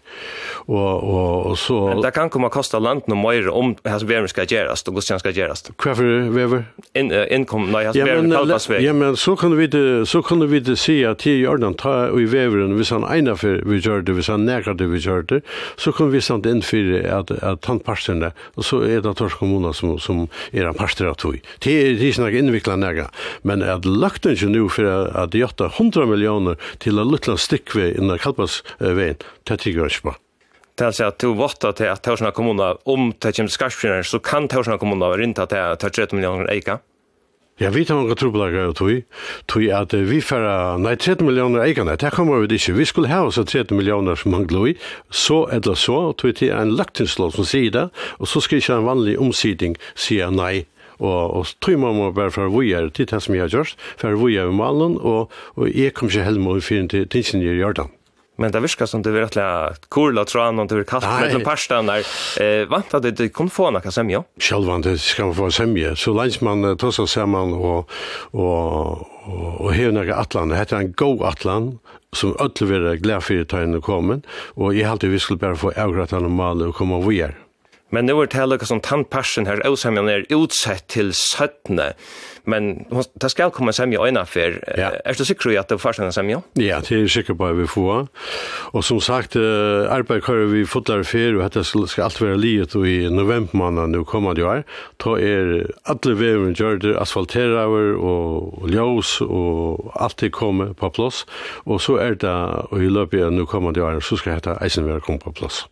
Og, 0.66 0.78
og, 0.78 1.46
og 1.50 1.59
så... 1.59 1.78
Men 1.90 2.02
det 2.05 2.12
kan 2.14 2.31
komme 2.33 2.48
å 2.50 2.55
koste 2.55 2.78
landet 2.83 3.09
noe 3.11 3.18
mer 3.18 3.48
om 3.50 3.74
hans 3.87 4.05
vem 4.07 4.28
skal 4.31 4.46
gjøres, 4.50 4.85
og 4.87 4.96
hvordan 4.98 5.22
skal 5.22 5.37
gjøres. 5.37 5.64
Hva 5.74 5.94
for 5.98 6.31
vever? 6.35 6.64
In, 6.98 7.11
uh, 7.12 7.24
innkom, 7.35 7.68
nei, 7.74 7.85
hans 7.88 7.98
ja, 7.98 8.07
vever 8.07 8.28
kalpasvei. 8.31 8.81
Ja, 8.85 8.94
men 8.96 9.18
så 9.20 9.35
kan 9.38 9.57
vi 9.59 9.68
det, 9.72 9.85
så 10.11 10.22
kan 10.26 10.44
vi 10.50 10.62
det 10.62 10.78
si 10.81 11.00
at 11.09 11.26
i 11.26 11.38
Jordan 11.40 11.76
ta 11.78 11.94
i 12.12 12.26
veveren, 12.31 12.76
hvis 12.78 12.92
han 12.94 13.07
egnet 13.09 13.42
for 13.42 13.62
vi 13.68 13.81
gjør 13.83 14.07
det, 14.07 14.16
hvis 14.18 14.31
han 14.33 14.46
nekker 14.46 14.78
det 14.78 14.88
vi 14.92 15.02
gjør 15.02 15.26
det, 15.35 15.40
så 15.81 15.94
kan 15.96 16.12
vi 16.14 16.22
sende 16.22 16.52
inn 16.52 16.62
for 16.66 16.94
at, 17.02 17.35
at 17.42 17.70
han 17.70 17.83
parstene, 17.83 18.33
og 18.57 18.66
så 18.66 18.83
er 18.87 19.02
det 19.02 19.16
Tors 19.18 19.35
kommune 19.38 19.72
som, 19.76 19.96
som 20.02 20.24
er 20.52 20.68
han 20.68 20.78
parster 20.78 21.11
av 21.11 21.18
tog. 21.20 21.40
Det 21.64 21.74
er 21.83 21.98
de 22.00 22.12
som 22.14 22.26
er 22.26 22.38
innviklet 22.38 22.81
nekker, 22.81 23.11
men 23.48 23.64
at 23.66 23.87
lagt 23.88 24.26
ikke 24.28 24.50
nå 24.52 24.66
for 24.72 24.88
at 24.88 25.35
de 25.35 25.42
100 25.42 26.07
millioner 26.07 26.59
til 26.83 27.00
en 27.00 27.11
liten 27.11 27.38
stikkvei 27.40 27.92
innan 27.98 28.20
kalpasveien, 28.22 29.20
det 29.42 29.57
tycker 29.57 29.79
jag 29.81 29.88
inte. 29.88 30.18
Det 30.75 30.85
är 30.85 30.90
så 30.90 31.05
att 31.05 31.18
du 31.18 31.35
våttar 31.35 31.73
till 31.73 31.88
att 31.88 32.03
Torsna 32.03 32.31
kommuna, 32.31 32.77
om 32.85 33.12
det 33.18 33.37
kommer 33.37 33.49
skarpsfinnar, 33.49 34.03
så 34.03 34.18
kan 34.18 34.49
Torsna 34.49 34.79
kommuna 34.79 35.07
vara 35.07 35.16
rinta 35.16 35.47
till 35.47 35.59
att 35.59 35.81
30 35.81 36.14
miljoner 36.14 36.51
eika. 36.51 36.79
Ja, 37.59 37.71
vi 37.71 37.85
tar 37.85 37.95
några 37.95 38.14
trubbelager 38.14 38.64
av 38.64 38.73
tog, 38.73 39.03
tog 39.47 39.68
at 39.68 39.92
vi 39.95 40.21
færa, 40.25 40.79
nei, 40.81 40.97
30 40.97 41.27
millioner 41.29 41.61
eikane, 41.66 41.99
det 42.01 42.11
kommer 42.11 42.40
vi 42.40 42.57
ikke, 42.57 42.73
vi 42.73 42.87
skulle 42.88 43.12
ha 43.12 43.21
oss 43.29 43.37
30 43.37 43.77
millioner 43.77 44.16
som 44.16 44.33
han 44.33 44.49
gloi, 44.49 44.73
så 45.11 45.45
eller 45.53 45.77
så, 45.77 45.99
tog 46.16 46.35
til 46.40 46.51
en 46.57 46.73
løgtingslov 46.79 47.37
som 47.37 47.47
sier 47.47 47.71
det, 47.71 47.85
og 48.18 48.27
så 48.33 48.40
skal 48.40 48.59
ikke 48.59 48.81
en 48.81 48.88
vanlig 48.88 49.18
omsiding 49.21 49.77
sier 49.95 50.33
nei, 50.33 50.64
og, 50.99 51.37
og 51.37 51.55
tog 51.61 51.79
man 51.79 52.01
må 52.01 52.11
bare 52.16 52.33
for 52.33 52.51
vi 52.57 52.73
er, 52.73 52.88
til 52.88 53.05
er 53.05 53.12
det 53.12 53.23
som 53.23 53.37
jeg 53.37 53.45
har 53.45 53.53
gjort, 53.53 53.77
for 54.01 54.16
vi 54.25 54.40
er 54.40 54.49
i 54.49 54.61
malen, 54.64 54.97
og, 54.99 55.31
og 55.55 55.68
jeg 55.68 55.92
kom 55.95 56.09
ikke 56.09 56.25
helmer 56.25 56.57
i 56.57 56.64
fyren 56.64 56.88
til 56.88 57.05
tingene 57.07 57.53
i 57.53 57.61
Jordan. 57.61 57.92
Men 58.37 58.53
det 58.53 58.61
virkar 58.61 58.87
som 58.87 59.03
det 59.03 59.11
är 59.11 59.12
rätt 59.12 59.88
coola 59.88 60.25
tran 60.25 60.59
och 60.59 60.66
det 60.66 60.85
kast 60.85 61.07
med 61.07 61.35
en 61.35 61.40
pasta 61.40 61.83
där. 61.83 62.07
Eh 62.40 62.68
vant 62.68 62.90
det 62.90 63.11
det 63.11 63.29
kom 63.29 63.51
få 63.51 63.71
några 63.71 63.90
semja. 63.90 64.25
Själva 64.40 64.79
det 64.79 64.99
ska 64.99 65.25
man 65.25 65.35
få 65.35 65.51
semja. 65.51 65.97
Så 65.97 66.12
länge 66.12 66.37
man 66.40 66.77
tossar 66.77 67.07
samman 67.07 67.53
och 67.53 67.90
och 68.31 69.09
och 69.59 69.73
hur 69.75 69.92
några 69.92 70.16
atlan 70.16 70.49
det 70.49 70.57
heter 70.57 70.77
en 70.77 70.92
go 70.92 71.25
atlan 71.25 71.79
som 72.12 72.37
öll 72.40 72.68
vill 72.68 73.01
glad 73.01 73.23
för 73.23 73.40
att 73.40 73.49
ta 73.49 73.62
och 73.77 73.85
kommen 73.85 74.23
och 74.55 74.75
i 74.75 74.85
allt 74.85 75.05
vi 75.05 75.18
skulle 75.18 75.38
bara 75.38 75.57
få 75.57 75.73
avgrat 75.77 76.11
normalt 76.11 76.62
och 76.62 76.75
komma 76.75 77.01
vidare. 77.01 77.35
Men 77.92 78.07
nu 78.07 78.12
är 78.12 78.26
det 78.26 78.37
här 78.37 78.46
lika 78.46 78.66
som 78.66 78.81
tandpersen 78.81 79.46
här 79.46 79.68
osämjan 79.68 80.09
är 80.09 80.26
utsett 80.28 80.87
till 80.87 81.12
sötne. 81.12 81.92
Men 82.44 82.85
det 83.14 83.31
ska 83.31 83.50
komma 83.50 83.72
sämja 83.72 84.09
ena 84.09 84.26
för. 84.26 84.74
Ja. 84.76 84.90
Är 85.05 85.14
du 85.14 85.24
säker 85.24 85.59
att 85.59 85.68
det 85.68 85.78
först 85.78 85.98
en 85.98 86.12
sämja? 86.12 86.42
Ja, 86.52 86.81
det 86.88 87.02
är 87.02 87.07
säker 87.07 87.35
på 87.35 87.46
att 87.46 87.57
vi 87.57 87.66
får. 87.66 88.07
Och 88.72 88.85
som 88.85 89.00
sagt, 89.00 89.37
arbetet 89.37 90.24
har 90.24 90.35
vi 90.35 90.66
fått 90.66 90.87
där 90.87 91.02
för 91.02 91.37
och 91.37 91.50
det 91.50 91.64
ska 91.64 92.05
allt 92.05 92.20
vara 92.20 92.35
livet 92.35 92.74
i 92.74 93.11
november 93.11 93.57
månad 93.57 93.90
nu 93.90 94.05
kommer 94.05 94.35
det 94.35 94.44
år. 94.44 94.64
Då 94.96 95.20
är 95.20 95.70
alla 95.83 96.14
vägen 96.14 96.78
det, 96.78 97.00
asfalterade 97.00 97.94
och 97.94 98.70
ljus 98.70 99.20
och 99.20 100.02
allt 100.02 100.16
det 100.16 100.31
kommer 100.31 100.72
på 100.72 100.90
plats. 100.90 101.26
Och 101.64 101.83
så 101.83 101.96
är 101.96 102.14
det 102.14 102.85
i 102.85 102.88
löpet 102.90 103.33
nu 103.33 103.46
kommer 103.46 103.72
det 103.72 103.83
år 103.83 104.00
så 104.00 104.16
ska 104.16 104.31
det 104.31 104.46
här 104.46 104.64
eisen 104.64 104.88
vara 104.88 105.00
komma 105.00 105.18
på 105.18 105.33
plats. 105.33 105.66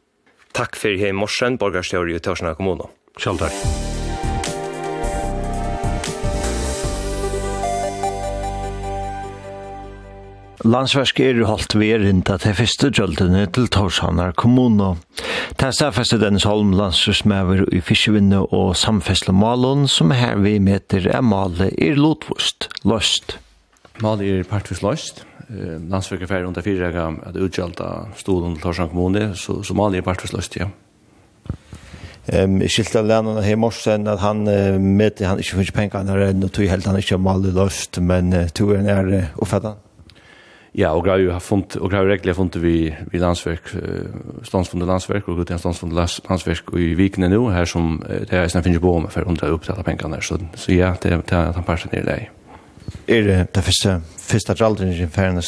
Takk 0.57 0.77
for 0.79 0.99
hei 0.99 1.13
morsen, 1.15 1.59
borgarstjøri 1.61 2.17
i 2.19 2.23
Tørsna 2.23 2.57
kommune. 2.59 2.91
Kjell 3.21 3.39
takk. 3.41 3.89
Landsversk 10.61 11.23
er 11.25 11.39
holdt 11.49 11.73
verind 11.81 12.29
at 12.29 12.43
det 12.45 12.53
første 12.59 12.91
gjøldene 12.93 13.47
til 13.49 13.71
Torshavnar 13.73 14.35
kommune. 14.37 14.91
Det 15.57 15.71
stafeste 15.73 16.19
Dennis 16.21 16.45
Holm 16.45 16.75
landsrøsmøver 16.77 17.65
i 17.73 17.81
fiskevinne 17.81 18.43
og 18.53 18.75
samfestle 18.77 19.33
Malon, 19.33 19.87
som 19.89 20.13
her 20.13 20.37
vi 20.45 20.59
meter 20.61 21.09
er 21.09 21.25
malet 21.25 21.73
er 21.81 21.97
lotvust, 21.97 22.69
løst. 22.85 23.39
Malet 24.05 24.29
er 24.43 24.51
partvis 24.53 24.85
løst, 24.85 25.25
eh 25.51 25.81
landsverket 25.91 26.29
för 26.29 26.45
under 26.45 26.63
fyra 26.63 26.91
gram 26.91 27.21
att 27.27 27.37
utgälta 27.37 28.07
stolen 28.17 28.55
till 28.55 28.63
Torshamn 28.63 28.91
kommun 28.91 29.35
så 29.35 29.63
Somalia 29.63 30.03
partslöst 30.03 30.57
ja. 30.57 30.71
Ehm 32.27 32.63
ich 32.63 32.77
skilt 32.77 32.95
lernen 32.95 33.43
här 33.43 33.57
morsen 33.57 34.07
att 34.07 34.21
han 34.21 34.45
med 34.97 35.21
han 35.21 35.39
inte 35.39 35.57
finns 35.57 35.71
pengar 35.71 36.05
när 36.05 36.33
det 36.33 36.49
tog 36.49 36.67
helt 36.67 36.87
han 36.87 36.97
inte 36.97 37.19
mal 37.19 37.55
löst 37.55 37.99
men 37.99 38.49
tog 38.49 38.75
en 38.75 38.87
är 38.87 39.27
uppfattar. 39.37 39.75
Ja, 40.73 40.91
och 40.93 41.05
grau 41.05 41.31
har 41.31 41.41
funnit 41.41 41.77
och 41.77 41.91
grau 41.91 41.99
regler 41.99 42.11
verkligen 42.11 42.35
funnit 42.35 42.57
vi 42.57 42.97
vi 43.13 43.19
landsverk 43.19 43.63
stansfond 44.43 44.87
landsverk 44.87 45.29
och 45.29 45.37
gott 45.37 45.51
en 45.51 45.59
stansfond 45.59 45.93
landsverk 45.93 46.65
i 46.75 46.95
viken 46.95 47.31
nu 47.31 47.51
här 47.51 47.65
som 47.65 48.05
det 48.31 48.33
er 48.33 48.49
snart 48.49 48.65
finns 48.65 48.81
på 48.81 48.95
om 48.95 49.09
för 49.09 49.33
att 49.33 49.39
ta 49.39 49.47
upp 49.47 49.65
så 49.65 50.39
så 50.55 50.73
ja 50.73 50.95
det 51.03 51.11
er 51.11 51.19
at 51.19 51.55
han 51.55 51.65
passar 51.65 51.91
ner 51.93 52.05
där 52.05 52.40
er 53.07 53.29
det 53.29 53.39
det 53.55 53.65
første, 53.65 54.01
første 54.19 54.55
dralderen 54.55 54.93
i 54.93 55.07
færgene 55.07 55.43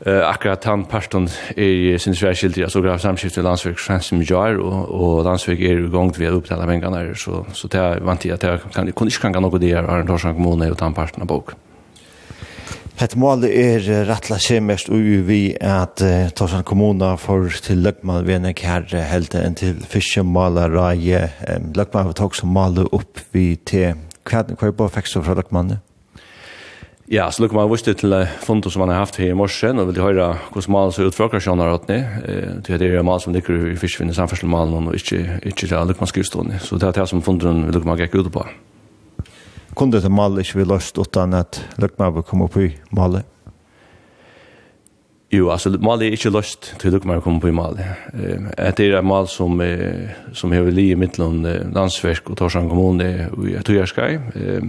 Uh, 0.00 0.22
akkurat 0.24 0.64
han 0.64 0.86
parten 0.88 1.26
er 1.60 1.98
sin 2.00 2.14
svære 2.16 2.32
skildre, 2.34 2.62
altså 2.64 2.80
grav 2.80 2.98
samskift 2.98 3.34
til 3.36 3.44
landsverk 3.44 3.76
Fransen 3.78 4.16
Mijar, 4.18 4.56
og, 4.56 4.94
og 4.96 5.24
landsverk 5.26 5.60
er 5.60 5.82
i 5.82 5.90
gang 5.92 6.08
til 6.16 6.24
å 6.24 6.38
opptale 6.38 6.64
pengene 6.70 7.02
her, 7.02 7.10
så, 7.20 7.42
så 7.52 7.68
det 7.68 7.82
er 7.82 8.00
vant 8.08 8.24
til 8.24 8.32
at 8.32 8.46
jeg 8.46 8.62
kan, 8.62 8.88
kan 8.96 9.10
ikke 9.10 9.20
kan 9.26 9.36
gå 9.36 9.42
noe 9.44 9.60
det 9.60 9.74
her, 9.74 9.84
Arne 9.84 10.08
Torsang 10.08 10.38
kommune 10.38 10.70
og 10.72 10.78
den 10.80 10.96
parten 10.96 11.26
av 11.26 11.28
bok. 11.28 11.52
Hett 12.96 13.18
mål 13.20 13.44
er 13.50 13.84
rettla 14.08 14.38
semest 14.40 14.88
ui 14.88 15.20
vi 15.28 15.42
at 15.60 16.00
uh, 16.00 16.32
Torsang 16.32 16.64
kommune 16.64 17.12
får 17.20 17.60
til 17.68 17.84
Løgman 17.84 18.24
venek 18.24 18.64
her 18.64 18.88
helte 19.12 19.44
enn 19.44 19.60
til 19.60 19.84
fiskemalereie. 19.84 21.26
Um, 21.44 21.74
Løgman 21.76 22.08
har 22.08 22.16
tog 22.16 22.40
som 22.40 22.56
maler 22.56 22.88
opp 22.88 23.20
vi 23.36 23.50
til 23.68 24.00
hva 24.24 24.46
er 24.48 24.76
på 24.80 24.88
fikser 24.96 25.28
fra 25.28 25.36
Løgmanet? 25.36 25.84
Ja, 27.10 27.24
så 27.30 27.42
lukker 27.42 27.56
man 27.58 27.66
vist 27.72 27.88
til 27.90 28.12
fondo 28.46 28.70
som 28.70 28.84
man 28.84 28.92
har 28.92 29.00
haft 29.02 29.16
her 29.18 29.32
i 29.32 29.34
morsen, 29.34 29.80
og 29.82 29.88
vil 29.88 29.96
du 29.96 30.04
høre 30.04 30.28
hvordan 30.52 30.70
malen 30.70 30.92
ser 30.94 31.08
ut 31.10 31.16
fra 31.16 31.26
operasjonen 31.26 31.64
har 31.64 31.72
hatt 31.74 31.88
ned. 31.90 32.60
Det 32.68 32.78
er 32.86 33.02
mal 33.02 33.18
som 33.18 33.34
ligger 33.34 33.64
i 33.72 33.74
fiskvinnet 33.74 34.14
samferdselsmalen, 34.14 34.86
og 34.86 34.94
ikke, 34.94 35.40
ikke 35.42 35.66
til 35.66 35.74
lukker 35.74 36.04
man 36.04 36.12
skrivstående. 36.12 36.60
Så 36.62 36.78
det 36.78 36.86
er 36.86 36.94
det 37.00 37.08
som 37.10 37.24
fondoen 37.26 37.64
lukker 37.66 37.90
man 37.90 37.98
gikk 37.98 38.14
ut 38.14 38.30
på. 38.30 38.46
Kunde 39.74 39.98
det 39.98 40.12
mal 40.14 40.38
ikke 40.38 40.60
vi 40.60 40.68
løst 40.70 41.02
utan 41.02 41.34
at 41.34 41.58
lukker 41.82 41.98
man 41.98 42.14
vil 42.14 42.28
komme 42.30 42.46
opp 42.46 42.62
i 42.62 42.70
malet? 42.94 43.26
Jo, 45.34 45.50
altså 45.50 45.74
malet 45.82 46.12
er 46.12 46.14
ikke 46.14 46.36
løst 46.38 46.76
til 46.78 46.94
lukker 46.94 47.10
man 47.10 47.18
vil 47.18 47.26
komme 47.26 47.42
opp 47.42 47.50
i 47.50 47.58
malet. 47.58 48.06
Det 48.14 48.86
er 48.86 49.00
et 49.02 49.04
mal 49.04 49.26
som, 49.26 49.58
som 50.30 50.54
hever 50.54 50.70
li 50.70 50.92
i 50.94 50.98
midtelen 50.98 51.42
landsverk 51.74 52.30
og 52.30 52.38
Torsan 52.38 52.70
kommune 52.70 53.30
i 53.50 53.58
Tøyerskai. 53.66 54.12
Det 54.30 54.60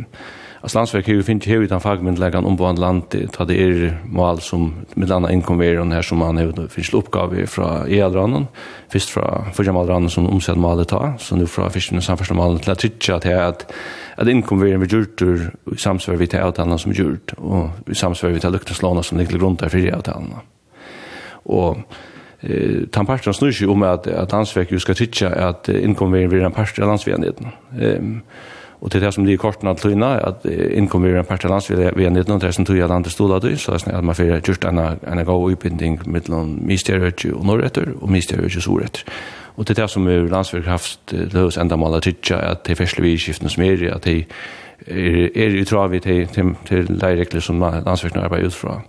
Alltså 0.61 0.77
landsverk 0.77 1.07
har 1.07 1.13
ju 1.13 1.23
finns 1.23 1.45
här 1.45 1.61
utan 1.61 1.81
fagmyndigheten 1.81 2.45
om 2.45 2.55
vårt 2.55 2.77
land 2.77 3.03
ta 3.31 3.45
det 3.45 3.61
är 3.61 3.97
mål 4.05 4.39
som 4.39 4.73
med 4.93 5.09
landa 5.09 5.31
inkommer 5.31 5.79
och 5.79 5.87
här 5.87 6.01
som 6.01 6.17
man 6.17 6.37
har 6.37 6.67
finns 6.67 6.93
uppgave 6.93 7.47
från 7.47 7.87
Edranen 7.89 8.47
först 8.89 9.09
från 9.09 9.51
första 9.53 9.71
målranen 9.71 10.09
som 10.09 10.29
omsätt 10.29 10.57
målet 10.57 10.87
ta 10.87 11.13
så 11.19 11.35
nu 11.35 11.47
från 11.47 11.71
första 11.71 12.01
samförsta 12.01 12.33
målet 12.33 12.61
till 12.61 12.71
att 12.71 12.79
tycka 12.79 13.15
att 13.15 13.25
att 13.25 13.71
att 14.15 14.27
inkommer 14.27 14.77
med 14.77 14.91
jurtor 14.91 15.51
i 15.73 15.77
samsvar 15.77 16.15
vi 16.15 16.27
till 16.27 16.39
avtalen 16.39 16.79
som 16.79 16.91
gjort 16.91 17.33
och 17.37 17.69
i 17.87 17.95
samsvar 17.95 18.29
vi 18.29 18.39
till 18.39 18.51
luktenslåna 18.51 19.03
som 19.03 19.17
ligger 19.17 19.37
runt 19.37 19.59
där 19.59 19.69
för 19.69 19.95
avtalen. 19.95 20.33
Och 21.43 21.77
eh 22.39 22.87
tan 22.91 23.05
parten 23.05 23.33
snur 23.33 23.51
sig 23.51 23.67
om 23.67 23.83
att 23.83 24.07
att 24.07 24.31
landsverk 24.31 24.71
ju 24.71 24.79
ska 24.79 24.93
tycka 24.93 25.29
att 25.29 25.69
inkommer 25.69 26.27
vid 26.27 26.43
en 26.43 26.51
part 26.51 26.79
av 26.79 26.87
landsvänligheten. 26.87 27.47
Ehm 27.81 28.21
Og 28.81 28.91
til 28.91 29.01
det 29.01 29.13
som 29.13 29.25
de 29.25 29.33
är 29.33 29.37
korten 29.37 29.67
att 29.67 29.83
lyna 29.85 30.17
att 30.17 30.45
inkom 30.45 31.03
vi 31.03 31.09
en 31.09 31.25
parti 31.25 31.49
lands 31.49 31.69
vid 31.69 31.91
vi 31.95 32.05
är 32.05 32.09
19 32.09 32.65
tog 32.65 32.77
jag 32.77 32.89
landet 32.89 33.11
stod 33.11 33.31
att 33.31 33.59
så 33.59 33.71
det 33.71 33.87
er 33.87 33.97
at 33.97 34.03
man 34.03 34.15
får 34.15 34.25
gjort 34.25 34.65
en 34.65 34.79
en 35.19 35.25
gå 35.25 35.49
utbinding 35.51 35.99
mellom 36.05 36.47
någon 36.47 36.71
og 37.33 37.45
norretter, 37.45 37.87
og 38.01 38.09
och 38.09 38.43
og 38.43 38.51
soretter. 38.51 39.03
Og 39.57 39.65
til 39.65 39.75
det 39.75 39.89
som 39.89 40.07
er 40.07 40.29
landsverk 40.29 40.65
haft 40.65 40.99
løs 41.11 41.57
enda 41.57 41.75
mål 41.75 41.95
att 41.95 42.03
tycka 42.03 42.35
at 42.35 42.67
det 42.67 42.79
er 42.79 43.01
vi 43.01 43.17
skiften 43.17 43.49
som 43.49 43.63
er, 43.63 43.93
at 43.95 44.05
det 44.05 44.25
er, 44.87 45.29
er 45.35 45.61
utravi 45.61 45.99
til, 45.99 46.27
til, 46.27 46.55
til 46.65 46.85
leirekler 46.89 47.41
som 47.41 47.59
landsverk 47.59 48.15
arbetar 48.15 48.45
utifrån 48.45 48.81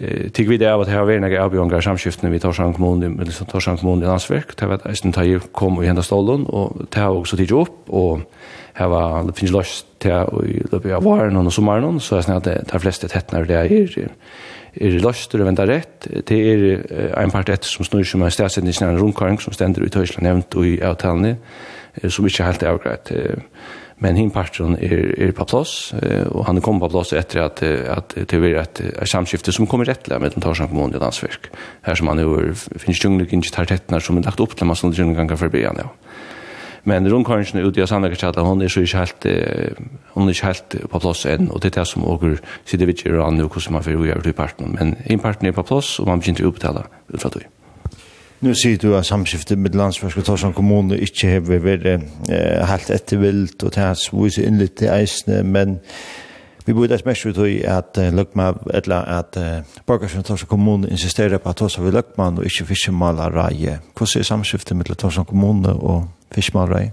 eh 0.00 0.30
tig 0.30 0.48
við 0.48 0.62
av 0.62 0.80
at 0.80 0.88
hava 0.88 1.06
verið 1.06 1.20
nagar 1.20 1.40
avbjóðingar 1.48 1.82
samskiftni 1.82 2.30
við 2.30 2.44
Torshavn 2.44 2.74
kommune 2.76 3.08
med 3.08 3.32
så 3.32 3.44
kommun 3.44 3.78
kommune 3.80 4.06
landsverk 4.06 4.54
ta 4.56 4.66
var 4.66 4.84
eisini 4.86 5.12
ta 5.12 5.22
kom 5.52 5.78
og 5.78 5.84
henda 5.84 6.02
stollen 6.02 6.46
og 6.46 6.86
ta 6.90 7.08
og 7.10 7.26
så 7.26 7.36
tig 7.36 7.52
upp 7.52 7.88
og 7.88 8.22
hava 8.78 9.24
det 9.26 9.36
finns 9.38 9.52
lust 9.52 9.86
till 9.98 10.12
i 10.46 10.60
løpet 10.70 10.92
av 10.94 11.04
varen 11.04 11.36
och 11.36 11.52
sommaren 11.52 12.00
så 12.00 12.16
er 12.16 12.22
det 12.22 12.26
sånn 12.26 12.36
at 12.36 12.70
de 12.72 12.80
fleste 12.80 13.08
tettene 13.08 13.46
det 13.46 13.56
är 13.56 14.10
är 14.80 15.00
løst 15.00 15.34
og 15.34 15.40
venter 15.40 15.66
rett. 15.66 16.06
Det 16.26 16.38
er 16.38 17.16
en 17.16 17.30
part 17.30 17.48
ett 17.48 17.64
som 17.64 17.84
snur 17.84 18.04
som 18.04 18.22
är 18.22 18.30
stedsetning 18.30 18.72
i 18.72 18.84
en 18.84 18.98
rundkörning 18.98 19.38
som 19.38 19.52
ständer 19.52 19.82
i 19.82 19.88
Tyskland 19.88 20.22
nämnt 20.22 20.54
och 20.54 20.66
i 20.66 20.82
avtalen 20.82 21.36
som 22.08 22.24
inte 22.24 22.42
er 22.42 22.46
helt 22.46 22.62
avgrätt 22.62 23.12
Men 23.98 24.14
hin 24.14 24.30
parten 24.30 24.76
er, 24.78 25.00
er 25.18 25.32
på 25.34 25.44
plass, 25.44 25.92
og 26.30 26.44
han 26.46 26.60
er 26.60 26.62
på 26.62 26.88
plass 26.88 27.12
etter 27.18 27.42
at, 27.42 27.62
at 27.62 28.14
det 28.14 28.38
blir 28.38 28.54
et, 28.60 28.80
et 28.80 29.10
samskifte 29.10 29.50
som 29.54 29.66
kommer 29.66 29.90
rettelig 29.90 30.20
med 30.22 30.36
den 30.36 30.44
Torsan 30.44 30.70
kommune 30.70 30.94
i 30.94 31.02
landsverk. 31.02 31.50
Her 31.82 31.98
som 31.98 32.06
han 32.12 32.22
er, 32.22 32.54
finnes 32.78 33.02
junglig 33.02 33.26
ikke 33.32 33.50
tar 33.50 33.66
tettene 33.66 34.00
som 34.00 34.20
er 34.20 34.28
lagt 34.28 34.40
opp 34.44 34.54
til 34.54 34.70
man 34.70 34.78
sånn 34.78 34.94
junglig 34.94 35.18
ganger 35.18 35.40
forbi 35.40 35.64
han, 35.66 35.82
ja. 35.82 35.88
Men 36.88 37.08
rundkåringen 37.10 37.66
ute 37.66 37.82
i 37.82 37.86
Sandvika 37.88 38.32
hon 38.44 38.62
er 38.62 38.72
så 38.72 38.84
ikke 38.84 39.02
helt, 39.02 39.26
hon 40.14 40.28
er 40.28 40.36
ikke 40.36 40.48
helt 40.48 40.76
på 40.92 41.02
plass 41.04 41.26
enn, 41.28 41.50
og 41.52 41.60
det 41.62 41.72
er 41.72 41.80
det 41.80 41.86
som 41.90 42.06
åker 42.08 42.38
sitter 42.64 42.88
vi 42.88 42.96
ikke 42.96 43.10
i 43.10 43.16
rann, 43.16 43.40
og 43.44 43.52
hvordan 43.52 43.76
man 43.76 43.84
får 43.84 43.98
gjøre 44.08 44.24
til 44.24 44.36
parten. 44.38 44.74
Men 44.78 44.96
en 45.04 45.22
parten 45.22 45.48
er 45.48 45.56
på 45.56 45.66
plass, 45.68 45.98
og 46.00 46.08
man 46.08 46.22
begynner 46.22 46.48
å 46.48 46.54
betala 46.56 46.86
ut 47.12 47.20
fra 47.20 47.32
det. 47.36 47.46
Nu 48.40 48.52
sier 48.54 48.78
du 48.78 48.92
at 48.94 49.08
samskiftet 49.08 49.58
med 49.58 49.74
landsforsk 49.74 50.20
og 50.20 50.28
Torsan 50.28 50.54
kommune 50.54 50.94
ikke 51.02 51.32
har 51.32 51.40
vært 51.42 51.88
helt 52.70 52.90
ettervilt, 52.94 53.64
og 53.64 53.74
det 53.74 53.82
har 53.82 53.98
vært 53.98 54.38
innlitt 54.44 54.84
i 54.86 54.92
eisene, 54.94 55.42
men 55.42 55.80
Vi 56.68 56.74
borde 56.74 56.88
det 56.88 57.06
mest 57.06 57.26
ut 57.26 57.38
i 57.38 57.66
att 57.66 57.96
Lökma, 57.96 58.54
eller 58.74 58.96
att 58.96 59.36
Borgarsson 59.86 60.22
Torsa 60.22 60.46
kommun 60.46 60.88
insisterar 60.88 61.38
på 61.38 61.48
at 61.48 61.56
Torsa 61.56 61.82
vid 61.82 61.94
og 61.94 62.44
ikke 62.44 62.60
inte 62.60 62.64
fiskemalarraje. 62.64 63.78
Hvordan 63.96 64.20
er 64.20 64.22
samskiftet 64.22 64.76
mellan 64.76 64.96
Torsa 64.96 65.20
og 65.20 65.82
och 65.82 66.04
fiskemalarraje? 66.34 66.92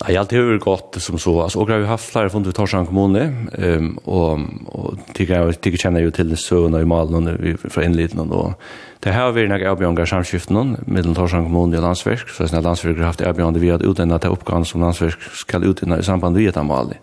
Nej, 0.00 0.12
jag 0.12 0.14
har 0.14 0.20
alltid 0.20 0.38
hur 0.38 1.00
som 1.00 1.18
så. 1.18 1.40
og 1.40 1.56
och 1.56 1.68
vi 1.68 1.72
har 1.72 1.80
haft 1.84 2.12
flere 2.12 2.30
fonder 2.30 2.50
i 2.50 2.52
Torsan 2.52 2.86
kommune, 2.86 3.48
um, 3.58 3.98
og, 4.04 4.40
og 4.66 4.98
tykker 5.14 5.34
jag 5.34 5.60
tycker 5.60 5.78
känner 5.78 6.00
ju 6.00 6.10
till 6.10 6.32
i 6.32 6.84
Malen 6.84 7.58
fra 7.70 7.84
innliten. 7.84 8.20
Og, 8.20 8.54
det 9.00 9.10
här 9.10 9.24
har 9.24 9.32
vi 9.32 9.48
några 9.48 9.70
avbjörningar 9.70 10.04
samskiften 10.06 10.76
mellom 10.86 11.14
Torsan 11.14 11.44
kommune 11.44 11.76
og 11.76 11.82
landsverk. 11.82 12.28
Så 12.28 12.44
att 12.44 12.64
landsverk 12.64 12.96
har 12.96 13.04
haft 13.04 13.20
avbjörningar 13.20 13.60
vi 13.60 13.70
har 13.70 13.90
utdannet 13.90 14.20
til 14.20 14.30
oppgaven 14.30 14.64
som 14.64 14.80
landsverk 14.80 15.22
skal 15.32 15.64
utända 15.64 15.98
i 15.98 16.02
samband 16.02 16.36
med 16.36 16.48
etter 16.48 16.62
malen. 16.62 16.94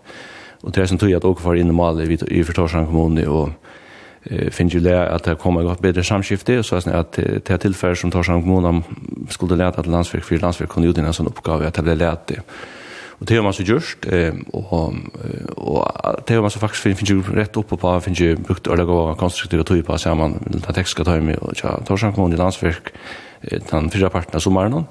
Och 0.62 0.72
det 0.72 0.80
är 0.80 0.86
som 0.86 0.98
tog 0.98 1.14
att 1.14 1.24
åka 1.24 1.42
för 1.42 1.54
in 1.54 1.68
i 1.68 1.72
Mali 1.72 2.06
vid, 2.06 2.22
i 2.22 2.44
Förtorsan 2.44 2.86
kommun 2.86 3.26
och 3.26 3.48
eh, 4.22 4.50
finns 4.50 4.74
ju 4.74 4.80
det 4.80 5.08
att 5.08 5.24
det 5.24 5.34
kommer 5.34 5.72
ett 5.72 5.80
bättre 5.80 6.04
samskifte 6.04 6.58
och 6.58 6.66
så 6.66 6.76
att, 6.76 7.12
det 7.12 7.50
är 7.50 7.58
tillfälle 7.58 7.96
som 7.96 8.10
Torsan 8.10 8.42
kommun 8.42 8.82
skulle 9.28 9.56
lära 9.56 9.68
att 9.68 9.86
landsverk 9.86 10.24
för 10.24 10.38
landsverk 10.38 10.70
kunde 10.70 10.88
ju 10.88 11.06
en 11.06 11.12
sån 11.12 11.26
uppgave 11.26 11.66
att 11.66 11.74
det 11.74 11.82
blev 11.82 11.96
lärt 11.96 12.26
det. 12.26 12.40
Och 13.08 13.26
det 13.26 13.36
har 13.36 13.42
man 13.42 13.52
så 13.52 13.62
gjort 13.62 14.06
eh, 14.06 14.34
och, 14.52 14.94
och 15.56 15.92
det 16.26 16.34
har 16.34 16.40
man 16.40 16.50
så 16.50 16.58
faktiskt 16.58 16.82
finns 16.82 17.10
ju 17.10 17.22
rätt 17.22 17.56
upp 17.56 17.68
på 17.68 18.00
finns 18.00 18.20
ju 18.20 18.36
brukt 18.36 18.66
eller 18.66 18.84
gå 18.84 19.14
konstruktiva 19.14 19.64
typ 19.64 19.86
på 19.86 19.98
så 19.98 20.14
man 20.14 20.38
den 20.46 20.74
text 20.74 20.90
ska 20.90 21.04
ta 21.04 21.20
med 21.20 21.36
och 21.36 21.86
Torsan 21.86 22.12
kommun 22.12 22.32
i 22.32 22.36
landsverk 22.36 22.92
den 23.70 23.90
fyra 23.90 24.40
som 24.40 24.56
är 24.56 24.68
någon. 24.68 24.84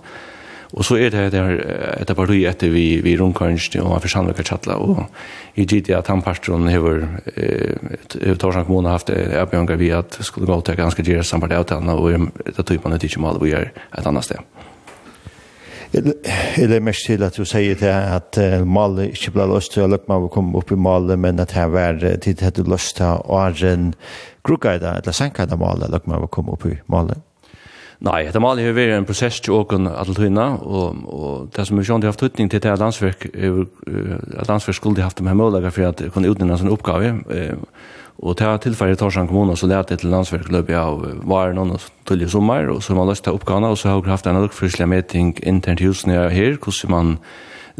Og 0.72 0.86
så 0.88 0.96
er 1.04 1.12
det 1.12 1.26
der 1.34 1.58
etter 2.00 2.16
parti 2.16 2.46
etter 2.48 2.72
vi, 2.72 3.02
vi 3.04 3.18
rundkarnst 3.20 3.76
og 3.82 3.92
han 3.92 4.04
forstandvik 4.04 4.40
og 4.40 4.48
tjattla, 4.48 4.78
og 4.80 5.60
i 5.60 5.66
tid 5.68 5.92
at 5.98 6.08
han 6.08 6.24
parstron 6.24 6.70
har 6.72 7.06
eh, 7.36 8.36
Torsan 8.40 8.66
kommune 8.66 8.94
haft 8.94 9.12
erbjørngar 9.12 9.80
vi 9.82 9.92
at 9.96 10.16
skulle 10.24 10.48
gå 10.48 10.62
til 10.62 10.80
ganske 10.80 11.04
gjerra 11.04 11.28
samarbeid 11.28 11.60
av 11.60 11.68
tjallna, 11.68 11.96
og 12.00 12.30
det 12.56 12.68
typen 12.68 12.96
er 12.96 13.04
ikke 13.04 13.24
mal 13.24 13.42
vi 13.42 13.56
er 13.58 13.74
et 13.74 14.08
annet 14.08 14.30
sted. 14.30 14.70
Jeg 15.92 16.70
legger 16.70 16.84
mest 16.88 17.04
til 17.04 17.24
at 17.28 17.36
du 17.36 17.44
sier 17.44 17.76
til 17.76 17.92
at 17.92 18.38
uh, 18.40 18.62
malet 18.64 19.12
ikke 19.12 19.34
ble 19.36 19.50
løst, 19.52 19.74
til 19.74 19.84
å 19.84 19.90
og 19.92 20.06
meg 20.08 20.24
å 20.24 20.30
komme 20.32 20.56
opp 20.56 20.72
i 20.72 20.80
malet, 20.80 21.20
men 21.20 21.42
at 21.44 21.52
her 21.58 21.68
var 21.74 22.00
tid 22.00 22.40
til 22.40 22.48
at 22.48 22.56
du 22.56 22.64
løst 22.64 22.96
til 22.96 23.20
å 23.20 23.42
ha 23.42 23.50
en 23.74 23.92
grukkeide, 24.48 24.96
eller 25.02 25.18
senkeide 25.18 25.60
i 25.60 25.92
det 25.92 26.02
meg 26.08 26.24
å 26.24 26.32
komme 26.32 26.56
opp 26.56 26.64
i 26.70 26.78
malet. 26.88 27.20
Nei, 28.02 28.24
det 28.34 28.42
mal 28.42 28.58
har 28.58 28.74
varit 28.74 28.96
en 28.98 29.06
prosess 29.06 29.40
til 29.40 29.54
åken 29.54 29.88
att 29.88 30.16
tvinna 30.16 30.58
og 30.58 30.96
og 31.06 31.50
det 31.56 31.68
som 31.68 31.78
vi 31.78 31.84
sjön 31.84 32.02
det 32.02 32.08
haft 32.08 32.20
tryckning 32.20 32.50
till 32.50 32.62
det 32.62 32.80
landsverk 32.80 33.26
at 34.40 34.48
landsverk 34.48 34.76
skulle 34.76 35.02
haft 35.02 35.18
de 35.18 35.28
här 35.28 35.70
for 35.70 35.82
at 35.84 36.02
att 36.02 36.14
kunna 36.14 36.28
utnyttja 36.28 36.58
sin 36.58 36.70
oppgave, 36.70 37.24
eh 37.30 37.56
og 38.18 38.38
ta 38.38 38.58
tillfället 38.58 39.00
tar 39.00 39.10
sig 39.10 39.28
kommunen 39.28 39.56
så 39.56 39.68
lät 39.68 39.88
det 39.88 39.98
till 39.98 40.10
landsverk 40.10 40.52
löp 40.52 40.70
av 40.70 41.22
var 41.24 41.54
någon 41.54 41.78
till 42.08 42.30
sommar 42.30 42.70
og 42.70 42.84
så 42.84 42.96
man 42.96 43.08
löst 43.08 43.28
uppgåvan 43.28 43.64
og 43.64 43.78
så 43.78 43.90
har 43.90 44.02
vi 44.02 44.10
haft 44.10 44.28
en 44.28 44.36
uppförsla 44.36 44.86
meeting 44.86 45.38
internt 45.44 45.80
hus 45.80 46.06
nere 46.06 46.30
her 46.30 46.58
hur 46.66 46.90
man 46.90 47.18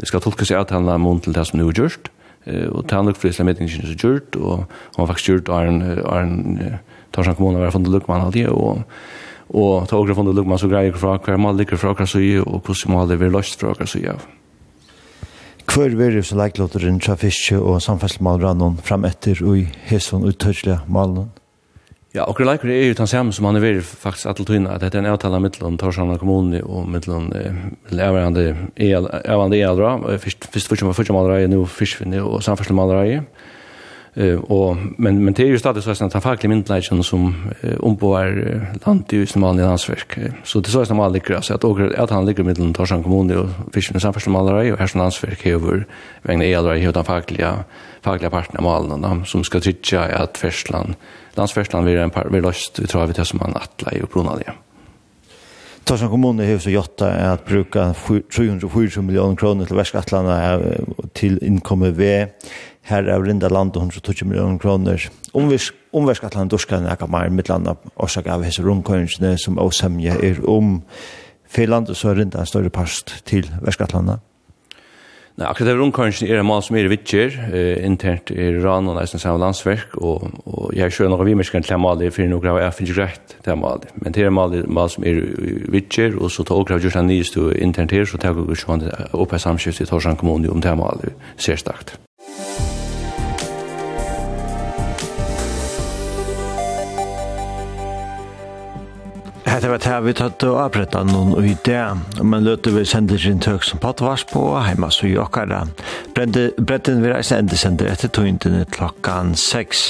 skal 0.04 0.20
tolka 0.20 0.44
seg 0.44 0.56
att 0.56 0.70
handla 0.70 0.98
mot 0.98 1.22
til 1.22 1.32
det 1.32 1.46
som 1.46 1.58
nu 1.58 1.68
är 1.68 1.72
gjort 1.72 2.10
eh 2.46 2.68
och 2.68 2.88
ta 2.88 3.02
nog 3.02 3.16
frisla 3.16 3.44
meetingen 3.44 3.68
så 3.68 4.08
gjort 4.08 4.36
og 4.36 4.56
han 4.58 4.66
har 4.98 5.06
faktiskt 5.06 5.28
gjort 5.28 5.48
en 5.48 5.82
en 5.82 6.78
tar 7.12 7.22
sig 7.22 7.34
kommunen 7.34 7.60
var 7.60 7.70
från 7.70 7.92
Lukman 7.92 8.20
hade 8.20 8.48
og 8.48 8.82
og 9.52 9.88
ta 9.88 9.98
okra 10.00 10.16
funnet 10.16 10.36
lukman 10.36 10.60
så 10.60 10.70
greier 10.70 10.96
fra 10.96 11.18
hver 11.20 11.40
mal 11.40 11.56
ligger 11.58 11.80
fra 11.80 11.92
hver 11.96 12.08
søye 12.08 12.40
og 12.40 12.62
hvordan 12.64 12.94
mal 12.94 13.10
det 13.10 13.18
vil 13.20 13.34
løst 13.34 13.60
fra 13.60 13.74
hver 13.76 13.88
søye 13.88 14.14
av. 14.14 14.24
Hver 15.72 15.94
veri 15.96 16.22
så 16.24 16.36
leiklåter 16.36 16.88
en 16.88 17.00
trafiske 17.00 17.56
og 17.60 17.80
samfellsmal 17.84 18.42
fram 18.84 19.04
etter 19.04 19.38
og 19.44 19.68
hesson 19.88 20.24
uttørslega 20.28 20.82
malen? 20.88 21.30
Ja, 22.12 22.26
okra 22.28 22.44
leikur 22.44 22.68
er 22.68 22.90
jo 22.90 22.96
den 22.96 23.08
samme 23.08 23.32
som 23.32 23.46
han 23.48 23.56
er 23.56 23.64
veri 23.64 23.80
faktisk 23.80 24.28
atle 24.28 24.44
tøyna 24.44 24.74
at 24.74 24.82
dette 24.82 24.98
er 24.98 25.04
en 25.04 25.12
avtala 25.14 25.38
mittlån 25.40 25.78
Torsjana 25.80 26.18
kommuni 26.20 26.60
og 26.60 26.88
mittlån 26.92 27.30
avhande 27.92 29.56
ealdra, 29.56 29.96
fyrst 30.20 30.48
fyrst 30.52 30.68
fyrst 30.68 30.84
fyrst 30.84 30.92
fyrst 30.92 31.08
fyrst 31.08 31.08
fyrst 31.08 31.48
fyrst 31.48 31.78
fyrst 31.78 31.96
fyrst 31.96 32.20
fyrst 32.20 32.20
fyrst 32.20 32.20
fyrst 32.20 32.68
fyrst 32.68 32.68
fyrst 32.68 33.16
fyrst 33.16 33.50
Eh 34.14 34.34
och 34.34 34.76
men 34.96 35.24
men 35.24 35.34
det 35.34 35.42
är 35.42 35.46
ju 35.46 35.58
stadigt 35.58 35.84
så 35.84 35.90
att 35.90 36.12
han 36.12 36.22
fackliga 36.22 36.48
myndigheten 36.48 37.02
som 37.02 37.50
uh, 37.64 37.80
omboar 37.80 38.68
landet 38.86 39.12
i 39.12 39.26
Somalia 39.26 39.66
landsverk. 39.66 40.18
Så 40.44 40.60
det 40.60 40.70
så 40.70 40.80
att 40.80 40.96
man 40.96 41.12
ligger 41.12 41.40
så 41.40 41.54
att 41.54 41.64
och 41.64 41.80
att 41.98 42.10
han 42.10 42.26
ligger 42.26 42.44
mellan 42.44 42.74
Torsan 42.74 43.02
kommun 43.02 43.38
och 43.38 43.48
Fisken 43.74 44.00
samfärdselmalare 44.00 44.72
och 44.72 44.90
som 44.90 45.00
landsverk 45.00 45.46
över 45.46 45.86
vägen 46.22 46.42
är 46.42 46.62
där 46.62 46.76
hur 46.76 47.02
fackliga 47.02 47.64
fackliga 48.02 48.30
parterna 48.30 48.60
malen 48.60 49.24
som 49.24 49.44
ska 49.44 49.60
tycka 49.60 50.00
att 50.00 50.38
Färsland 50.38 50.94
landsfärsland 51.34 51.86
vill 51.86 51.98
en 51.98 52.10
par 52.10 52.28
blir 52.28 52.42
löst 52.42 52.78
vi 52.78 52.86
tror 52.86 53.06
vi 53.06 53.12
det 53.12 53.24
som 53.24 53.38
man 53.38 53.56
attla 53.56 53.92
i 53.92 54.02
och 54.02 54.38
det. 54.38 54.52
Torsan 55.84 56.10
kommun 56.10 56.38
har 56.38 56.58
så 56.58 56.70
gjort 56.70 57.00
att 57.00 57.46
bruka 57.46 57.94
700 57.94 59.02
miljoner 59.02 59.36
kronor 59.36 59.64
till 59.64 59.76
Västskattlandet 59.76 60.80
till 61.12 61.44
inkommer 61.44 61.90
V 61.90 62.26
her 62.88 63.06
er 63.08 63.22
rinda 63.22 63.48
land 63.48 63.76
120 63.76 64.26
millioner 64.28 64.58
kroner. 64.58 65.08
Omvisk, 65.34 66.24
at 66.24 66.34
han 66.34 66.50
dorskar 66.50 66.82
nekka 66.82 67.06
meir 67.06 67.30
mittland 67.30 67.68
av 67.70 67.78
årsak 67.96 68.26
av 68.26 68.44
hese 68.46 68.64
rundkøyringsne 68.64 69.36
som 69.38 69.60
åsemje 69.62 70.18
er 70.18 70.42
om 70.48 70.80
Finland 71.52 71.90
og 71.92 71.96
så 71.96 72.10
er 72.10 72.22
rinda 72.22 72.40
en 72.40 72.48
større 72.48 72.72
past 72.72 73.20
til 73.28 73.48
verskatlandet. 73.62 74.22
Nei, 75.32 75.46
akkurat 75.48 75.70
det 75.70 75.78
rundkøyringsne 75.78 76.26
er 76.28 76.42
en 76.42 76.48
mal 76.48 76.60
som 76.60 76.76
er 76.76 76.90
vittjer, 76.92 77.32
eh, 77.56 77.86
internt 77.86 78.28
i 78.34 78.50
Iran 78.50 78.90
og 78.90 78.98
nesten 78.98 79.20
samme 79.20 79.40
landsverk, 79.40 79.94
og, 79.96 80.26
og 80.44 80.74
jeg 80.76 80.92
kjører 80.92 81.14
noe 81.14 81.24
vi 81.24 81.36
til 81.48 81.80
mal 81.80 82.04
for 82.12 82.28
noe 82.28 82.50
av 82.50 82.60
jeg 82.60 82.76
finner 82.76 82.98
greit 82.98 83.36
til 83.42 83.56
mal 83.56 83.80
Men 83.94 84.12
det 84.12 84.26
er 84.26 84.30
mal, 84.30 84.52
mal 84.68 84.90
som 84.90 85.04
er 85.04 85.22
vittjer, 85.72 86.20
og 86.20 86.30
så 86.30 86.44
tar 86.44 86.60
okra 86.60 86.76
gjørs 86.76 87.00
han 87.00 87.08
nyest 87.08 87.36
internt 87.56 87.92
her, 87.92 88.04
så 88.04 88.18
tar 88.18 88.36
okra 88.36 88.52
gjørs 88.52 88.68
han 88.68 88.90
oppe 89.12 89.38
samskift 89.38 89.80
i 89.80 89.88
Torsan 89.88 90.16
kommune 90.16 90.50
om 90.50 90.60
det 90.60 90.76
mal 90.76 91.00
sérstakt. 91.38 91.96
Hetta 99.52 99.68
var 99.68 99.82
det 99.84 99.96
við 100.06 100.14
tatt 100.16 100.44
og 100.48 100.54
nun 101.04 101.34
og 101.36 101.44
í 101.44 101.50
dag, 101.66 101.98
men 102.24 102.40
løte 102.46 102.70
við 102.72 102.86
sendir 102.88 103.20
sin 103.20 103.40
tøk 103.42 103.66
som 103.68 103.82
potvars 103.82 104.22
på 104.30 104.40
heima 104.56 104.88
så 104.88 105.04
i 105.10 105.18
okkara. 105.20 105.58
við 106.16 106.46
vi 107.02 107.10
reise 107.12 107.36
enda 107.36 107.58
sender 107.60 107.90
etter 107.92 108.08
tøyndene 108.16 108.64
klokkan 108.72 109.34
6. 109.36 109.82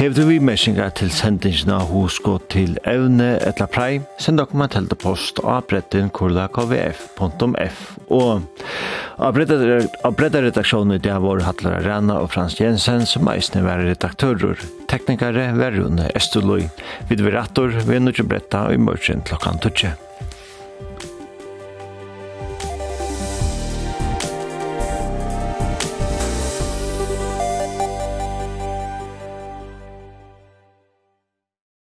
Hevde 0.00 0.24
við 0.24 0.40
messingar 0.48 0.94
til 0.96 1.12
sendingsna 1.12 1.82
hos 1.90 2.16
gå 2.24 2.38
til 2.48 2.78
evne 2.88 3.34
etla 3.44 3.68
prei, 3.68 4.00
send 4.16 4.40
dokumenteltepost 4.40 5.44
og 5.44 5.68
bredden 5.68 6.08
kurla 6.08 6.48
kvf.f 6.56 7.84
og 8.08 8.40
Av 9.18 9.34
breddaredaktionen 10.16 10.98
det 11.02 11.18
var 11.22 11.42
Hallara 11.46 11.82
Rana 11.84 12.16
og 12.22 12.32
Frans 12.34 12.56
Jensen 12.58 13.04
som 13.06 13.28
eisne 13.30 13.62
var 13.62 13.84
redaktører. 13.86 14.58
Teknikare 14.90 15.52
var 15.54 15.76
Rune 15.76 16.10
Østerløy. 16.18 16.66
vi 17.08 17.94
er 17.94 18.00
Nudje 18.02 18.26
Bretta 18.26 18.66
og 18.66 18.74
i 18.74 18.82
morgen 18.82 19.22
klokkan 19.22 19.60
12. 19.62 19.94